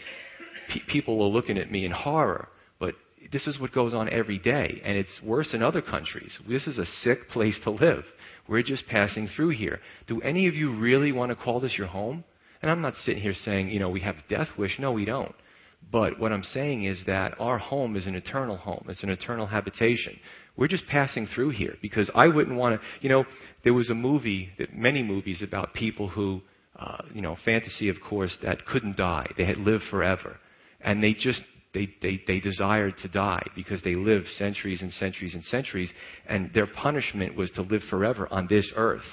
pe- 0.69 0.93
people 0.93 1.23
are 1.23 1.29
looking 1.29 1.57
at 1.57 1.71
me 1.71 1.85
in 1.87 1.93
horror. 1.93 2.49
But 2.79 2.95
this 3.33 3.47
is 3.47 3.59
what 3.59 3.73
goes 3.73 3.95
on 3.95 4.11
every 4.11 4.39
day, 4.39 4.83
and 4.85 4.99
it's 4.99 5.21
worse 5.23 5.55
in 5.55 5.63
other 5.63 5.81
countries. 5.81 6.37
This 6.49 6.67
is 6.67 6.79
a 6.79 6.87
sick 6.87 7.29
place 7.31 7.59
to 7.65 7.71
live. 7.71 8.05
We're 8.49 8.63
just 8.63 8.87
passing 8.89 9.29
through 9.29 9.51
here. 9.51 9.81
Do 10.09 10.21
any 10.21 10.49
of 10.49 10.55
you 10.55 10.77
really 10.77 11.13
want 11.13 11.31
to 11.31 11.37
call 11.37 11.61
this 11.61 11.79
your 11.79 11.87
home? 11.87 12.25
And 12.63 12.71
I'm 12.71 12.83
not 12.83 12.97
sitting 12.97 13.23
here 13.23 13.33
saying, 13.33 13.71
you 13.71 13.79
know, 13.79 13.89
we 13.89 14.01
have 14.01 14.17
a 14.17 14.29
death 14.29 14.49
wish. 14.59 14.79
No, 14.79 14.93
we 14.93 15.05
don't. 15.05 15.35
But 15.93 16.21
what 16.21 16.33
I'm 16.33 16.45
saying 16.45 16.85
is 16.85 17.03
that 17.07 17.35
our 17.41 17.59
home 17.59 17.97
is 17.97 18.07
an 18.07 18.15
eternal 18.15 18.57
home. 18.57 18.87
It's 18.89 19.03
an 19.03 19.11
eternal 19.11 19.47
habitation. 19.47 20.19
We're 20.57 20.69
just 20.69 20.87
passing 20.87 21.27
through 21.35 21.51
here 21.51 21.77
because 21.83 22.11
I 22.15 22.29
wouldn't 22.29 22.57
want 22.57 22.81
to, 22.81 22.87
you 23.01 23.09
know, 23.09 23.25
there 23.65 23.75
was 23.75 23.91
a 23.91 23.95
movie, 23.95 24.51
that, 24.59 24.75
many 24.75 25.03
movies 25.03 25.43
about 25.43 25.75
people 25.75 26.09
who, 26.09 26.43
uh, 26.79 26.99
you 27.13 27.23
know, 27.23 27.37
fantasy, 27.45 27.89
of 27.89 27.97
course, 28.09 28.37
that 28.43 28.67
couldn't 28.67 28.97
die. 28.97 29.27
They 29.37 29.47
had 29.47 29.59
lived 29.59 29.85
forever. 29.91 30.37
And 30.81 31.03
they 31.03 31.15
just, 31.15 31.43
they, 31.75 31.89
they, 32.03 32.21
they 32.27 32.41
desired 32.41 32.95
to 33.03 33.09
die 33.09 33.43
because 33.57 33.83
they 33.83 33.95
lived 33.95 34.27
centuries 34.39 34.83
and 34.83 34.93
centuries 34.93 35.35
and 35.35 35.45
centuries. 35.45 35.91
And 36.29 36.53
their 36.55 36.67
punishment 36.67 37.37
was 37.37 37.51
to 37.53 37.63
live 37.63 37.83
forever 37.91 38.29
on 38.31 38.47
this 38.49 38.71
earth. 38.77 39.05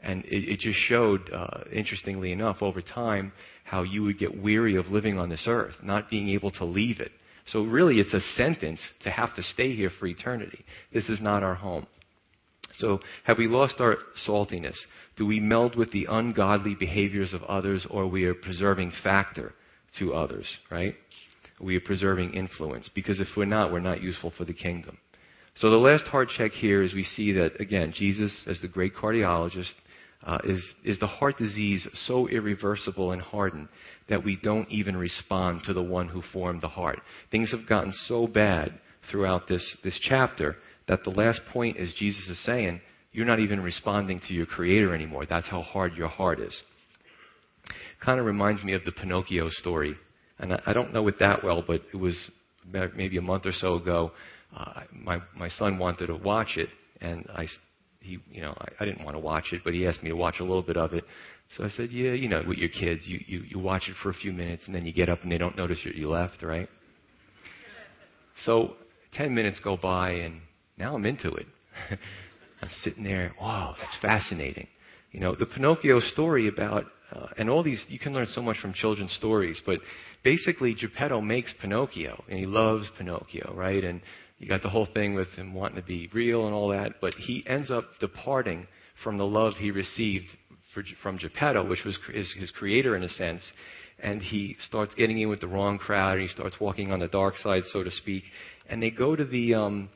And 0.00 0.24
it, 0.24 0.52
it 0.52 0.60
just 0.60 0.78
showed, 0.78 1.30
uh, 1.32 1.64
interestingly 1.72 2.32
enough, 2.32 2.58
over 2.60 2.80
time, 2.80 3.32
how 3.64 3.82
you 3.82 4.02
would 4.04 4.18
get 4.18 4.42
weary 4.42 4.76
of 4.76 4.88
living 4.88 5.18
on 5.18 5.28
this 5.28 5.44
earth, 5.46 5.74
not 5.82 6.10
being 6.10 6.28
able 6.28 6.50
to 6.52 6.64
leave 6.64 7.00
it. 7.00 7.12
So 7.46 7.64
really, 7.64 7.98
it's 8.00 8.14
a 8.14 8.20
sentence 8.36 8.80
to 9.02 9.10
have 9.10 9.34
to 9.36 9.42
stay 9.42 9.74
here 9.74 9.90
for 9.98 10.06
eternity. 10.06 10.64
This 10.92 11.08
is 11.08 11.20
not 11.20 11.42
our 11.42 11.54
home. 11.54 11.86
So, 12.78 13.00
have 13.24 13.38
we 13.38 13.48
lost 13.48 13.80
our 13.80 13.98
saltiness? 14.26 14.76
Do 15.16 15.26
we 15.26 15.40
meld 15.40 15.76
with 15.76 15.92
the 15.92 16.06
ungodly 16.08 16.74
behaviors 16.74 17.34
of 17.34 17.42
others, 17.44 17.86
or 17.90 18.06
we 18.06 18.24
are 18.24 18.34
preserving 18.34 18.92
factor 19.02 19.52
to 19.98 20.14
others, 20.14 20.46
right? 20.70 20.94
We 21.60 21.76
are 21.76 21.80
preserving 21.80 22.32
influence. 22.32 22.88
Because 22.94 23.20
if 23.20 23.28
we're 23.36 23.44
not, 23.44 23.72
we're 23.72 23.80
not 23.80 24.02
useful 24.02 24.32
for 24.36 24.44
the 24.44 24.54
kingdom. 24.54 24.96
So, 25.56 25.70
the 25.70 25.76
last 25.76 26.04
heart 26.04 26.30
check 26.36 26.52
here 26.52 26.82
is 26.82 26.94
we 26.94 27.04
see 27.04 27.32
that, 27.32 27.60
again, 27.60 27.92
Jesus, 27.94 28.42
as 28.46 28.60
the 28.60 28.68
great 28.68 28.94
cardiologist, 28.94 29.74
uh, 30.24 30.38
is, 30.44 30.62
is 30.84 30.98
the 30.98 31.06
heart 31.06 31.38
disease 31.38 31.86
so 32.06 32.28
irreversible 32.28 33.12
and 33.12 33.20
hardened 33.20 33.68
that 34.08 34.24
we 34.24 34.36
don't 34.36 34.70
even 34.70 34.96
respond 34.96 35.62
to 35.64 35.72
the 35.72 35.82
one 35.82 36.08
who 36.08 36.22
formed 36.32 36.62
the 36.62 36.68
heart. 36.68 37.00
Things 37.30 37.50
have 37.50 37.68
gotten 37.68 37.92
so 38.06 38.26
bad 38.26 38.78
throughout 39.10 39.48
this, 39.48 39.76
this 39.82 39.98
chapter 40.02 40.56
that 40.88 41.04
the 41.04 41.10
last 41.10 41.40
point 41.52 41.76
is 41.76 41.92
Jesus 41.98 42.28
is 42.28 42.44
saying, 42.44 42.80
you're 43.12 43.26
not 43.26 43.40
even 43.40 43.60
responding 43.60 44.20
to 44.26 44.34
your 44.34 44.46
Creator 44.46 44.94
anymore. 44.94 45.26
That's 45.28 45.46
how 45.46 45.62
hard 45.62 45.94
your 45.94 46.08
heart 46.08 46.40
is. 46.40 46.56
Kind 48.04 48.18
of 48.18 48.26
reminds 48.26 48.64
me 48.64 48.72
of 48.72 48.84
the 48.84 48.92
Pinocchio 48.92 49.50
story. 49.50 49.94
And 50.38 50.54
I, 50.54 50.62
I 50.66 50.72
don't 50.72 50.92
know 50.92 51.06
it 51.08 51.18
that 51.20 51.44
well, 51.44 51.62
but 51.66 51.82
it 51.92 51.96
was 51.96 52.16
maybe 52.96 53.18
a 53.18 53.22
month 53.22 53.46
or 53.46 53.52
so 53.52 53.74
ago. 53.74 54.12
Uh, 54.56 54.80
my, 54.92 55.18
my 55.36 55.48
son 55.50 55.78
wanted 55.78 56.06
to 56.06 56.16
watch 56.16 56.56
it, 56.56 56.68
and 57.00 57.26
I 57.34 57.46
he, 58.02 58.18
you 58.30 58.42
know, 58.42 58.54
I, 58.58 58.82
I 58.82 58.84
didn't 58.84 59.04
want 59.04 59.14
to 59.14 59.20
watch 59.20 59.46
it, 59.52 59.62
but 59.64 59.72
he 59.74 59.86
asked 59.86 60.02
me 60.02 60.10
to 60.10 60.16
watch 60.16 60.36
a 60.40 60.44
little 60.44 60.62
bit 60.62 60.76
of 60.76 60.92
it. 60.92 61.04
So 61.56 61.64
I 61.64 61.68
said, 61.70 61.90
yeah, 61.92 62.12
you 62.12 62.28
know, 62.28 62.42
with 62.46 62.58
your 62.58 62.70
kids, 62.70 63.02
you, 63.06 63.20
you, 63.26 63.42
you 63.48 63.58
watch 63.58 63.88
it 63.88 63.96
for 64.02 64.10
a 64.10 64.14
few 64.14 64.32
minutes 64.32 64.62
and 64.66 64.74
then 64.74 64.86
you 64.86 64.92
get 64.92 65.08
up 65.08 65.22
and 65.22 65.30
they 65.30 65.38
don't 65.38 65.56
notice 65.56 65.78
you 65.84 66.10
left, 66.10 66.42
right? 66.42 66.68
So 68.44 68.74
10 69.14 69.32
minutes 69.32 69.60
go 69.62 69.76
by 69.76 70.10
and 70.12 70.40
now 70.76 70.96
I'm 70.96 71.04
into 71.04 71.28
it. 71.32 71.46
I'm 72.62 72.70
sitting 72.82 73.04
there, 73.04 73.32
wow, 73.40 73.76
that's 73.78 73.96
fascinating. 74.00 74.66
You 75.12 75.20
know, 75.20 75.36
the 75.38 75.46
Pinocchio 75.46 76.00
story 76.00 76.48
about, 76.48 76.86
uh, 77.14 77.26
and 77.36 77.48
all 77.48 77.62
these, 77.62 77.84
you 77.88 77.98
can 77.98 78.14
learn 78.14 78.26
so 78.26 78.42
much 78.42 78.56
from 78.58 78.72
children's 78.72 79.12
stories, 79.12 79.60
but 79.64 79.78
basically 80.24 80.74
Geppetto 80.74 81.20
makes 81.20 81.52
Pinocchio 81.60 82.24
and 82.28 82.38
he 82.38 82.46
loves 82.46 82.88
Pinocchio, 82.96 83.52
right? 83.54 83.84
And 83.84 84.00
you 84.42 84.48
got 84.48 84.62
the 84.62 84.68
whole 84.68 84.88
thing 84.92 85.14
with 85.14 85.28
him 85.28 85.54
wanting 85.54 85.76
to 85.76 85.86
be 85.86 86.10
real 86.12 86.46
and 86.46 86.54
all 86.54 86.68
that, 86.70 87.00
but 87.00 87.14
he 87.14 87.44
ends 87.46 87.70
up 87.70 87.84
departing 88.00 88.66
from 89.04 89.16
the 89.16 89.24
love 89.24 89.54
he 89.56 89.70
received 89.70 90.26
for, 90.74 90.82
from 91.00 91.16
Geppetto, 91.16 91.64
which 91.64 91.84
was 91.84 91.96
his, 92.12 92.34
his 92.36 92.50
creator 92.50 92.96
in 92.96 93.04
a 93.04 93.08
sense, 93.08 93.40
and 94.00 94.20
he 94.20 94.56
starts 94.66 94.96
getting 94.96 95.20
in 95.20 95.28
with 95.28 95.40
the 95.40 95.46
wrong 95.46 95.78
crowd, 95.78 96.14
and 96.18 96.22
he 96.22 96.28
starts 96.28 96.58
walking 96.58 96.90
on 96.90 96.98
the 96.98 97.06
dark 97.06 97.36
side, 97.36 97.62
so 97.66 97.84
to 97.84 97.90
speak. 97.92 98.24
And 98.68 98.82
they 98.82 98.90
go 98.90 99.14
to 99.14 99.24
the, 99.24 99.54
um, 99.54 99.88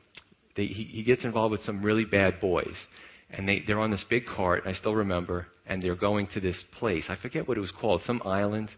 they, 0.55 0.67
he, 0.67 0.83
he 0.85 1.03
gets 1.03 1.25
involved 1.25 1.51
with 1.51 1.63
some 1.63 1.83
really 1.83 2.05
bad 2.05 2.39
boys, 2.39 2.75
and 3.29 3.49
they, 3.49 3.63
they're 3.67 3.81
on 3.81 3.91
this 3.91 4.05
big 4.09 4.25
cart. 4.25 4.63
I 4.65 4.71
still 4.71 4.95
remember, 4.95 5.47
and 5.65 5.83
they're 5.83 5.95
going 5.95 6.27
to 6.35 6.39
this 6.39 6.63
place. 6.79 7.03
I 7.09 7.17
forget 7.21 7.49
what 7.49 7.57
it 7.57 7.61
was 7.61 7.73
called, 7.81 8.01
some 8.05 8.21
island. 8.23 8.69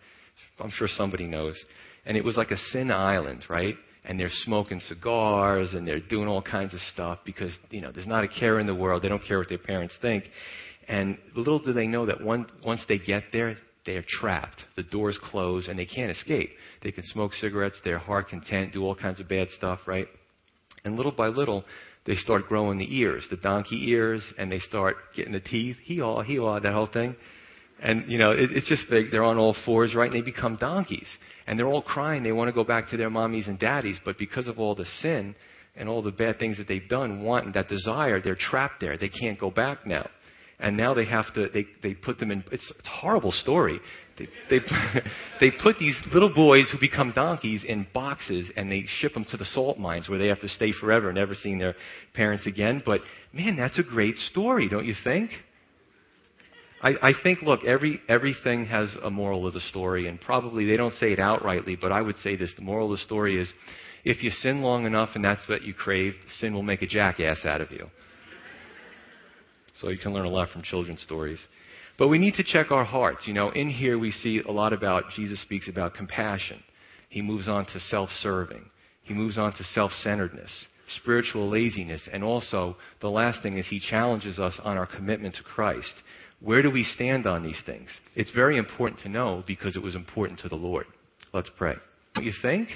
I'm 0.60 0.72
sure 0.72 0.88
somebody 0.88 1.28
knows. 1.28 1.64
And 2.08 2.18
it 2.18 2.26
was 2.26 2.38
like 2.38 2.50
a 2.50 2.58
sin 2.72 2.90
island, 2.90 3.46
right? 3.50 3.76
And 4.10 4.20
they're 4.20 4.32
smoking 4.32 4.80
cigars 4.82 5.74
and 5.74 5.88
they're 5.88 6.00
doing 6.00 6.28
all 6.28 6.42
kinds 6.42 6.74
of 6.74 6.80
stuff 6.92 7.20
because 7.26 7.56
you 7.70 7.80
know 7.80 7.92
there's 7.92 8.08
not 8.08 8.24
a 8.24 8.28
care 8.28 8.60
in 8.60 8.66
the 8.66 8.74
world. 8.74 9.04
They 9.04 9.08
don't 9.08 9.24
care 9.24 9.38
what 9.38 9.50
their 9.50 9.60
parents 9.60 9.94
think. 10.02 10.26
And 10.88 11.20
little 11.36 11.60
do 11.60 11.72
they 11.72 11.86
know 11.86 12.08
that 12.08 12.20
one, 12.20 12.48
once 12.66 12.82
they 12.90 12.98
get 12.98 13.26
there, 13.32 13.56
they 13.86 13.98
are 13.98 14.06
trapped. 14.08 14.66
The 14.76 14.82
doors 14.82 15.20
close 15.24 15.68
and 15.68 15.78
they 15.78 15.86
can't 15.86 16.10
escape. 16.10 16.50
They 16.82 16.92
can 16.92 17.04
smoke 17.06 17.34
cigarettes, 17.36 17.80
they're 17.86 18.00
heart 18.00 18.30
content, 18.30 18.74
do 18.74 18.84
all 18.84 18.96
kinds 18.96 19.20
of 19.20 19.30
bad 19.30 19.50
stuff, 19.52 19.82
right? 19.86 20.08
And 20.84 20.96
little 20.96 21.12
by 21.12 21.28
little, 21.28 21.64
they 22.08 22.16
start 22.16 22.48
growing 22.48 22.80
the 22.80 22.98
ears, 22.98 23.26
the 23.30 23.38
donkey 23.38 23.92
ears, 23.92 24.24
and 24.40 24.52
they 24.52 24.60
start 24.60 24.96
getting 25.16 25.34
the 25.34 25.40
teeth, 25.40 25.78
hee 25.84 26.00
haw, 26.00 26.24
hee 26.24 26.38
haw, 26.38 26.60
that 26.60 26.74
whole 26.74 26.88
thing. 26.88 27.16
And, 27.82 28.12
you 28.12 28.18
know, 28.18 28.32
it, 28.32 28.52
it's 28.52 28.68
just 28.68 28.90
big. 28.90 29.12
They're 29.12 29.24
on 29.24 29.38
all 29.38 29.56
fours, 29.66 29.96
right? 29.96 30.12
And 30.12 30.16
they 30.16 30.26
become 30.26 30.56
donkeys. 30.58 31.08
And 31.48 31.58
they're 31.58 31.68
all 31.68 31.82
crying. 31.82 32.24
They 32.24 32.32
want 32.32 32.50
to 32.50 32.54
go 32.54 32.64
back 32.64 32.90
to 32.90 32.98
their 32.98 33.10
mommies 33.10 33.48
and 33.48 33.58
daddies. 33.58 33.98
But 34.04 34.18
because 34.18 34.48
of 34.48 34.60
all 34.60 34.76
the 34.76 34.86
sin 35.02 35.36
and 35.76 35.88
all 35.88 36.02
the 36.02 36.12
bad 36.12 36.40
things 36.40 36.58
that 36.58 36.68
they've 36.68 36.88
done, 36.88 37.24
want 37.24 37.54
that 37.54 37.70
desire, 37.70 38.22
they're 38.22 38.36
trapped 38.36 38.82
there. 38.82 38.98
They 38.98 39.10
can't 39.10 39.40
go 39.40 39.50
back 39.50 39.88
now. 39.88 40.10
And 40.60 40.76
now 40.76 40.94
they 40.94 41.06
have 41.06 41.34
to, 41.36 41.48
they, 41.54 41.66
they 41.82 41.94
put 41.94 42.20
them 42.20 42.32
in, 42.32 42.44
it's, 42.52 42.70
it's 42.78 42.88
a 42.88 42.92
horrible 42.92 43.32
story. 43.32 43.80
They, 44.18 44.28
they, 44.50 44.60
they 45.40 45.52
put 45.52 45.80
these 45.80 45.98
little 46.14 46.34
boys 46.34 46.70
who 46.70 46.78
become 46.80 47.14
donkeys 47.14 47.64
in 47.66 47.88
boxes 47.94 48.50
and 48.58 48.70
they 48.70 48.84
ship 49.00 49.14
them 49.14 49.26
to 49.32 49.38
the 49.38 49.46
salt 49.46 49.80
mines 49.80 50.10
where 50.10 50.20
they 50.20 50.28
have 50.28 50.42
to 50.42 50.50
stay 50.50 50.74
forever, 50.74 51.14
never 51.14 51.34
seeing 51.34 51.60
their 51.60 51.76
parents 52.14 52.46
again. 52.46 52.84
But 52.86 53.00
man, 53.32 53.56
that's 53.56 53.80
a 53.80 53.84
great 53.84 54.18
story, 54.18 54.68
don't 54.68 54.86
you 54.86 54.96
think? 55.02 55.32
I, 56.82 56.90
I 57.02 57.12
think, 57.24 57.42
look, 57.42 57.66
every, 57.66 58.00
everything 58.08 58.66
has 58.68 58.96
a 59.04 59.10
moral 59.10 59.46
of 59.46 59.54
the 59.54 59.60
story, 59.60 60.08
and 60.08 60.20
probably 60.20 60.66
they 60.66 60.78
don't 60.78 60.94
say 60.94 61.12
it 61.12 61.20
outrightly, 61.20 61.80
but 61.80 61.92
I 61.92 62.02
would 62.02 62.18
say 62.20 62.36
this 62.36 62.54
the 62.56 62.62
moral 62.62 62.92
of 62.92 62.98
the 62.98 63.04
story 63.04 63.40
is 63.40 63.52
if 64.06 64.24
you 64.24 64.30
sin 64.32 64.62
long 64.62 64.86
enough 64.86 65.10
and 65.16 65.24
that's 65.24 65.48
what 65.50 65.64
you 65.64 65.74
crave, 65.74 66.14
sin 66.40 66.54
will 66.54 66.64
make 66.64 66.82
a 66.82 66.88
jackass 66.88 67.44
out 67.44 67.60
of 67.62 67.72
you. 67.72 67.90
So 69.82 69.90
you 69.90 69.98
can 69.98 70.14
learn 70.14 70.26
a 70.26 70.30
lot 70.30 70.50
from 70.50 70.62
children's 70.62 71.02
stories. 71.02 71.40
But 71.98 72.08
we 72.08 72.18
need 72.18 72.36
to 72.36 72.44
check 72.44 72.72
our 72.72 72.86
hearts. 72.86 73.28
You 73.28 73.34
know, 73.34 73.50
in 73.50 73.70
here 73.70 74.00
we 74.00 74.12
see 74.12 74.42
a 74.48 74.52
lot 74.52 74.72
about, 74.72 75.04
Jesus 75.16 75.42
speaks 75.42 75.68
about 75.68 75.96
compassion. 75.96 76.64
He 77.10 77.22
moves 77.22 77.48
on 77.48 77.66
to 77.68 77.80
self 77.80 78.10
serving. 78.22 78.70
He 79.04 79.14
moves 79.14 79.38
on 79.38 79.54
to 79.54 79.64
self 79.64 79.92
centeredness, 80.04 80.52
spiritual 81.02 81.50
laziness, 81.50 82.02
and 82.12 82.24
also 82.24 82.78
the 83.02 83.10
last 83.10 83.42
thing 83.42 83.58
is 83.58 83.68
he 83.68 83.80
challenges 83.80 84.40
us 84.40 84.58
on 84.64 84.78
our 84.78 84.86
commitment 84.86 85.36
to 85.36 85.44
Christ. 85.44 85.94
Where 86.42 86.62
do 86.62 86.72
we 86.72 86.84
stand 86.84 87.26
on 87.26 87.44
these 87.44 87.62
things? 87.66 87.90
It's 88.16 88.32
very 88.32 88.58
important 88.58 89.02
to 89.02 89.10
know 89.10 89.44
because 89.46 89.76
it 89.76 89.84
was 89.84 89.96
important 89.96 90.40
to 90.40 90.50
the 90.50 90.56
Lord. 90.56 90.86
Let's 91.34 91.50
pray. 91.58 91.76
What 92.14 92.26
you 92.26 92.34
think? 92.42 92.70